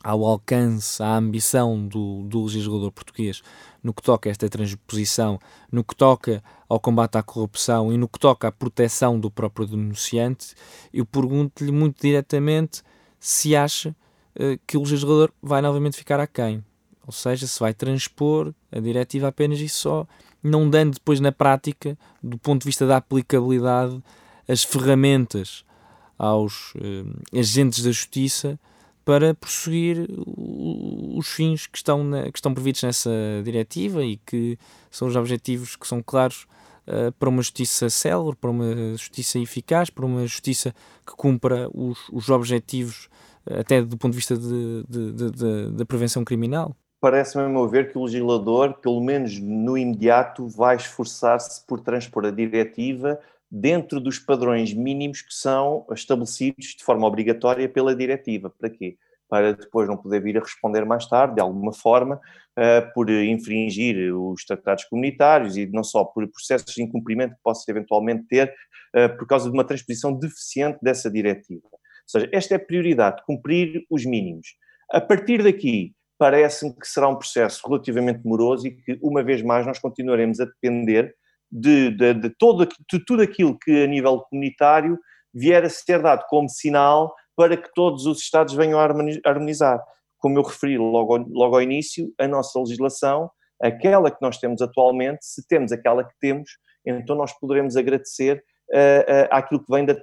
ao 0.03 0.25
alcance, 0.25 1.01
à 1.01 1.17
ambição 1.17 1.87
do, 1.87 2.25
do 2.25 2.43
legislador 2.43 2.91
português 2.91 3.43
no 3.81 3.95
que 3.95 4.03
toca 4.03 4.29
a 4.29 4.33
esta 4.33 4.49
transposição, 4.49 5.39
no 5.71 5.85
que 5.85 5.95
toca 5.95 6.43
ao 6.69 6.81
combate 6.81 7.17
à 7.17 7.23
corrupção 7.23 7.93
e 7.93 7.97
no 7.97 8.09
que 8.09 8.19
toca 8.19 8.49
à 8.49 8.53
proteção 8.53 9.21
do 9.21 9.31
próprio 9.31 9.69
denunciante, 9.69 10.57
eu 10.93 11.07
pergunto-lhe 11.07 11.71
muito 11.71 12.03
diretamente 12.03 12.83
se 13.21 13.55
acha 13.55 13.91
uh, 14.35 14.59
que 14.67 14.77
o 14.77 14.81
legislador 14.81 15.33
vai 15.41 15.63
novamente 15.63 15.97
ficar 15.97 16.19
aquém. 16.19 16.65
Ou 17.07 17.13
seja, 17.13 17.47
se 17.47 17.61
vai 17.61 17.73
transpor 17.73 18.53
a 18.73 18.81
diretiva 18.81 19.29
apenas 19.29 19.61
e 19.61 19.69
só, 19.69 20.09
não 20.43 20.69
dando 20.69 20.95
depois 20.95 21.21
na 21.21 21.31
prática, 21.31 21.97
do 22.21 22.37
ponto 22.37 22.63
de 22.63 22.67
vista 22.67 22.85
da 22.85 22.97
aplicabilidade, 22.97 24.03
as 24.49 24.63
ferramentas 24.63 25.65
aos 26.19 26.73
eh, 26.77 27.39
agentes 27.39 27.83
da 27.83 27.91
justiça 27.91 28.59
para 29.05 29.35
prosseguir 29.35 30.07
os 30.27 31.29
fins 31.29 31.67
que 31.67 31.77
estão, 31.77 32.03
na, 32.03 32.31
que 32.31 32.39
estão 32.39 32.55
previstos 32.55 32.85
nessa 32.85 33.11
diretiva 33.45 34.03
e 34.03 34.17
que 34.17 34.59
são 34.91 35.09
os 35.09 35.17
objetivos 35.17 35.77
que 35.77 35.87
são 35.87 36.03
claros 36.03 36.47
uh, 36.89 37.13
para 37.19 37.29
uma 37.29 37.43
justiça 37.43 37.91
célere, 37.91 38.35
para 38.35 38.51
uma 38.51 38.93
justiça 38.93 39.39
eficaz, 39.39 39.91
para 39.91 40.07
uma 40.07 40.23
justiça 40.23 40.75
que 41.07 41.15
cumpra 41.15 41.69
os, 41.75 41.99
os 42.11 42.31
objetivos 42.31 43.11
até 43.47 43.83
do 43.83 43.97
ponto 43.97 44.13
de 44.13 44.19
vista 44.19 44.37
da 45.73 45.85
prevenção 45.85 46.25
criminal? 46.25 46.75
Parece-me, 47.01 47.45
a 47.45 47.49
meu 47.49 47.69
ver, 47.69 47.93
que 47.93 47.99
o 47.99 48.05
legislador, 48.05 48.75
pelo 48.81 49.01
menos 49.03 49.39
no 49.39 49.77
imediato, 49.77 50.49
vai 50.49 50.77
esforçar-se 50.77 51.63
por 51.67 51.81
transpor 51.81 52.25
a 52.25 52.31
diretiva 52.31 53.21
dentro 53.57 54.01
dos 54.01 54.19
padrões 54.19 54.75
mínimos 54.75 55.23
que 55.23 55.33
são 55.33 55.87
estabelecidos 55.93 56.75
de 56.77 56.83
forma 56.83 57.07
obrigatória 57.07 57.69
pela 57.69 57.95
diretiva. 57.95 58.51
Para 58.51 58.69
quê? 58.69 58.97
Para 59.29 59.53
depois 59.53 59.87
não 59.87 59.97
poder 59.97 60.21
vir 60.21 60.37
a 60.37 60.41
responder 60.41 60.85
mais 60.85 61.07
tarde, 61.07 61.37
de 61.37 61.41
alguma 61.41 61.73
forma, 61.73 62.17
uh, 62.17 62.93
por 62.93 63.09
infringir 63.09 64.13
os 64.13 64.45
tratados 64.45 64.85
comunitários 64.87 65.57
e 65.57 65.67
não 65.67 65.85
só 65.85 66.05
por 66.05 66.27
processos 66.27 66.75
de 66.75 66.83
incumprimento 66.83 67.37
que 67.37 67.43
possa 67.45 67.71
eventualmente 67.71 68.25
ter 68.25 68.53
uh, 68.93 69.17
por 69.17 69.25
causa 69.25 69.49
de 69.49 69.55
uma 69.55 69.65
transposição 69.65 70.13
deficiente 70.13 70.81
dessa 70.83 71.09
diretiva. 71.09 71.63
Ou 71.73 71.79
seja, 72.09 72.29
esta 72.33 72.55
é 72.55 72.57
a 72.57 72.61
prioridade, 72.61 73.23
cumprir 73.25 73.87
os 73.89 74.05
mínimos. 74.05 74.57
A 74.91 75.01
partir 75.01 75.45
daqui, 75.45 75.95
parece-me 76.19 76.75
que 76.75 76.89
será 76.89 77.09
um 77.09 77.17
processo 77.17 77.63
relativamente 77.69 78.21
moroso 78.25 78.67
e 78.67 78.73
que, 78.73 78.99
uma 79.01 79.23
vez 79.23 79.43
mais, 79.43 79.65
nós 79.65 79.79
continuaremos 79.79 80.41
a 80.41 80.45
depender 80.45 81.15
de, 81.55 81.93
de, 81.93 82.15
de, 82.15 82.31
todo, 82.31 82.67
de 82.67 83.05
tudo 83.07 83.23
aquilo 83.23 83.57
que, 83.57 83.85
a 83.85 83.87
nível 83.87 84.19
comunitário, 84.29 84.99
vier 85.33 85.65
a 85.65 85.71
ser 85.71 86.03
dado 86.03 86.25
como 86.29 86.49
sinal 86.49 87.15
para 87.37 87.57
que 87.57 87.73
todos 87.75 88.07
os 88.07 88.19
Estados 88.19 88.55
venham 88.55 88.79
a 88.79 88.83
harmonizar. 89.25 89.81
Como 90.19 90.37
eu 90.39 90.43
referi 90.43 90.77
logo, 90.77 91.17
logo 91.31 91.55
ao 91.55 91.63
início, 91.63 92.13
a 92.19 92.27
nossa 92.27 92.59
legislação, 92.59 93.31
aquela 93.63 94.11
que 94.11 94.21
nós 94.21 94.39
temos 94.39 94.61
atualmente, 94.61 95.25
se 95.25 95.47
temos 95.47 95.71
aquela 95.71 96.03
que 96.03 96.15
temos, 96.21 96.51
então 96.85 97.15
nós 97.15 97.33
poderemos 97.39 97.77
agradecer 97.77 98.43
uh, 98.71 98.77
uh, 98.77 99.29
àquilo 99.31 99.65
que 99.65 99.73
vem 99.73 99.85
da, 99.85 99.95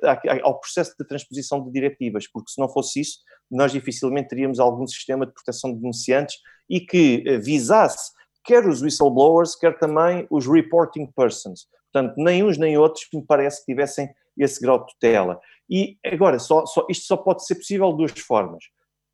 ao 0.43 0.59
processo 0.59 0.93
de 0.97 1.05
transposição 1.05 1.63
de 1.63 1.71
diretivas, 1.71 2.27
porque 2.31 2.51
se 2.51 2.59
não 2.59 2.69
fosse 2.69 3.01
isso, 3.01 3.19
nós 3.49 3.71
dificilmente 3.71 4.29
teríamos 4.29 4.59
algum 4.59 4.87
sistema 4.87 5.25
de 5.25 5.33
proteção 5.33 5.73
de 5.73 5.79
denunciantes 5.79 6.37
e 6.69 6.79
que 6.79 7.23
uh, 7.27 7.41
visasse 7.41 8.11
quer 8.43 8.67
os 8.67 8.81
whistleblowers, 8.81 9.55
quer 9.55 9.77
também 9.77 10.25
os 10.29 10.47
reporting 10.47 11.07
persons. 11.15 11.67
Portanto, 11.91 12.15
nem 12.17 12.43
uns 12.43 12.57
nem 12.57 12.77
outros 12.77 13.05
me 13.13 13.23
parece 13.25 13.59
que 13.59 13.71
tivessem 13.71 14.09
esse 14.37 14.61
grau 14.61 14.79
de 14.79 14.93
tutela. 14.93 15.39
E 15.69 15.97
agora, 16.05 16.39
só, 16.39 16.65
só, 16.65 16.85
isto 16.89 17.05
só 17.05 17.17
pode 17.17 17.45
ser 17.45 17.55
possível 17.55 17.91
de 17.91 17.97
duas 17.97 18.11
formas. 18.19 18.63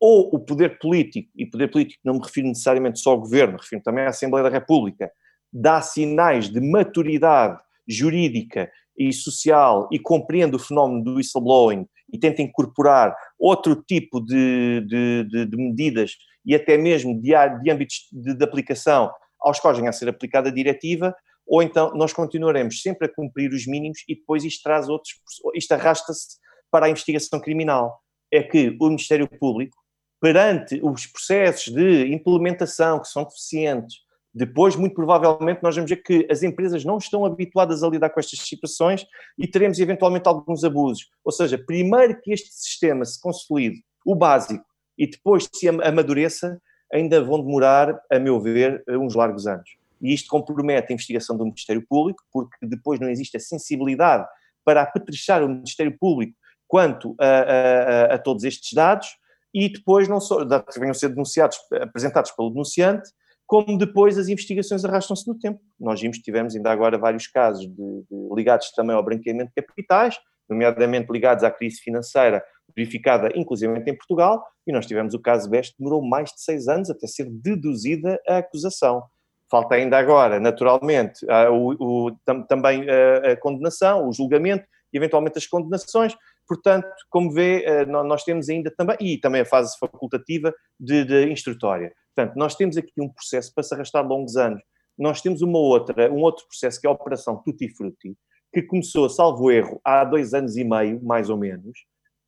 Ou 0.00 0.30
o 0.32 0.38
poder 0.38 0.78
político, 0.78 1.28
e 1.36 1.44
poder 1.44 1.68
político 1.68 2.00
não 2.04 2.14
me 2.14 2.20
refiro 2.20 2.48
necessariamente 2.48 3.00
só 3.00 3.10
ao 3.10 3.20
governo, 3.20 3.58
refiro 3.58 3.82
também 3.82 4.04
à 4.04 4.08
Assembleia 4.08 4.44
da 4.44 4.56
República, 4.56 5.10
dá 5.52 5.80
sinais 5.80 6.48
de 6.48 6.60
maturidade 6.60 7.60
jurídica 7.86 8.70
e 8.96 9.12
social 9.12 9.88
e 9.90 9.98
compreende 9.98 10.56
o 10.56 10.58
fenómeno 10.58 11.02
do 11.02 11.14
whistleblowing 11.14 11.86
e 12.12 12.18
tenta 12.18 12.42
incorporar 12.42 13.14
outro 13.38 13.82
tipo 13.86 14.20
de, 14.20 14.82
de, 14.86 15.24
de, 15.24 15.46
de 15.46 15.56
medidas 15.56 16.16
e 16.44 16.54
até 16.54 16.76
mesmo 16.76 17.14
de, 17.20 17.32
de 17.62 17.70
âmbitos 17.70 18.08
de, 18.12 18.34
de, 18.34 18.44
aplicação 18.44 19.10
aos 19.40 19.60
quais 19.60 19.76
venha 19.76 19.90
a 19.90 19.92
ser 19.92 20.08
aplicada 20.08 20.48
a 20.48 20.52
diretiva, 20.52 21.14
ou 21.46 21.62
então 21.62 21.92
nós 21.94 22.12
continuaremos 22.12 22.82
sempre 22.82 23.06
a 23.06 23.14
cumprir 23.14 23.52
os 23.52 23.66
mínimos 23.66 24.00
e 24.08 24.14
depois 24.14 24.44
isto 24.44 24.62
traz 24.62 24.88
outros, 24.88 25.14
isto 25.54 25.72
arrasta-se 25.72 26.38
para 26.70 26.86
a 26.86 26.90
investigação 26.90 27.40
criminal. 27.40 28.00
É 28.30 28.42
que 28.42 28.76
o 28.80 28.86
Ministério 28.86 29.28
Público, 29.28 29.76
perante 30.20 30.80
os 30.82 31.06
processos 31.06 31.72
de 31.72 32.12
implementação 32.12 33.00
que 33.00 33.08
são 33.08 33.24
deficientes, 33.24 33.96
depois, 34.34 34.76
muito 34.76 34.94
provavelmente, 34.94 35.62
nós 35.62 35.74
vamos 35.74 35.90
ver 35.90 35.96
que 35.96 36.26
as 36.30 36.42
empresas 36.42 36.84
não 36.84 36.98
estão 36.98 37.24
habituadas 37.24 37.82
a 37.82 37.88
lidar 37.88 38.10
com 38.10 38.20
estas 38.20 38.38
situações 38.40 39.04
e 39.38 39.48
teremos 39.48 39.78
eventualmente 39.78 40.28
alguns 40.28 40.62
abusos. 40.62 41.08
Ou 41.24 41.32
seja, 41.32 41.58
primeiro 41.58 42.20
que 42.20 42.32
este 42.32 42.50
sistema 42.52 43.04
se 43.04 43.20
consolide, 43.20 43.82
o 44.06 44.14
básico, 44.14 44.64
e 44.98 45.06
depois 45.06 45.48
se 45.54 45.68
amadureça, 45.68 46.60
ainda 46.92 47.22
vão 47.22 47.42
demorar, 47.42 47.98
a 48.10 48.18
meu 48.18 48.40
ver, 48.40 48.82
uns 48.88 49.14
largos 49.14 49.46
anos. 49.46 49.76
E 50.02 50.12
isto 50.12 50.28
compromete 50.28 50.90
a 50.90 50.94
investigação 50.94 51.36
do 51.36 51.44
Ministério 51.44 51.84
Público, 51.88 52.22
porque 52.32 52.56
depois 52.62 52.98
não 52.98 53.08
existe 53.08 53.36
a 53.36 53.40
sensibilidade 53.40 54.26
para 54.64 54.82
apetrechar 54.82 55.42
o 55.42 55.48
Ministério 55.48 55.96
Público 55.98 56.34
quanto 56.66 57.14
a, 57.18 57.26
a, 57.26 58.14
a 58.14 58.18
todos 58.18 58.44
estes 58.44 58.72
dados, 58.72 59.08
e 59.54 59.68
depois 59.68 60.08
não 60.08 60.20
só, 60.20 60.44
dados 60.44 60.74
que 60.74 60.80
venham 60.80 60.90
a 60.90 60.94
ser 60.94 61.08
denunciados, 61.08 61.56
apresentados 61.80 62.30
pelo 62.32 62.50
denunciante, 62.50 63.10
como 63.46 63.78
depois 63.78 64.18
as 64.18 64.28
investigações 64.28 64.84
arrastam-se 64.84 65.26
no 65.26 65.38
tempo. 65.38 65.58
Nós 65.80 66.00
vimos, 66.00 66.18
tivemos 66.18 66.54
ainda 66.54 66.70
agora 66.70 66.98
vários 66.98 67.26
casos 67.26 67.66
de, 67.66 67.74
de, 67.74 68.34
ligados 68.34 68.70
também 68.72 68.94
ao 68.94 69.02
branqueamento 69.02 69.50
de 69.56 69.64
capitais, 69.64 70.18
nomeadamente 70.48 71.10
ligados 71.10 71.42
à 71.42 71.50
crise 71.50 71.80
financeira 71.80 72.44
verificada 72.78 73.28
inclusive 73.34 73.72
em 73.78 73.96
Portugal, 73.96 74.44
e 74.66 74.72
nós 74.72 74.86
tivemos 74.86 75.14
o 75.14 75.20
caso 75.20 75.50
Best, 75.50 75.74
demorou 75.78 76.00
mais 76.00 76.30
de 76.30 76.40
seis 76.40 76.68
anos 76.68 76.88
até 76.88 77.06
ser 77.06 77.28
deduzida 77.28 78.20
a 78.28 78.38
acusação. 78.38 79.02
Falta 79.50 79.74
ainda 79.74 79.98
agora, 79.98 80.38
naturalmente, 80.38 81.24
o, 81.50 82.06
o, 82.06 82.16
tam, 82.24 82.42
também 82.42 82.86
a, 82.88 83.32
a, 83.32 83.36
condenação, 83.36 84.06
o 84.06 84.12
julgamento 84.12 84.64
e 84.92 84.98
eventualmente 84.98 85.38
as 85.38 85.46
condenações. 85.46 86.14
Portanto, 86.46 86.86
como 87.10 87.32
vê, 87.32 87.64
eh, 87.64 87.86
nós 87.86 88.24
temos 88.24 88.48
ainda 88.48 88.70
também, 88.70 88.96
e 89.00 89.18
também 89.18 89.40
a 89.40 89.46
fase 89.46 89.76
facultativa 89.78 90.54
de, 90.78 91.04
de 91.04 91.30
instrutória. 91.30 91.92
Portanto, 92.14 92.36
nós 92.36 92.54
temos 92.54 92.76
aqui 92.76 92.92
um 92.98 93.08
processo 93.08 93.52
para 93.54 93.64
se 93.64 93.74
arrastar 93.74 94.06
longos 94.06 94.36
anos. 94.36 94.62
Nós 94.98 95.20
temos 95.22 95.40
uma 95.40 95.58
outra, 95.58 96.10
um 96.12 96.20
outro 96.20 96.46
processo 96.46 96.80
que 96.80 96.86
é 96.86 96.90
a 96.90 96.92
Operação 96.92 97.40
Tutti 97.42 97.68
Frutti, 97.74 98.14
que 98.52 98.62
começou, 98.62 99.08
salvo 99.08 99.50
erro, 99.50 99.80
há 99.84 100.04
dois 100.04 100.34
anos 100.34 100.56
e 100.56 100.64
meio, 100.64 101.02
mais 101.02 101.30
ou 101.30 101.36
menos, 101.36 101.78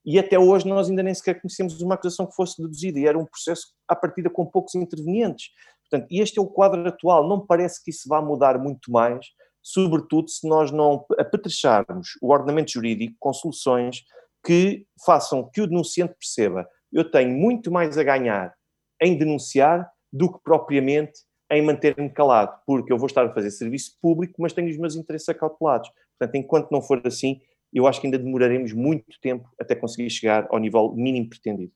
e 0.04 0.18
até 0.18 0.38
hoje 0.38 0.66
nós 0.66 0.88
ainda 0.88 1.02
nem 1.02 1.14
sequer 1.14 1.40
conhecemos 1.40 1.80
uma 1.80 1.94
acusação 1.94 2.26
que 2.26 2.34
fosse 2.34 2.60
deduzida, 2.60 2.98
e 2.98 3.06
era 3.06 3.18
um 3.18 3.26
processo 3.26 3.68
à 3.88 3.94
partida 3.94 4.30
com 4.30 4.46
poucos 4.46 4.74
intervenientes. 4.74 5.50
Portanto, 5.88 6.08
este 6.10 6.38
é 6.38 6.42
o 6.42 6.46
quadro 6.46 6.86
atual, 6.86 7.28
não 7.28 7.44
parece 7.44 7.82
que 7.82 7.90
isso 7.90 8.08
vá 8.08 8.22
mudar 8.22 8.58
muito 8.58 8.90
mais, 8.90 9.26
sobretudo 9.62 10.28
se 10.30 10.48
nós 10.48 10.70
não 10.70 11.04
apetrecharmos 11.18 12.10
o 12.22 12.32
ordenamento 12.32 12.72
jurídico 12.72 13.14
com 13.18 13.32
soluções 13.32 14.02
que 14.44 14.86
façam 15.04 15.50
que 15.52 15.60
o 15.60 15.66
denunciante 15.66 16.14
perceba 16.14 16.66
eu 16.92 17.08
tenho 17.08 17.30
muito 17.30 17.70
mais 17.70 17.96
a 17.96 18.02
ganhar 18.02 18.54
em 19.00 19.16
denunciar 19.16 19.90
do 20.12 20.32
que 20.32 20.38
propriamente 20.42 21.20
em 21.50 21.62
manter-me 21.62 22.10
calado, 22.10 22.60
porque 22.66 22.92
eu 22.92 22.98
vou 22.98 23.06
estar 23.06 23.24
a 23.24 23.32
fazer 23.32 23.50
serviço 23.50 23.96
público, 24.00 24.40
mas 24.40 24.52
tenho 24.52 24.68
os 24.68 24.76
meus 24.76 24.94
interesses 24.94 25.28
acautelados. 25.28 25.90
Portanto, 26.18 26.36
enquanto 26.36 26.70
não 26.70 26.82
for 26.82 27.00
assim, 27.04 27.40
eu 27.72 27.86
acho 27.86 28.00
que 28.00 28.06
ainda 28.06 28.18
demoraremos 28.18 28.72
muito 28.72 29.04
tempo 29.20 29.48
até 29.58 29.74
conseguir 29.74 30.10
chegar 30.10 30.46
ao 30.50 30.58
nível 30.58 30.92
mínimo 30.94 31.28
pretendido. 31.28 31.72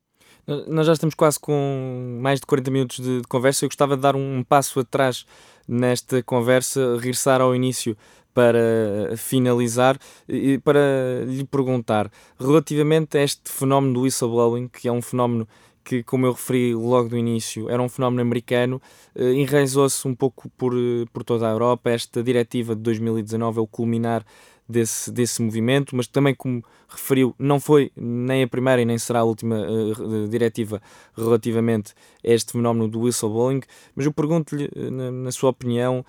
Nós 0.47 0.87
já 0.87 0.93
estamos 0.93 1.15
quase 1.15 1.41
com 1.41 2.19
mais 2.21 2.39
de 2.39 2.47
40 2.47 2.71
minutos 2.71 3.01
de, 3.01 3.23
conversa. 3.29 3.65
Eu 3.65 3.69
gostava 3.69 3.97
de 3.97 4.03
dar 4.03 4.15
um 4.15 4.45
passo 4.45 4.81
atrás 4.81 5.25
nesta 5.67 6.23
conversa, 6.23 6.97
regressar 6.97 7.41
ao 7.41 7.55
início 7.55 7.97
para 8.35 9.17
finalizar 9.17 9.97
e 10.29 10.59
para 10.59 11.25
lhe 11.25 11.45
perguntar 11.45 12.11
relativamente 12.39 13.17
a 13.17 13.23
este 13.23 13.51
fenómeno 13.51 13.95
do 13.95 14.01
whistleblowing, 14.03 14.69
que 14.69 14.89
é 14.89 14.93
um 14.93 15.01
fenómeno 15.01 15.49
que, 15.85 16.03
como 16.03 16.27
eu 16.27 16.33
referi 16.33 16.75
logo 16.75 17.11
do 17.11 17.17
início, 17.17 17.71
era 17.71 17.81
um 17.81 17.89
fenómeno 17.89 18.23
americano, 18.23 18.81
eh, 19.15 19.35
enraizou-se 19.35 20.09
um 20.09 20.15
pouco 20.15 20.49
por, 20.57 20.75
eh, 20.75 21.05
por 21.13 21.23
toda 21.23 21.47
a 21.47 21.53
Europa. 21.53 21.91
Esta 21.91 22.23
diretiva 22.23 22.75
de 22.75 22.81
2019 22.81 23.59
é 23.59 23.63
o 23.63 23.67
culminar 23.67 24.25
desse, 24.69 25.11
desse 25.11 25.43
movimento, 25.43 25.95
mas 25.97 26.07
também, 26.07 26.35
como 26.35 26.65
referiu, 26.89 27.35
não 27.39 27.61
foi 27.61 27.91
nem 27.97 28.43
a 28.43 28.49
primeira 28.49 28.83
e 28.83 28.85
nem 28.85 28.99
será 28.99 29.21
a 29.21 29.25
última 29.25 29.57
uh, 29.57 30.29
diretiva 30.29 30.81
relativamente 31.17 31.93
a 32.25 32.31
este 32.31 32.53
fenómeno 32.53 32.89
do 32.89 33.01
whistleblowing. 33.01 33.63
Mas 33.95 34.07
eu 34.07 34.13
pergunto-lhe, 34.13 34.71
na, 34.91 35.11
na 35.11 35.33
sua 35.33 35.51
opinião, 35.51 36.05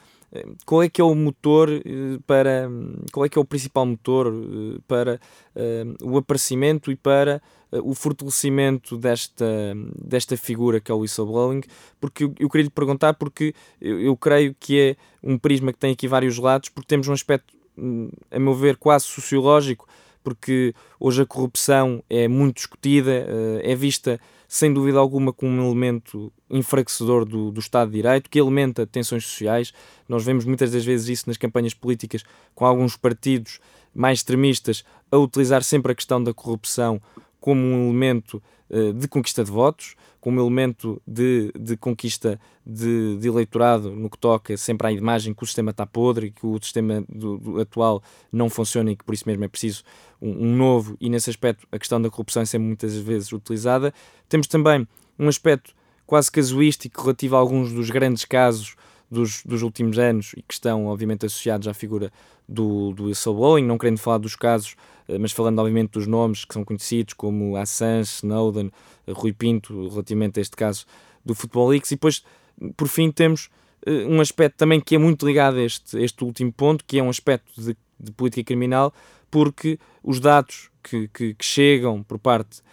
qual 0.66 0.84
é 0.84 0.90
que 0.90 1.00
é 1.00 1.04
o 1.04 1.16
motor 1.16 1.70
para 2.28 2.70
qual 3.12 3.26
é 3.26 3.30
que 3.30 3.38
é 3.38 3.42
o 3.42 3.46
principal 3.46 3.86
motor 3.86 4.34
para 4.88 5.20
uh, 5.56 6.12
o 6.12 6.18
aparecimento 6.18 6.92
e 6.92 6.96
para 6.96 7.42
o 7.84 7.94
fortalecimento 7.94 8.98
desta, 8.98 9.46
desta 10.02 10.38
figura 10.38 10.80
que 10.80 10.92
é 10.92 10.96
o 10.96 11.00
whistleblowing, 11.00 11.62
porque 12.00 12.24
eu, 12.24 12.34
eu 12.40 12.50
queria 12.50 12.66
lhe 12.66 12.70
perguntar, 12.70 13.14
porque 13.16 13.54
eu, 13.82 14.00
eu, 14.00 14.16
creio 14.16 14.56
que 14.60 14.80
é 14.80 14.96
um 15.24 15.38
prisma 15.38 15.74
que 15.74 15.80
tem 15.80 15.92
aqui 15.92 16.08
vários 16.08 16.38
lados, 16.38 16.70
porque 16.70 16.88
temos 16.88 17.08
um 17.08 17.14
aspecto, 17.14 17.54
a 18.32 18.40
meu 18.40 18.54
ver, 18.54 18.78
quase 18.78 19.06
sociológico, 19.06 19.88
porque 20.24 20.74
hoje 21.00 21.22
a 21.22 21.26
corrupção 21.26 22.04
é 22.10 22.28
muito 22.28 22.58
discutida, 22.58 23.12
eh, 23.12 23.72
é 23.72 23.76
vista 23.76 24.20
sem 24.48 24.74
dúvida 24.74 24.98
alguma 25.00 25.34
como 25.34 25.52
um 25.52 25.66
elemento 25.68 26.32
enfraquecedor 26.50 27.26
do, 27.26 27.52
do, 27.52 27.60
Estado 27.60 27.90
de 27.92 27.98
Direito, 27.98 28.30
que 28.30 28.40
alimenta 28.40 28.86
tensões 28.86 29.26
sociais. 29.26 29.74
Nós 30.08 30.24
vemos 30.24 30.46
muitas 30.46 30.72
das 30.72 30.86
vezes 30.86 31.10
isso 31.10 31.24
nas 31.28 31.38
campanhas 31.38 31.74
políticas, 31.74 32.24
com 32.54 32.66
alguns 32.66 32.96
partidos 32.96 33.60
mais 33.94 34.20
extremistas 34.20 34.84
a 35.12 35.18
utilizar 35.18 35.64
sempre 35.64 35.92
a 35.92 35.96
questão 35.96 36.24
da 36.24 36.34
corrupção 36.34 37.02
como 37.40 37.62
um 37.62 37.90
elemento 37.90 38.42
de 38.70 39.08
conquista 39.08 39.44
de 39.44 39.52
votos, 39.52 39.96
como 40.20 40.40
elemento 40.40 41.00
de, 41.06 41.52
de 41.58 41.78
conquista 41.78 42.40
de, 42.66 43.16
de, 43.18 43.28
eleitorado 43.28 43.92
no 43.92 44.10
que 44.10 44.18
toca 44.18 44.58
sempre 44.58 44.88
à 44.88 44.92
imagem 44.92 45.36
que 45.36 45.44
o 45.44 45.46
sistema 45.46 45.70
está 45.70 45.86
podre, 45.86 46.32
que 46.32 46.48
o 46.48 46.60
sistema 46.60 47.06
do, 47.08 47.38
do 47.38 47.62
atual 47.62 48.02
não 48.32 48.50
funciona 48.50 48.92
e 48.92 48.96
que 48.96 49.04
por 49.04 49.14
isso 49.14 49.26
mesmo 49.28 49.44
é 49.44 49.48
preciso 49.48 49.84
um, 50.20 50.48
um, 50.48 50.56
novo, 50.56 50.98
e 51.00 51.12
nesse 51.12 51.30
aspecto 51.30 51.68
a 51.72 51.78
questão 51.78 52.02
da 52.02 52.10
corrupção 52.10 52.42
é 52.42 52.46
sempre 52.46 52.66
muitas 52.68 52.96
vezes 52.96 53.32
utilizada. 53.32 53.94
Temos 54.28 54.48
também 54.48 54.88
um 55.20 55.28
aspecto 55.28 55.76
quase 56.08 56.32
casuístico 56.32 57.02
relativo 57.02 57.36
a 57.36 57.40
alguns 57.40 57.72
dos 57.72 57.92
grandes 57.92 58.26
casos 58.26 58.76
dos, 59.16 59.42
dos 59.44 59.62
últimos 59.62 59.98
anos 59.98 60.34
e 60.36 60.42
que 60.42 60.54
estão, 60.54 60.88
obviamente, 60.88 61.26
associados 61.26 61.68
à 61.68 61.74
figura 61.74 62.12
do, 62.48 62.94
do 62.94 63.06
whistleblowing, 63.06 63.64
não 63.64 63.78
querendo 63.78 63.98
falar 63.98 64.18
dos 64.18 64.36
casos, 64.36 64.76
eh, 65.08 65.18
mas 65.18 65.32
falando, 65.32 65.58
obviamente, 65.60 65.92
dos 65.92 66.06
nomes 66.06 66.46
que 66.46 66.54
são 66.54 66.64
conhecidos, 66.64 67.14
como 67.14 67.56
Assange, 67.56 68.10
Snowden, 68.10 68.72
eh, 69.08 69.12
Rui 69.12 69.34
Pinto, 69.34 69.88
relativamente 69.90 70.40
a 70.40 70.42
este 70.42 70.56
caso 70.56 70.86
do 71.24 71.34
Futebol 71.34 71.70
Leaks. 71.70 71.92
E 71.92 71.96
depois, 71.96 72.24
por 72.76 72.88
fim, 72.88 73.10
temos 73.10 73.50
uh, 73.88 74.08
um 74.08 74.20
aspecto 74.20 74.58
também 74.58 74.80
que 74.80 74.96
é 74.96 74.98
muito 74.98 75.26
ligado 75.26 75.58
a 75.58 75.64
este, 75.64 75.98
este 76.04 76.24
último 76.24 76.52
ponto, 76.52 76.84
que 76.86 77.00
é 77.00 77.04
um 77.04 77.10
aspecto 77.10 77.60
de, 77.60 77.76
de 78.00 78.12
política 78.12 78.48
criminal, 78.48 78.94
porque 79.32 79.80
os 80.04 80.20
dados 80.20 80.70
que, 80.84 81.08
que, 81.08 81.34
que 81.34 81.46
chegam 81.46 82.04
por 82.04 82.20
parte 82.20 82.64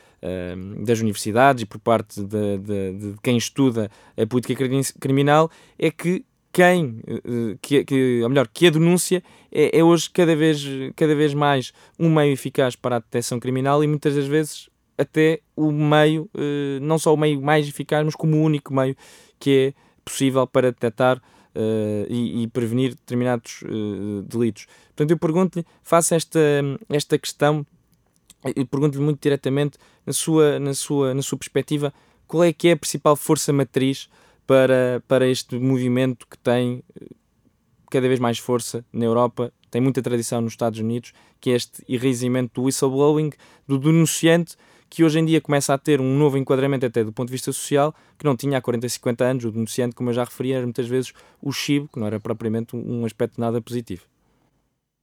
das 0.85 1.01
universidades 1.01 1.65
e 1.65 1.67
por 1.67 1.81
parte 1.81 2.23
de, 2.23 2.59
de, 2.59 2.93
de, 2.93 3.15
quem 3.25 3.37
estuda 3.37 3.91
a 4.17 4.25
política 4.25 4.65
criminal 5.01 5.51
é 5.77 5.91
que 5.91 6.25
quem, 6.53 7.01
uh, 7.09 7.59
que, 7.61 7.85
que, 7.85 8.21
ou 8.23 8.29
melhor, 8.29 8.47
que 8.47 8.67
a 8.67 8.71
denúncia 8.71 9.23
é, 9.51 9.79
é, 9.79 9.83
hoje 9.83 10.11
cada 10.11 10.37
vez, 10.37 10.63
cada 10.95 11.15
vez 11.15 11.33
mais 11.33 11.73
um 11.99 12.13
meio 12.13 12.33
eficaz 12.33 12.77
para 12.77 12.97
a 12.97 12.99
detecção 12.99 13.41
criminal 13.41 13.83
e 13.83 13.87
muitas 13.87 14.15
das 14.15 14.27
vezes 14.27 14.69
até 14.99 15.41
o 15.57 15.73
meio, 15.73 16.29
uh, 16.35 16.81
não 16.81 16.99
só 16.99 17.15
o 17.15 17.17
meio 17.17 17.41
mais 17.41 17.67
eficaz, 17.67 18.05
mas 18.05 18.15
como 18.15 18.37
o 18.37 18.43
único 18.43 18.73
meio 18.73 18.95
que 19.41 19.75
é 19.75 19.75
possível 20.05 20.47
para 20.47 20.71
detectar 20.71 21.21
Uh, 21.55 22.09
e, 22.09 22.47
prevenir 22.47 22.95
determinados 22.95 23.63
delitos. 24.27 24.67
Portanto, 24.87 25.11
eu 25.11 25.19
pergunto-lhe, 25.19 25.67
faça 25.83 26.17
esta, 26.17 26.41
esta 26.89 27.19
questão 27.19 27.67
e 28.57 28.65
pergunto-lhe 28.65 29.05
muito 29.05 29.21
diretamente, 29.21 29.77
na 30.07 30.15
sua, 30.15 30.59
na, 30.59 30.73
sua, 30.73 31.13
na 31.13 31.21
sua 31.21 31.37
perspectiva, 31.37 31.93
qual 32.27 32.45
é 32.45 32.55
que 32.55 32.69
é 32.69 32.73
a 32.73 32.77
principal 32.79 33.15
força 33.17 33.53
matriz 33.53 34.09
para, 34.47 35.03
para 35.07 35.27
este 35.27 35.59
movimento 35.59 36.27
que 36.27 36.39
tem 36.39 36.83
eh, 37.01 37.07
cada 37.91 38.09
vez 38.09 38.19
mais 38.19 38.39
força 38.39 38.85
na 38.93 39.05
Europa, 39.05 39.53
tem 39.71 39.81
muita 39.81 40.03
tradição 40.03 40.41
nos 40.41 40.53
Estados 40.53 40.79
Unidos, 40.79 41.13
que 41.41 41.51
é 41.51 41.55
este 41.55 41.83
enraizamento 41.89 42.61
do 42.61 42.67
whistleblowing, 42.67 43.31
do 43.67 43.79
denunciante, 43.79 44.57
que 44.91 45.03
hoje 45.03 45.19
em 45.19 45.25
dia 45.25 45.41
começa 45.41 45.73
a 45.73 45.79
ter 45.79 46.01
um 46.01 46.19
novo 46.19 46.37
enquadramento 46.37 46.85
até 46.85 47.03
do 47.03 47.13
ponto 47.13 47.29
de 47.29 47.33
vista 47.33 47.51
social, 47.51 47.95
que 48.19 48.25
não 48.27 48.37
tinha 48.37 48.59
há 48.59 48.61
40, 48.61 48.87
50 48.89 49.25
anos, 49.25 49.45
o 49.45 49.51
denunciante, 49.51 49.97
como 49.97 50.11
eu 50.11 50.15
já 50.15 50.25
referi, 50.25 50.53
era 50.53 50.67
muitas 50.67 50.87
vezes 50.87 51.15
o 51.41 51.51
chibo, 51.51 51.89
que 51.89 51.99
não 51.99 52.07
era 52.07 52.21
propriamente 52.21 52.77
um 52.77 53.07
aspecto 53.07 53.41
nada 53.41 53.61
positivo. 53.63 54.05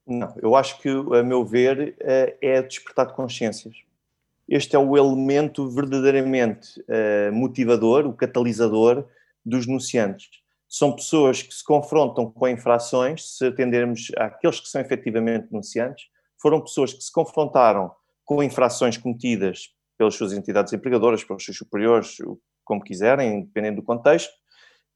Não, 0.06 0.32
eu 0.42 0.56
acho 0.56 0.80
que, 0.80 0.90
a 0.90 1.24
meu 1.24 1.44
ver, 1.44 1.96
eh, 2.00 2.38
é 2.42 2.62
despertar 2.62 3.08
de 3.08 3.14
consciências. 3.14 3.78
Este 4.48 4.76
é 4.76 4.80
o 4.80 4.98
elemento 4.98 5.70
verdadeiramente 5.70 6.84
eh, 6.88 7.30
motivador, 7.32 8.06
o 8.08 8.14
catalisador 8.14 9.06
dos 9.46 9.66
denunciantes. 9.66 10.28
São 10.68 10.96
pessoas 10.96 11.42
que 11.42 11.54
se 11.54 11.64
confrontam 11.64 12.32
com 12.32 12.48
infrações, 12.48 13.38
se 13.38 13.48
atendermos 13.48 14.12
àqueles 14.18 14.60
que 14.60 14.68
são 14.68 14.80
efetivamente 14.80 15.50
denunciantes, 15.50 16.06
foram 16.40 16.62
pessoas 16.62 16.94
que 16.94 17.02
se 17.02 17.12
confrontaram 17.12 17.92
com 18.24 18.44
infrações 18.44 18.98
cometidas 18.98 19.70
pelas 19.98 20.16
suas 20.16 20.32
entidades 20.32 20.72
empregadoras, 20.72 21.24
pelos 21.24 21.44
seus 21.44 21.58
superiores, 21.58 22.18
como 22.64 22.84
quiserem, 22.84 23.46
dependendo 23.46 23.78
do 23.78 23.84
contexto, 23.84 24.32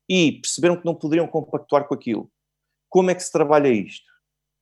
e 0.08 0.34
perceberam 0.34 0.78
que 0.78 0.86
não 0.86 0.96
poderiam 0.96 1.28
compactuar 1.28 1.88
com 1.88 1.96
aquilo. 1.96 2.32
Como 2.88 3.10
é 3.10 3.16
que 3.16 3.24
se 3.24 3.32
trabalha 3.32 3.68
isto? 3.68 4.06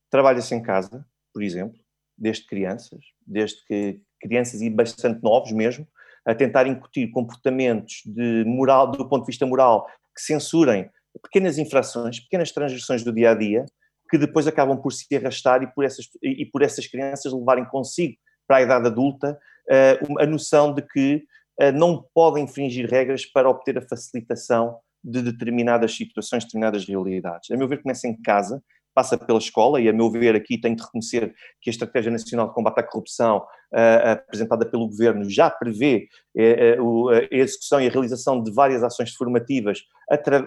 Trabalha-se 0.10 0.56
em 0.56 0.62
casa, 0.62 1.06
por 1.34 1.44
exemplo, 1.44 1.80
desde 2.18 2.46
crianças, 2.46 3.04
desde 3.26 3.64
que 3.66 4.02
crianças 4.20 4.62
e 4.62 4.70
bastante 4.70 5.22
novos 5.22 5.52
mesmo, 5.52 5.88
a 6.26 6.36
tentar 6.36 6.68
incutir 6.68 7.10
comportamentos 7.12 8.02
de 8.06 8.44
moral, 8.46 8.92
do 8.92 9.08
ponto 9.08 9.22
de 9.22 9.28
vista 9.28 9.46
moral, 9.46 9.88
que 10.16 10.22
censurem 10.22 10.90
pequenas 11.24 11.58
infrações, 11.58 12.20
pequenas 12.20 12.52
transgressões 12.52 13.04
do 13.04 13.14
dia 13.14 13.32
a 13.32 13.34
dia, 13.34 13.66
que 14.10 14.18
depois 14.18 14.46
acabam 14.48 14.78
por 14.78 14.92
se 14.92 15.06
arrastar 15.16 15.64
e 15.64 15.68
por 15.68 15.86
essas, 15.86 16.06
e 16.22 16.46
por 16.46 16.62
essas 16.62 16.86
crianças 16.86 17.34
levarem 17.34 17.66
consigo 17.66 18.16
para 18.48 18.58
a 18.58 18.62
idade 18.62 18.88
adulta 18.88 19.40
uh, 19.70 20.22
a 20.22 20.26
noção 20.26 20.74
de 20.74 20.82
que 20.82 21.24
uh, 21.62 21.72
não 21.72 22.06
podem 22.14 22.44
infringir 22.44 22.90
regras 22.90 23.26
para 23.26 23.50
obter 23.50 23.78
a 23.78 23.82
facilitação 23.82 24.78
de 25.04 25.22
determinadas 25.22 25.96
situações, 25.96 26.44
determinadas 26.44 26.86
realidades. 26.86 27.50
A 27.50 27.58
meu 27.58 27.68
ver, 27.68 27.82
começa 27.82 28.08
em 28.08 28.22
casa 28.22 28.62
passa 28.94 29.18
pela 29.18 29.40
escola 29.40 29.80
e, 29.80 29.88
a 29.88 29.94
meu 29.94 30.10
ver, 30.10 30.36
aqui 30.36 30.60
tenho 30.60 30.76
de 30.76 30.84
reconhecer 30.84 31.34
que 31.62 31.70
a 31.70 31.72
Estratégia 31.72 32.12
Nacional 32.12 32.48
de 32.48 32.54
Combate 32.54 32.80
à 32.80 32.84
Corrupção, 32.84 33.38
uh, 33.38 34.10
apresentada 34.12 34.66
pelo 34.66 34.88
Governo, 34.88 35.30
já 35.30 35.50
prevê 35.50 36.08
uh, 36.36 37.10
a 37.10 37.28
execução 37.32 37.82
e 37.82 37.88
a 37.88 37.92
realização 37.92 38.42
de 38.42 38.52
várias 38.52 38.84
ações 38.84 39.14
formativas, 39.14 39.80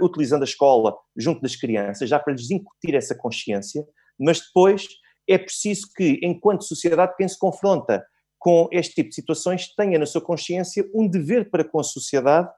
utilizando 0.01 0.43
a 0.43 0.45
escola 0.45 0.95
junto 1.17 1.41
das 1.41 1.57
crianças, 1.57 2.09
já 2.09 2.19
para 2.19 2.33
lhes 2.33 2.51
incutir 2.51 2.95
essa 2.95 3.15
consciência, 3.15 3.85
mas 4.19 4.41
depois 4.41 4.87
é 5.29 5.39
preciso 5.39 5.89
que, 5.97 6.21
enquanto 6.23 6.65
sociedade, 6.65 7.15
quem 7.17 7.27
se 7.27 7.39
confronta 7.39 8.05
com 8.39 8.69
este 8.71 8.97
tipo 8.97 9.09
de 9.09 9.15
situações 9.15 9.75
tenha 9.75 9.99
na 9.99 10.05
sua 10.05 10.21
consciência 10.21 10.87
um 10.95 11.09
dever 11.09 11.51
para 11.51 11.65
com 11.65 11.81
a 11.81 11.83
sociedade 11.83 12.51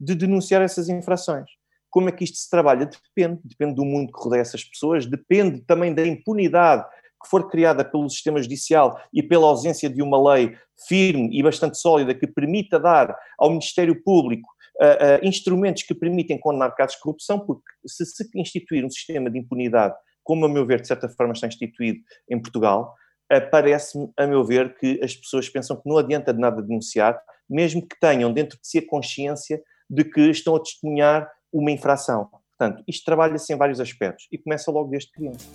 de 0.00 0.14
denunciar 0.14 0.62
essas 0.62 0.88
infrações. 0.88 1.50
Como 1.94 2.08
é 2.08 2.12
que 2.12 2.24
isto 2.24 2.38
se 2.38 2.50
trabalha? 2.50 2.86
Depende, 2.86 3.40
depende 3.44 3.76
do 3.76 3.84
mundo 3.84 4.12
que 4.12 4.20
rodeia 4.20 4.40
essas 4.40 4.64
pessoas, 4.64 5.06
depende 5.06 5.60
também 5.60 5.94
da 5.94 6.04
impunidade 6.04 6.84
que 7.22 7.30
for 7.30 7.48
criada 7.48 7.84
pelo 7.84 8.10
sistema 8.10 8.42
judicial 8.42 9.00
e 9.12 9.22
pela 9.22 9.46
ausência 9.46 9.88
de 9.88 10.02
uma 10.02 10.20
lei 10.34 10.56
firme 10.88 11.30
e 11.32 11.40
bastante 11.40 11.78
sólida 11.78 12.12
que 12.12 12.26
permita 12.26 12.80
dar 12.80 13.16
ao 13.38 13.50
Ministério 13.50 14.02
Público 14.02 14.50
uh, 14.80 15.24
uh, 15.24 15.24
instrumentos 15.24 15.84
que 15.84 15.94
permitem 15.94 16.36
condenar 16.36 16.74
casos 16.74 16.96
de 16.96 17.02
corrupção, 17.02 17.38
porque 17.38 17.62
se 17.86 18.04
se 18.04 18.28
instituir 18.34 18.84
um 18.84 18.90
sistema 18.90 19.30
de 19.30 19.38
impunidade, 19.38 19.94
como 20.24 20.46
a 20.46 20.48
meu 20.48 20.66
ver 20.66 20.80
de 20.80 20.88
certa 20.88 21.08
forma 21.08 21.32
está 21.32 21.46
instituído 21.46 22.00
em 22.28 22.42
Portugal, 22.42 22.92
uh, 23.32 23.50
parece-me, 23.52 24.10
a 24.16 24.26
meu 24.26 24.44
ver, 24.44 24.76
que 24.76 24.98
as 25.00 25.14
pessoas 25.14 25.48
pensam 25.48 25.80
que 25.80 25.88
não 25.88 25.96
adianta 25.96 26.34
de 26.34 26.40
nada 26.40 26.60
denunciar, 26.60 27.16
mesmo 27.48 27.86
que 27.86 27.96
tenham 28.00 28.32
dentro 28.32 28.58
de 28.60 28.66
si 28.66 28.78
a 28.78 28.84
consciência 28.84 29.62
de 29.88 30.02
que 30.02 30.22
estão 30.22 30.56
a 30.56 30.60
testemunhar 30.60 31.30
uma 31.54 31.70
infração. 31.70 32.28
Portanto, 32.58 32.82
isto 32.86 33.04
trabalha-se 33.04 33.52
em 33.52 33.56
vários 33.56 33.80
aspectos 33.80 34.26
e 34.30 34.36
começa 34.36 34.70
logo 34.70 34.90
desde 34.90 35.12
criança. 35.12 35.46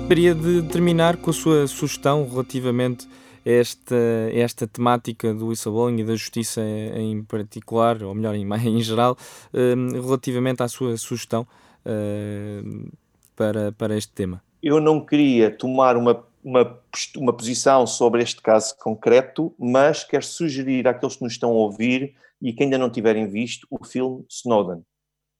Gostaria 0.00 0.34
de 0.34 0.62
terminar 0.68 1.16
com 1.16 1.30
a 1.30 1.32
sua 1.32 1.66
sugestão 1.66 2.28
relativamente 2.28 3.08
a 3.46 3.50
esta, 3.50 3.94
a 3.94 4.38
esta 4.38 4.66
temática 4.66 5.32
do 5.32 5.46
whistleblowing 5.46 6.00
e 6.00 6.04
da 6.04 6.14
justiça 6.14 6.60
em 6.60 7.22
particular, 7.24 8.02
ou 8.02 8.14
melhor, 8.14 8.34
em, 8.34 8.46
em 8.68 8.80
geral, 8.82 9.16
um, 9.54 10.02
relativamente 10.02 10.62
à 10.62 10.68
sua 10.68 10.96
sugestão 10.98 11.46
uh, 11.86 12.92
para, 13.34 13.72
para 13.72 13.96
este 13.96 14.12
tema. 14.12 14.42
Eu 14.62 14.80
não 14.80 15.00
queria 15.00 15.50
tomar 15.50 15.96
uma 15.96 16.14
uma, 16.42 16.82
uma 17.16 17.36
posição 17.36 17.86
sobre 17.86 18.22
este 18.22 18.40
caso 18.42 18.76
concreto, 18.78 19.54
mas 19.58 20.04
quero 20.04 20.24
sugerir 20.24 20.86
àqueles 20.88 21.16
que 21.16 21.22
nos 21.22 21.32
estão 21.32 21.50
a 21.50 21.54
ouvir 21.54 22.14
e 22.40 22.52
que 22.52 22.64
ainda 22.64 22.78
não 22.78 22.90
tiverem 22.90 23.28
visto 23.28 23.66
o 23.70 23.84
filme 23.84 24.24
Snowden. 24.28 24.82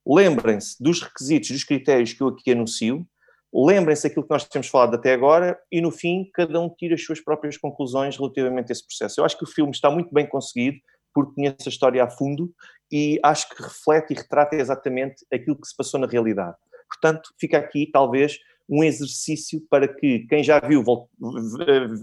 Lembrem-se 0.07 0.83
dos 0.83 1.01
requisitos, 1.01 1.51
dos 1.51 1.65
critérios 1.65 2.13
que 2.13 2.23
eu 2.23 2.29
aqui 2.29 2.53
anuncio, 2.53 3.07
lembrem-se 3.55 4.05
daquilo 4.05 4.25
que 4.25 4.31
nós 4.31 4.45
temos 4.45 4.69
falado 4.69 4.95
até 4.95 5.13
agora 5.13 5.59
e, 5.71 5.81
no 5.81 5.91
fim, 5.91 6.31
cada 6.33 6.59
um 6.61 6.69
tira 6.69 6.95
as 6.95 7.05
suas 7.05 7.21
próprias 7.21 7.57
conclusões 7.57 8.17
relativamente 8.17 8.71
a 8.71 8.73
esse 8.73 8.87
processo. 8.87 9.21
Eu 9.21 9.25
acho 9.25 9.37
que 9.37 9.45
o 9.45 9.49
filme 9.49 9.73
está 9.73 9.91
muito 9.91 10.13
bem 10.13 10.27
conseguido, 10.27 10.79
porque 11.13 11.35
conhece 11.35 11.57
a 11.67 11.69
história 11.69 12.03
a 12.03 12.11
fundo 12.11 12.51
e 12.91 13.21
acho 13.23 13.49
que 13.51 13.63
reflete 13.63 14.13
e 14.13 14.17
retrata 14.17 14.57
exatamente 14.57 15.27
aquilo 15.33 15.61
que 15.61 15.69
se 15.69 15.77
passou 15.77 16.01
na 16.01 16.07
realidade. 16.07 16.57
Portanto, 16.89 17.31
fica 17.39 17.59
aqui, 17.59 17.89
talvez, 17.91 18.39
um 18.73 18.83
exercício 18.83 19.63
para 19.69 19.87
que 19.87 20.21
quem 20.21 20.43
já 20.43 20.59
viu 20.59 20.83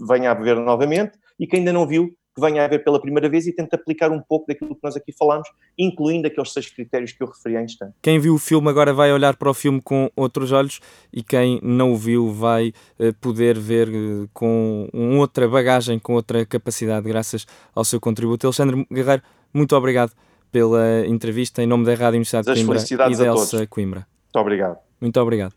venha 0.08 0.30
a 0.30 0.34
ver 0.34 0.54
novamente 0.54 1.18
e 1.38 1.44
quem 1.44 1.58
ainda 1.58 1.72
não 1.72 1.84
viu 1.84 2.08
que 2.32 2.40
venha 2.40 2.64
a 2.64 2.68
ver 2.68 2.84
pela 2.84 3.00
primeira 3.00 3.28
vez 3.28 3.44
e 3.48 3.52
tente 3.52 3.74
aplicar 3.74 4.12
um 4.12 4.20
pouco 4.20 4.46
daquilo 4.46 4.76
que 4.76 4.80
nós 4.84 4.94
aqui 4.94 5.12
falamos, 5.12 5.48
incluindo 5.76 6.28
aqueles 6.28 6.52
seis 6.52 6.70
critérios 6.70 7.10
que 7.10 7.20
eu 7.20 7.26
referi 7.26 7.56
há 7.56 7.62
instante. 7.64 7.92
Quem 8.00 8.20
viu 8.20 8.34
o 8.34 8.38
filme 8.38 8.68
agora 8.68 8.94
vai 8.94 9.12
olhar 9.12 9.36
para 9.36 9.50
o 9.50 9.54
filme 9.54 9.80
com 9.82 10.08
outros 10.14 10.52
olhos 10.52 10.78
e 11.12 11.24
quem 11.24 11.58
não 11.60 11.92
o 11.92 11.96
viu 11.96 12.30
vai 12.30 12.68
uh, 13.00 13.12
poder 13.20 13.58
ver 13.58 13.88
uh, 13.88 14.28
com 14.32 14.88
outra 15.18 15.48
bagagem, 15.48 15.98
com 15.98 16.14
outra 16.14 16.46
capacidade, 16.46 17.08
graças 17.08 17.46
ao 17.74 17.84
seu 17.84 17.98
contributo. 17.98 18.46
Alexandre 18.46 18.86
Guerreiro, 18.92 19.22
muito 19.52 19.74
obrigado 19.74 20.12
pela 20.52 21.04
entrevista 21.06 21.64
em 21.64 21.66
nome 21.66 21.84
da 21.84 21.92
Rádio 21.94 22.18
Universidade 22.18 22.46
de 22.46 22.64
Coimbra 22.64 22.84
e 23.10 23.16
da 23.16 23.26
Elsa 23.26 23.66
Coimbra. 23.66 24.06
Muito 24.22 24.38
obrigado. 24.38 24.78
Muito 25.00 25.20
obrigado. 25.20 25.48